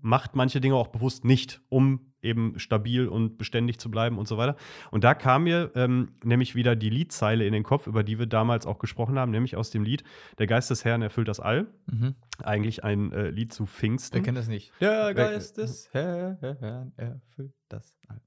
macht 0.00 0.36
manche 0.36 0.60
Dinge 0.60 0.76
auch 0.76 0.88
bewusst 0.88 1.24
nicht, 1.24 1.60
um 1.68 2.12
eben 2.26 2.58
stabil 2.58 3.08
und 3.08 3.38
beständig 3.38 3.78
zu 3.78 3.90
bleiben 3.90 4.18
und 4.18 4.28
so 4.28 4.36
weiter. 4.36 4.56
Und 4.90 5.04
da 5.04 5.14
kam 5.14 5.44
mir 5.44 5.70
ähm, 5.74 6.10
nämlich 6.22 6.54
wieder 6.54 6.76
die 6.76 6.90
Liedzeile 6.90 7.46
in 7.46 7.52
den 7.52 7.62
Kopf, 7.62 7.86
über 7.86 8.02
die 8.02 8.18
wir 8.18 8.26
damals 8.26 8.66
auch 8.66 8.78
gesprochen 8.78 9.18
haben, 9.18 9.30
nämlich 9.30 9.56
aus 9.56 9.70
dem 9.70 9.84
Lied 9.84 10.04
Der 10.38 10.46
Geist 10.46 10.70
des 10.70 10.84
Herrn 10.84 11.02
erfüllt 11.02 11.28
das 11.28 11.40
All. 11.40 11.66
Mhm. 11.86 12.14
Eigentlich 12.42 12.84
ein 12.84 13.12
äh, 13.12 13.30
Lied 13.30 13.52
zu 13.52 13.64
Wer 13.64 13.68
Pfingsten. 13.68 14.22
kennt 14.22 14.36
das 14.36 14.48
nicht? 14.48 14.72
Der 14.80 15.14
Geist 15.14 15.56
des 15.58 15.92
Herrn 15.92 16.92
erfüllt 16.96 17.54
das 17.68 17.94
all. 18.08 18.20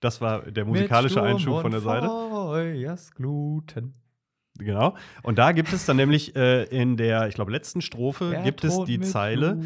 Das 0.00 0.20
war 0.20 0.42
der 0.42 0.64
musikalische 0.64 1.22
Einschub 1.22 1.62
von 1.62 1.70
der 1.70 1.80
Seite. 1.80 2.06
Feuersgluten. 2.06 3.94
Genau. 4.58 4.96
Und 5.22 5.38
da 5.38 5.52
gibt 5.52 5.72
es 5.72 5.84
dann 5.86 5.96
nämlich 5.96 6.34
äh, 6.36 6.64
in 6.64 6.96
der, 6.96 7.28
ich 7.28 7.34
glaube, 7.34 7.52
letzten 7.52 7.82
Strophe 7.82 8.32
Er 8.34 8.42
gibt 8.42 8.64
es 8.64 8.84
die 8.84 9.00
Zeile. 9.00 9.60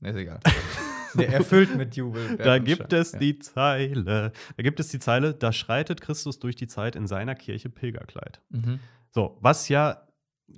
Ist 0.00 0.16
egal. 0.16 0.40
Der 1.18 1.32
erfüllt 1.32 1.76
mit 1.76 1.96
Jubel. 1.96 2.36
Da 2.36 2.58
gibt 2.58 2.92
es 2.92 3.12
Ja. 3.12 3.18
die 3.18 3.38
Zeile. 3.38 4.32
Da 4.56 4.62
gibt 4.62 4.80
es 4.80 4.88
die 4.88 4.98
Zeile, 4.98 5.34
da 5.34 5.52
schreitet 5.52 6.00
Christus 6.00 6.38
durch 6.38 6.56
die 6.56 6.66
Zeit 6.66 6.96
in 6.96 7.06
seiner 7.06 7.34
Kirche 7.34 7.68
Pilgerkleid. 7.70 8.40
Mhm. 8.50 8.80
So, 9.10 9.38
was 9.40 9.68
ja 9.68 10.02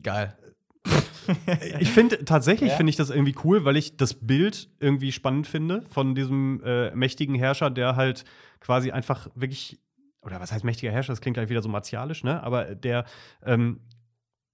Geil. 0.02 0.36
ich 1.80 1.90
finde 1.90 2.24
tatsächlich 2.24 2.70
Ja. 2.70 2.76
finde 2.76 2.90
ich 2.90 2.96
das 2.96 3.10
irgendwie 3.10 3.34
cool, 3.44 3.64
weil 3.64 3.76
ich 3.76 3.96
das 3.96 4.14
Bild 4.14 4.68
irgendwie 4.80 5.12
spannend 5.12 5.46
finde 5.46 5.82
von 5.88 6.14
diesem 6.14 6.62
äh, 6.64 6.94
mächtigen 6.94 7.34
Herrscher, 7.34 7.70
der 7.70 7.96
halt 7.96 8.24
quasi 8.60 8.90
einfach 8.90 9.28
wirklich 9.34 9.80
oder 10.20 10.40
was 10.40 10.52
heißt 10.52 10.64
mächtiger 10.64 10.92
Herrscher? 10.92 11.12
Das 11.12 11.20
klingt 11.20 11.34
gleich 11.36 11.48
wieder 11.48 11.62
so 11.62 11.68
martialisch, 11.68 12.22
ne? 12.24 12.42
Aber 12.42 12.74
der 12.74 13.04
ähm, 13.44 13.80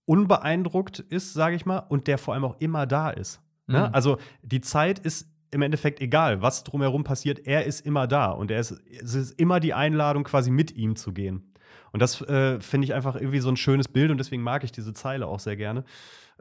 unbeeindruckt 0.07 0.99
ist, 1.01 1.33
sage 1.33 1.57
ich 1.57 1.67
mal, 1.67 1.79
und 1.79 2.07
der 2.07 2.19
vor 2.19 2.35
allem 2.35 2.45
auch 2.45 2.61
immer 2.61 2.87
da 2.87 3.11
ist. 3.11 3.41
Ne? 3.67 3.89
Mhm. 3.89 3.95
Also 3.95 4.19
die 4.43 4.61
Zeit 4.61 4.99
ist 4.99 5.29
im 5.55 5.63
Endeffekt 5.63 6.01
egal, 6.01 6.43
was 6.43 6.65
drumherum 6.65 7.05
passiert. 7.05 7.47
Er 7.47 7.65
ist 7.65 7.87
immer 7.87 8.07
da 8.07 8.31
und 8.31 8.51
er 8.51 8.61
ist, 8.61 8.73
es 8.91 9.15
ist 9.15 9.39
immer 9.39 9.61
die 9.61 9.73
Einladung, 9.73 10.25
quasi 10.25 10.51
mit 10.51 10.77
ihm 10.77 10.97
zu 10.97 11.13
gehen. 11.13 11.55
Und 11.93 12.01
das 12.01 12.21
äh, 12.23 12.61
finde 12.61 12.87
ich 12.87 12.95
einfach 12.95 13.15
irgendwie 13.15 13.39
so 13.39 13.49
ein 13.49 13.57
schönes 13.57 13.89
Bild 13.89 14.11
und 14.11 14.19
deswegen 14.19 14.43
mag 14.43 14.65
ich 14.65 14.73
diese 14.73 14.93
Zeile 14.93 15.29
auch 15.29 15.39
sehr 15.39 15.57
gerne. 15.57 15.85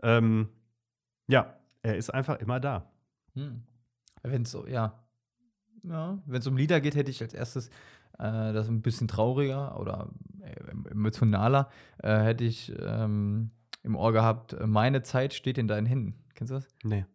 Ähm, 0.01 0.49
ja, 1.27 1.53
er 1.83 1.95
ist 1.95 2.09
einfach 2.09 2.39
immer 2.39 2.59
da. 2.59 2.89
Hm. 3.35 3.61
Wenn 4.23 4.41
es 4.41 4.51
so, 4.51 4.65
ja. 4.65 4.99
ja 5.83 6.17
Wenn 6.25 6.39
es 6.39 6.47
um 6.47 6.57
Lieder 6.57 6.81
geht, 6.81 6.95
hätte 6.95 7.11
ich 7.11 7.21
als 7.21 7.35
erstes 7.35 7.69
äh, 8.17 8.53
das 8.53 8.67
ein 8.67 8.81
bisschen 8.81 9.07
trauriger 9.07 9.79
oder 9.79 10.09
äh, 10.41 10.89
emotionaler, 10.91 11.69
äh, 11.99 12.17
hätte 12.17 12.45
ich 12.45 12.73
ähm, 12.79 13.51
im 13.83 13.95
Ohr 13.95 14.11
gehabt, 14.11 14.53
äh, 14.53 14.65
meine 14.65 15.03
Zeit 15.03 15.33
steht 15.33 15.57
in 15.57 15.67
deinen 15.67 15.85
Händen. 15.85 16.15
Kennst 16.33 16.51
du 16.51 16.55
das? 16.55 16.67
Nee. 16.83 17.05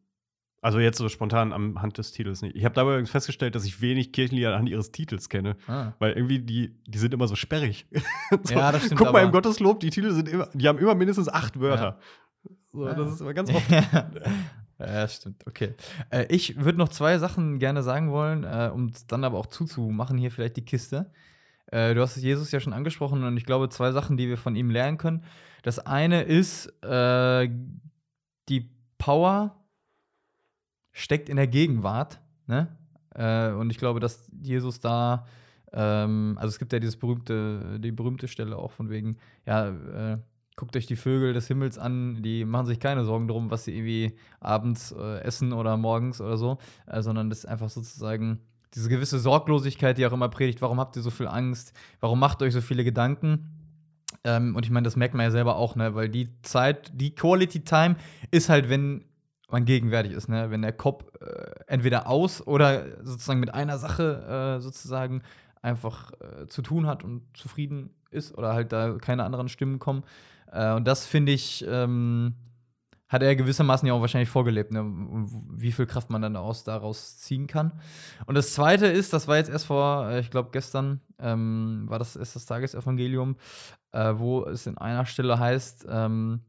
Also 0.60 0.80
jetzt 0.80 0.98
so 0.98 1.08
spontan 1.08 1.52
am 1.52 1.80
Hand 1.80 1.98
des 1.98 2.10
Titels 2.10 2.42
nicht. 2.42 2.56
Ich 2.56 2.64
habe 2.64 2.74
dabei 2.74 2.90
übrigens 2.90 3.10
festgestellt, 3.10 3.54
dass 3.54 3.64
ich 3.64 3.80
wenig 3.80 4.12
Kirchenlieder 4.12 4.50
anhand 4.50 4.68
ihres 4.68 4.90
Titels 4.90 5.28
kenne. 5.28 5.56
Ah. 5.68 5.92
Weil 6.00 6.12
irgendwie 6.14 6.40
die, 6.40 6.74
die 6.86 6.98
sind 6.98 7.14
immer 7.14 7.28
so 7.28 7.36
sperrig. 7.36 7.86
so, 8.42 8.54
Ja, 8.54 8.72
das 8.72 8.86
stimmt, 8.86 9.00
Guck 9.00 9.12
mal 9.12 9.22
im 9.22 9.30
Gotteslob, 9.30 9.78
die 9.80 9.90
Titel 9.90 10.10
sind 10.10 10.28
immer, 10.28 10.48
die 10.52 10.66
haben 10.66 10.78
immer 10.78 10.96
mindestens 10.96 11.28
acht 11.28 11.60
Wörter. 11.60 12.00
So, 12.70 12.86
Ja. 12.86 12.94
Das 12.94 13.12
ist 13.12 13.20
immer 13.20 13.34
ganz 13.34 13.50
oft. 13.54 13.70
ja, 14.78 15.08
stimmt. 15.08 15.46
Okay. 15.46 15.74
Äh, 16.10 16.26
ich 16.28 16.60
würde 16.62 16.78
noch 16.78 16.88
zwei 16.88 17.18
Sachen 17.18 17.60
gerne 17.60 17.84
sagen 17.84 18.10
wollen, 18.10 18.42
äh, 18.42 18.70
um 18.72 18.86
es 18.86 19.06
dann 19.06 19.22
aber 19.22 19.38
auch 19.38 19.46
zuzumachen, 19.46 20.18
hier 20.18 20.32
vielleicht 20.32 20.56
die 20.56 20.64
Kiste. 20.64 21.12
Äh, 21.66 21.94
du 21.94 22.00
hast 22.00 22.16
Jesus 22.16 22.50
ja 22.50 22.58
schon 22.58 22.72
angesprochen 22.72 23.22
und 23.22 23.36
ich 23.36 23.44
glaube, 23.44 23.68
zwei 23.68 23.92
Sachen, 23.92 24.16
die 24.16 24.28
wir 24.28 24.38
von 24.38 24.56
ihm 24.56 24.70
lernen 24.70 24.98
können. 24.98 25.22
Das 25.62 25.78
eine 25.78 26.22
ist, 26.22 26.66
äh, 26.82 27.48
die 28.48 28.70
Power 28.98 29.54
steckt 30.98 31.28
in 31.28 31.36
der 31.36 31.46
Gegenwart. 31.46 32.20
Ne? 32.46 32.68
Äh, 33.14 33.52
und 33.52 33.70
ich 33.70 33.78
glaube, 33.78 34.00
dass 34.00 34.30
Jesus 34.42 34.80
da, 34.80 35.26
ähm, 35.72 36.36
also 36.38 36.48
es 36.48 36.58
gibt 36.58 36.72
ja 36.72 36.80
dieses 36.80 36.96
berühmte, 36.96 37.78
die 37.78 37.92
berühmte 37.92 38.28
Stelle 38.28 38.56
auch 38.56 38.72
von 38.72 38.90
wegen, 38.90 39.16
ja, 39.46 39.68
äh, 39.68 40.18
guckt 40.56 40.76
euch 40.76 40.86
die 40.86 40.96
Vögel 40.96 41.32
des 41.32 41.46
Himmels 41.46 41.78
an, 41.78 42.20
die 42.22 42.44
machen 42.44 42.66
sich 42.66 42.80
keine 42.80 43.04
Sorgen 43.04 43.28
drum, 43.28 43.50
was 43.50 43.64
sie 43.64 43.76
irgendwie 43.76 44.16
abends 44.40 44.90
äh, 44.90 45.20
essen 45.20 45.52
oder 45.52 45.76
morgens 45.76 46.20
oder 46.20 46.36
so, 46.36 46.58
äh, 46.86 47.00
sondern 47.00 47.30
das 47.30 47.40
ist 47.40 47.46
einfach 47.46 47.70
sozusagen 47.70 48.40
diese 48.74 48.88
gewisse 48.88 49.20
Sorglosigkeit, 49.20 49.96
die 49.96 50.06
auch 50.06 50.12
immer 50.12 50.28
predigt, 50.28 50.60
warum 50.60 50.80
habt 50.80 50.96
ihr 50.96 51.02
so 51.02 51.10
viel 51.10 51.28
Angst, 51.28 51.72
warum 52.00 52.18
macht 52.18 52.42
euch 52.42 52.52
so 52.52 52.60
viele 52.60 52.82
Gedanken? 52.82 53.46
Ähm, 54.24 54.56
und 54.56 54.66
ich 54.66 54.72
meine, 54.72 54.84
das 54.84 54.96
merkt 54.96 55.14
man 55.14 55.24
ja 55.24 55.30
selber 55.30 55.56
auch, 55.56 55.76
ne? 55.76 55.94
weil 55.94 56.08
die 56.08 56.28
Zeit, 56.42 56.90
die 56.92 57.14
Quality 57.14 57.60
Time 57.60 57.94
ist 58.32 58.48
halt, 58.48 58.68
wenn 58.68 59.04
man 59.50 59.64
gegenwärtig 59.64 60.12
ist, 60.12 60.28
ne? 60.28 60.50
wenn 60.50 60.62
der 60.62 60.72
Kopf 60.72 61.04
äh, 61.20 61.50
entweder 61.66 62.06
aus 62.06 62.46
oder 62.46 63.04
sozusagen 63.04 63.40
mit 63.40 63.52
einer 63.52 63.78
Sache 63.78 64.56
äh, 64.58 64.60
sozusagen 64.60 65.22
einfach 65.62 66.12
äh, 66.20 66.46
zu 66.46 66.62
tun 66.62 66.86
hat 66.86 67.02
und 67.04 67.22
zufrieden 67.34 67.90
ist 68.10 68.36
oder 68.36 68.52
halt 68.52 68.72
da 68.72 68.96
keine 69.00 69.24
anderen 69.24 69.48
Stimmen 69.48 69.78
kommen. 69.78 70.04
Äh, 70.52 70.72
und 70.74 70.86
das 70.86 71.06
finde 71.06 71.32
ich, 71.32 71.64
ähm, 71.68 72.34
hat 73.08 73.22
er 73.22 73.34
gewissermaßen 73.36 73.88
ja 73.88 73.94
auch 73.94 74.02
wahrscheinlich 74.02 74.28
vorgelebt, 74.28 74.70
ne? 74.70 74.84
wie 74.84 75.72
viel 75.72 75.86
Kraft 75.86 76.10
man 76.10 76.20
dann 76.20 76.36
aus, 76.36 76.64
daraus 76.64 77.16
ziehen 77.18 77.46
kann. 77.46 77.72
Und 78.26 78.34
das 78.34 78.52
Zweite 78.52 78.86
ist, 78.86 79.12
das 79.14 79.28
war 79.28 79.38
jetzt 79.38 79.50
erst 79.50 79.66
vor, 79.66 80.10
äh, 80.10 80.20
ich 80.20 80.30
glaube 80.30 80.50
gestern, 80.52 81.00
ähm, 81.18 81.84
war 81.88 81.98
das 81.98 82.16
erst 82.16 82.36
das 82.36 82.44
Tagesevangelium, 82.44 83.36
äh, 83.92 84.12
wo 84.16 84.44
es 84.44 84.66
in 84.66 84.76
einer 84.76 85.06
Stelle 85.06 85.38
heißt, 85.38 85.86
ähm, 85.88 86.42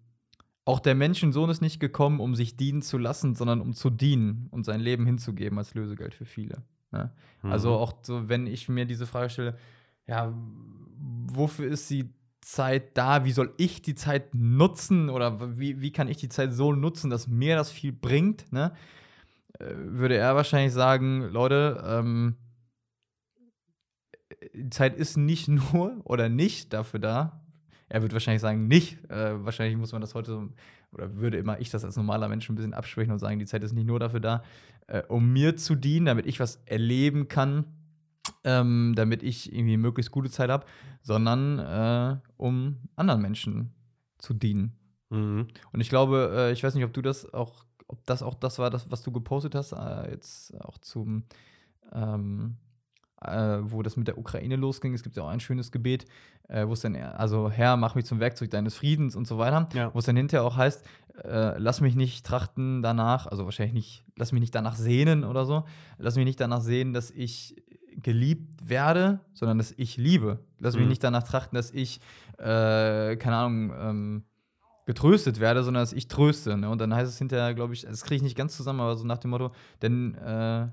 auch 0.70 0.80
der 0.80 0.93
Menschensohn 0.93 1.49
ist 1.49 1.61
nicht 1.61 1.80
gekommen, 1.80 2.20
um 2.20 2.36
sich 2.36 2.55
dienen 2.55 2.84
zu 2.84 2.99
lassen, 2.99 3.34
sondern 3.34 3.59
um 3.59 3.74
zu 3.74 3.89
dienen 3.89 4.47
und 4.51 4.65
sein 4.65 4.80
Leben 4.80 5.03
hinzugeben 5.07 5.57
als 5.57 5.74
Lösegeld 5.74 6.13
für 6.13 6.26
viele. 6.26 6.61
Ne? 6.91 7.11
Also 7.41 7.70
Mhm. 7.70 7.76
auch 7.76 7.93
so, 8.03 8.30
wenn 8.30 8.45
ich 8.45 8.70
mir 8.70 8.86
diese 8.86 9.07
Frage 9.07 9.32
stelle, 9.32 9.57
ja, 10.05 10.32
wofür 11.26 11.67
ist 11.72 11.89
die 11.89 12.13
Zeit 12.41 12.95
da? 12.95 13.26
Wie 13.26 13.32
soll 13.32 13.51
ich 13.57 13.82
die 13.82 13.95
Zeit 13.95 14.36
nutzen? 14.36 15.09
Oder 15.09 15.57
wie, 15.57 15.82
wie 15.82 15.91
kann 15.91 16.07
ich 16.07 16.17
die 16.17 16.30
Zeit 16.30 16.53
so 16.53 16.72
nutzen, 16.72 17.09
dass 17.09 17.28
mir 17.28 17.55
das 17.55 17.72
viel 17.72 17.91
bringt? 17.91 18.51
Ne? 18.53 18.72
Äh, 19.57 19.74
würde 19.76 20.17
er 20.17 20.36
wahrscheinlich 20.36 20.74
sagen, 20.74 21.22
Leute, 21.32 21.84
ähm, 21.84 22.36
die 24.53 24.70
Zeit 24.70 24.95
ist 24.95 25.17
nicht 25.17 25.47
nur 25.74 25.99
oder 26.03 26.30
nicht 26.30 26.74
dafür 26.74 26.99
da. 26.99 27.39
Er 27.90 28.02
würde 28.02 28.14
wahrscheinlich 28.14 28.42
sagen, 28.42 28.68
nicht. 28.68 29.04
Äh, 29.10 29.44
wahrscheinlich 29.44 29.78
muss 29.78 29.92
man 29.92 30.02
das 30.02 30.16
heute 30.16 30.32
so, 30.32 30.50
oder 30.92 31.16
würde 31.16 31.38
immer 31.38 31.60
ich 31.60 31.70
das 31.70 31.84
als 31.84 31.96
normaler 31.96 32.28
Mensch 32.28 32.50
ein 32.50 32.56
bisschen 32.56 32.74
absprechen 32.74 33.12
und 33.12 33.20
sagen, 33.20 33.40
die 33.40 33.46
Zeit 33.46 33.64
ist 33.64 33.74
nicht 33.74 33.88
nur 33.88 34.00
dafür 34.00 34.20
da, 34.20 34.44
äh, 34.88 35.02
um 35.08 35.34
mir 35.34 35.58
zu 35.58 35.76
dienen, 35.76 36.06
damit 36.06 36.26
ich 36.26 36.40
was 36.40 36.62
erleben 36.66 37.28
kann, 37.28 37.66
ähm, 38.44 38.94
damit 38.96 39.24
ich 39.24 39.54
irgendwie 39.54 39.78
möglichst 39.78 40.12
gute 40.12 40.30
Zeit 40.30 40.50
habe, 40.50 40.66
sondern 41.02 41.60
äh, 41.60 42.18
um 42.38 42.78
anderen 42.96 43.22
Menschen 43.22 43.74
zu 44.18 44.34
dienen. 44.34 44.74
Mhm. 45.10 45.48
Und 45.72 45.82
ich 45.82 45.90
glaube, 45.90 46.32
äh, 46.34 46.52
ich 46.52 46.64
weiß 46.64 46.76
nicht, 46.76 46.86
ob 46.86 46.94
du 46.94 47.02
das 47.02 47.34
auch, 47.34 47.66
ob 47.88 48.06
das 48.06 48.22
auch 48.22 48.36
das 48.36 48.60
war, 48.60 48.70
das, 48.70 48.92
was 48.92 49.02
du 49.02 49.12
gepostet 49.12 49.56
hast, 49.56 49.72
äh, 49.72 50.12
jetzt 50.12 50.56
auch 50.62 50.78
zum 50.78 51.24
ähm, 51.92 52.58
äh, 53.24 53.57
wo 53.61 53.82
das 53.84 53.95
mit 53.97 54.07
der 54.07 54.17
Ukraine 54.17 54.55
losging. 54.55 54.93
Es 54.93 55.03
gibt 55.03 55.15
ja 55.17 55.24
auch 55.24 55.28
ein 55.30 55.39
schönes 55.39 55.72
Gebet, 55.72 56.05
äh, 56.47 56.67
wo 56.67 56.74
es 56.74 56.82
dann, 56.82 56.95
also 56.95 57.49
Herr, 57.49 57.78
mach 57.78 57.95
mich 57.95 58.05
zum 58.05 58.20
Werkzeug 58.20 58.49
deines 58.51 58.76
Friedens 58.76 59.15
und 59.15 59.28
so 59.28 59.38
weiter, 59.38 59.67
Ja. 59.74 59.93
wo 59.93 59.99
es 59.99 60.05
dann 60.05 60.15
hinterher 60.15 60.45
auch 60.45 60.57
heißt, 60.57 60.86
äh, 61.24 61.57
lass 61.57 61.82
mich 61.82 61.95
nicht 61.95 62.26
trachten 62.26 62.82
danach, 62.82 63.28
also 63.28 63.43
wahrscheinlich 63.45 63.74
nicht, 63.74 64.05
lass 64.15 64.32
mich 64.32 64.39
nicht 64.41 64.55
danach 64.55 64.76
sehnen 64.76 65.24
oder 65.26 65.45
so, 65.45 65.65
lass 65.97 66.15
mich 66.15 66.26
nicht 66.26 66.39
danach 66.39 66.61
sehen, 66.61 66.93
dass 66.93 67.11
ich 67.11 67.55
geliebt 68.01 68.70
werde, 68.70 69.20
sondern 69.34 69.57
dass 69.57 69.74
ich 69.76 69.97
liebe. 69.97 70.39
Lass 70.59 70.76
mich 70.76 70.84
Mhm. 70.84 70.89
nicht 70.89 71.03
danach 71.03 71.24
trachten, 71.24 71.55
dass 71.55 71.72
ich, 71.72 71.99
äh, 72.38 73.17
keine 73.17 73.36
Ahnung, 73.36 73.74
ähm, 73.78 74.24
getröstet 74.86 75.39
werde, 75.39 75.63
sondern 75.63 75.82
dass 75.84 75.93
ich 75.93 76.07
tröste. 76.07 76.57
Ne? 76.57 76.70
Und 76.70 76.80
dann 76.82 76.95
heißt 76.95 77.11
es 77.11 77.17
hinterher, 77.17 77.53
glaube 77.53 77.74
ich, 77.74 77.82
das 77.82 78.03
kriege 78.03 78.15
ich 78.15 78.22
nicht 78.24 78.38
ganz 78.38 78.55
zusammen, 78.55 78.80
aber 78.80 78.95
so 78.95 79.05
nach 79.05 79.17
dem 79.17 79.32
Motto, 79.32 79.51
denn 79.82 80.15
äh, 80.15 80.67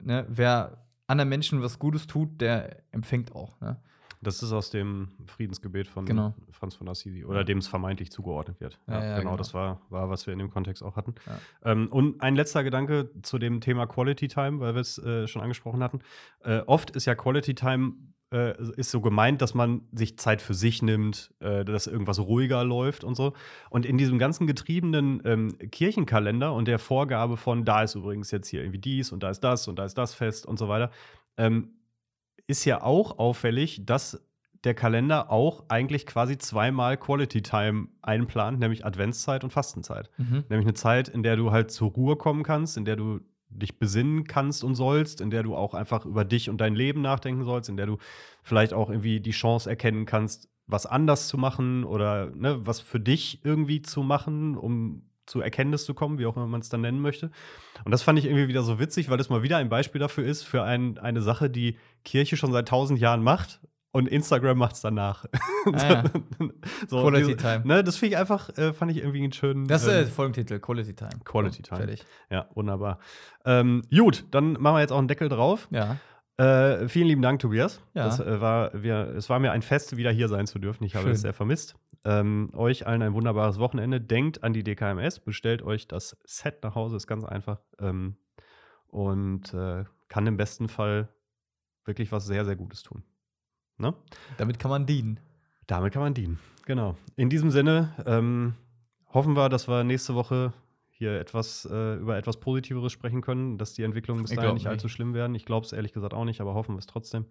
ne, 0.00 0.26
wer 0.28 0.78
anderen 1.06 1.28
Menschen 1.28 1.62
was 1.62 1.78
Gutes 1.78 2.06
tut, 2.06 2.40
der 2.40 2.82
empfängt 2.92 3.34
auch. 3.34 3.60
Ne? 3.60 3.76
Das 4.22 4.40
ist 4.40 4.52
aus 4.52 4.70
dem 4.70 5.08
Friedensgebet 5.26 5.88
von 5.88 6.06
Genau. 6.06 6.32
Franz 6.52 6.76
von 6.76 6.88
Assisi 6.88 7.24
oder 7.24 7.42
dem 7.42 7.58
es 7.58 7.66
vermeintlich 7.66 8.12
zugeordnet 8.12 8.60
wird. 8.60 8.78
Ja, 8.86 8.94
ja, 8.94 9.00
genau, 9.00 9.30
genau. 9.30 9.36
das 9.36 9.52
war, 9.52 9.80
war, 9.90 10.10
was 10.10 10.26
wir 10.26 10.32
in 10.32 10.38
dem 10.38 10.48
Kontext 10.50 10.82
auch 10.82 10.94
hatten. 10.94 11.16
Ähm, 11.64 11.88
und 11.88 12.22
ein 12.22 12.36
letzter 12.36 12.62
Gedanke 12.62 13.10
zu 13.22 13.38
dem 13.38 13.60
Thema 13.60 13.86
Quality 13.86 14.28
Time, 14.28 14.60
weil 14.60 14.74
wir 14.74 14.80
es 14.80 14.96
äh, 14.98 15.26
schon 15.26 15.42
angesprochen 15.42 15.82
hatten. 15.82 16.00
Äh, 16.44 16.60
oft 16.60 16.90
ist 16.90 17.06
ja 17.06 17.16
Quality 17.16 17.56
Time 17.56 17.94
äh, 18.32 18.54
ist 18.76 18.90
so 18.90 19.00
gemeint, 19.00 19.42
dass 19.42 19.54
man 19.54 19.82
sich 19.92 20.18
Zeit 20.18 20.42
für 20.42 20.54
sich 20.54 20.82
nimmt, 20.82 21.32
äh, 21.40 21.64
dass 21.64 21.86
irgendwas 21.86 22.18
ruhiger 22.18 22.64
läuft 22.64 23.04
und 23.04 23.14
so. 23.14 23.34
Und 23.70 23.86
in 23.86 23.98
diesem 23.98 24.18
ganzen 24.18 24.46
getriebenen 24.46 25.22
ähm, 25.24 25.58
Kirchenkalender 25.70 26.52
und 26.54 26.66
der 26.66 26.78
Vorgabe 26.78 27.36
von, 27.36 27.64
da 27.64 27.82
ist 27.82 27.94
übrigens 27.94 28.30
jetzt 28.30 28.48
hier 28.48 28.62
irgendwie 28.62 28.78
dies 28.78 29.12
und 29.12 29.22
da 29.22 29.30
ist 29.30 29.40
das 29.40 29.68
und 29.68 29.78
da 29.78 29.84
ist 29.84 29.98
das 29.98 30.14
fest 30.14 30.46
und 30.46 30.58
so 30.58 30.68
weiter, 30.68 30.90
ähm, 31.36 31.74
ist 32.46 32.64
ja 32.64 32.82
auch 32.82 33.18
auffällig, 33.18 33.84
dass 33.86 34.26
der 34.64 34.74
Kalender 34.74 35.30
auch 35.30 35.64
eigentlich 35.68 36.06
quasi 36.06 36.38
zweimal 36.38 36.96
Quality 36.96 37.42
Time 37.42 37.88
einplant, 38.00 38.60
nämlich 38.60 38.86
Adventszeit 38.86 39.42
und 39.44 39.50
Fastenzeit. 39.50 40.08
Mhm. 40.18 40.44
Nämlich 40.48 40.66
eine 40.66 40.74
Zeit, 40.74 41.08
in 41.08 41.22
der 41.22 41.36
du 41.36 41.50
halt 41.50 41.70
zur 41.70 41.90
Ruhe 41.90 42.16
kommen 42.16 42.44
kannst, 42.44 42.76
in 42.76 42.84
der 42.84 42.96
du 42.96 43.20
dich 43.54 43.78
besinnen 43.78 44.24
kannst 44.24 44.64
und 44.64 44.74
sollst, 44.74 45.20
in 45.20 45.30
der 45.30 45.42
du 45.42 45.54
auch 45.54 45.74
einfach 45.74 46.04
über 46.04 46.24
dich 46.24 46.50
und 46.50 46.60
dein 46.60 46.74
Leben 46.74 47.02
nachdenken 47.02 47.44
sollst, 47.44 47.68
in 47.68 47.76
der 47.76 47.86
du 47.86 47.98
vielleicht 48.42 48.72
auch 48.72 48.90
irgendwie 48.90 49.20
die 49.20 49.30
Chance 49.30 49.68
erkennen 49.68 50.06
kannst, 50.06 50.48
was 50.66 50.86
anders 50.86 51.28
zu 51.28 51.38
machen 51.38 51.84
oder 51.84 52.30
ne, 52.34 52.64
was 52.66 52.80
für 52.80 53.00
dich 53.00 53.44
irgendwie 53.44 53.82
zu 53.82 54.02
machen, 54.02 54.56
um 54.56 55.02
zu 55.26 55.40
Erkenntnis 55.40 55.84
zu 55.84 55.94
kommen, 55.94 56.18
wie 56.18 56.26
auch 56.26 56.36
immer 56.36 56.46
man 56.46 56.60
es 56.60 56.68
dann 56.68 56.80
nennen 56.80 57.00
möchte. 57.00 57.30
Und 57.84 57.92
das 57.92 58.02
fand 58.02 58.18
ich 58.18 58.24
irgendwie 58.24 58.48
wieder 58.48 58.62
so 58.62 58.78
witzig, 58.80 59.08
weil 59.08 59.18
das 59.18 59.28
mal 59.28 59.42
wieder 59.42 59.56
ein 59.56 59.68
Beispiel 59.68 60.00
dafür 60.00 60.24
ist, 60.24 60.42
für 60.42 60.62
ein, 60.64 60.98
eine 60.98 61.22
Sache, 61.22 61.48
die 61.48 61.76
Kirche 62.04 62.36
schon 62.36 62.52
seit 62.52 62.68
tausend 62.68 62.98
Jahren 62.98 63.22
macht 63.22 63.60
und 63.92 64.08
Instagram 64.08 64.58
macht 64.58 64.74
es 64.74 64.80
danach. 64.80 65.24
Ah, 65.64 65.78
ja. 65.88 66.04
so, 66.88 67.02
Quality 67.02 67.24
diese- 67.24 67.36
Time. 67.36 67.62
Ne, 67.64 67.84
das 67.84 67.96
finde 67.96 68.14
ich 68.14 68.18
einfach, 68.18 68.48
äh, 68.58 68.72
fand 68.72 68.90
ich 68.90 68.96
irgendwie 68.98 69.22
einen 69.22 69.32
schönen. 69.32 69.68
Das 69.68 69.84
ist 69.84 69.92
ähm, 69.92 70.02
äh, 70.02 70.06
Folgentitel, 70.06 70.58
Quality 70.58 70.92
Time. 70.94 71.10
Quality 71.24 71.62
Time. 71.62 71.78
Fertig. 71.78 72.04
ja, 72.30 72.48
wunderbar. 72.54 72.98
Ähm, 73.44 73.82
gut, 73.96 74.24
dann 74.32 74.54
machen 74.54 74.74
wir 74.74 74.80
jetzt 74.80 74.90
auch 74.90 74.98
einen 74.98 75.06
Deckel 75.06 75.28
drauf. 75.28 75.68
Ja. 75.70 75.98
Äh, 76.36 76.88
vielen 76.88 77.06
lieben 77.06 77.22
Dank, 77.22 77.38
Tobias. 77.38 77.80
Ja. 77.94 78.06
Das, 78.06 78.18
äh, 78.18 78.40
war, 78.40 78.70
wir, 78.82 79.14
es 79.14 79.30
war 79.30 79.38
mir 79.38 79.52
ein 79.52 79.62
Fest, 79.62 79.96
wieder 79.96 80.10
hier 80.10 80.26
sein 80.26 80.48
zu 80.48 80.58
dürfen. 80.58 80.82
Ich 80.82 80.96
habe 80.96 81.04
Schön. 81.04 81.12
es 81.12 81.20
sehr 81.20 81.32
vermisst. 81.32 81.76
Ähm, 82.04 82.50
euch 82.54 82.88
allen 82.88 83.02
ein 83.02 83.14
wunderbares 83.14 83.60
Wochenende. 83.60 84.00
Denkt 84.00 84.42
an 84.42 84.52
die 84.52 84.64
DKMS, 84.64 85.20
bestellt 85.20 85.62
euch 85.62 85.86
das 85.86 86.16
Set 86.24 86.64
nach 86.64 86.74
Hause, 86.74 86.96
ist 86.96 87.06
ganz 87.06 87.24
einfach. 87.24 87.60
Ähm, 87.78 88.16
und 88.88 89.54
äh, 89.54 89.84
kann 90.08 90.26
im 90.26 90.36
besten 90.36 90.68
Fall 90.68 91.08
wirklich 91.84 92.10
was 92.10 92.26
sehr, 92.26 92.44
sehr 92.44 92.56
Gutes 92.56 92.82
tun. 92.82 93.04
Ne? 93.82 93.92
Damit 94.38 94.58
kann 94.58 94.70
man 94.70 94.86
dienen. 94.86 95.20
Damit 95.66 95.92
kann 95.92 96.02
man 96.02 96.14
dienen. 96.14 96.38
Genau. 96.64 96.96
In 97.16 97.28
diesem 97.28 97.50
Sinne 97.50 97.92
ähm, 98.06 98.54
hoffen 99.12 99.34
wir, 99.36 99.48
dass 99.48 99.68
wir 99.68 99.84
nächste 99.84 100.14
Woche 100.14 100.52
hier 100.90 101.18
etwas 101.20 101.68
äh, 101.70 101.96
über 101.96 102.16
etwas 102.16 102.38
Positiveres 102.38 102.92
sprechen 102.92 103.20
können, 103.22 103.58
dass 103.58 103.74
die 103.74 103.82
Entwicklungen 103.82 104.22
bis 104.22 104.30
dahin 104.30 104.42
glaub 104.44 104.54
nicht 104.54 104.68
allzu 104.68 104.86
nicht. 104.86 104.94
schlimm 104.94 105.14
werden. 105.14 105.34
Ich 105.34 105.44
glaube 105.44 105.66
es 105.66 105.72
ehrlich 105.72 105.92
gesagt 105.92 106.14
auch 106.14 106.24
nicht, 106.24 106.40
aber 106.40 106.54
hoffen 106.54 106.74
wir 106.76 106.78
es 106.78 106.86
trotzdem. 106.86 107.26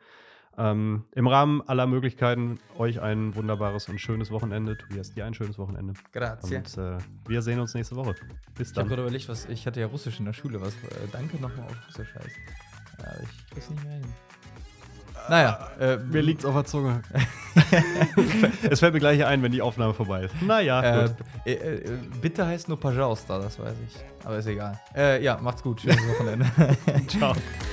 Ähm, 0.57 1.05
Im 1.13 1.27
Rahmen 1.27 1.61
aller 1.61 1.87
Möglichkeiten 1.87 2.59
euch 2.77 2.99
ein 2.99 3.33
wunderbares 3.35 3.87
und 3.87 3.99
schönes 4.01 4.31
Wochenende. 4.31 4.77
Tobias, 4.77 5.13
dir 5.13 5.25
ein 5.25 5.33
schönes 5.33 5.57
Wochenende. 5.57 5.93
Grazie. 6.11 6.57
Und 6.57 6.77
äh, 6.77 6.97
wir 7.25 7.41
sehen 7.41 7.61
uns 7.61 7.73
nächste 7.73 7.95
Woche. 7.95 8.15
Bis 8.55 8.71
Ich 8.71 8.75
habe 8.77 8.81
dann. 8.81 8.87
gerade 8.89 9.01
überlegt, 9.03 9.29
was 9.29 9.45
ich 9.45 9.65
hatte 9.65 9.79
ja 9.79 9.87
Russisch 9.87 10.19
in 10.19 10.25
der 10.25 10.33
Schule. 10.33 10.59
Was, 10.59 10.73
äh, 10.73 11.07
danke 11.13 11.37
nochmal 11.37 11.67
auf 11.67 11.87
Russisch 11.87 12.13
heißt. 12.13 12.35
Ja, 12.99 13.13
ich 13.23 13.47
krieg's 13.51 13.69
nicht 13.69 13.83
mehr 13.85 13.93
hin. 13.93 14.13
Naja, 15.29 15.67
äh, 15.79 15.97
Mir 15.97 16.21
liegt's 16.21 16.45
auf 16.45 16.53
der 16.53 16.65
Zunge. 16.65 17.01
es 18.69 18.79
fällt 18.79 18.93
mir 18.93 18.99
gleich 18.99 19.23
ein, 19.25 19.41
wenn 19.43 19.51
die 19.51 19.61
Aufnahme 19.61 19.93
vorbei 19.93 20.23
ist. 20.23 20.41
Naja, 20.41 20.81
Äh, 21.03 21.07
gut. 21.07 21.15
äh, 21.45 21.51
äh, 21.53 21.81
bitte 22.21 22.45
heißt 22.45 22.67
nur 22.69 22.79
Pajausta, 22.79 23.39
das 23.39 23.59
weiß 23.59 23.75
ich. 23.87 24.25
Aber 24.25 24.37
ist 24.37 24.47
egal. 24.47 24.79
Äh, 24.95 25.23
ja, 25.23 25.37
macht's 25.41 25.63
gut. 25.63 25.81
Schönes 25.81 25.97
Wochenende. 26.07 26.45
Ciao. 27.07 27.33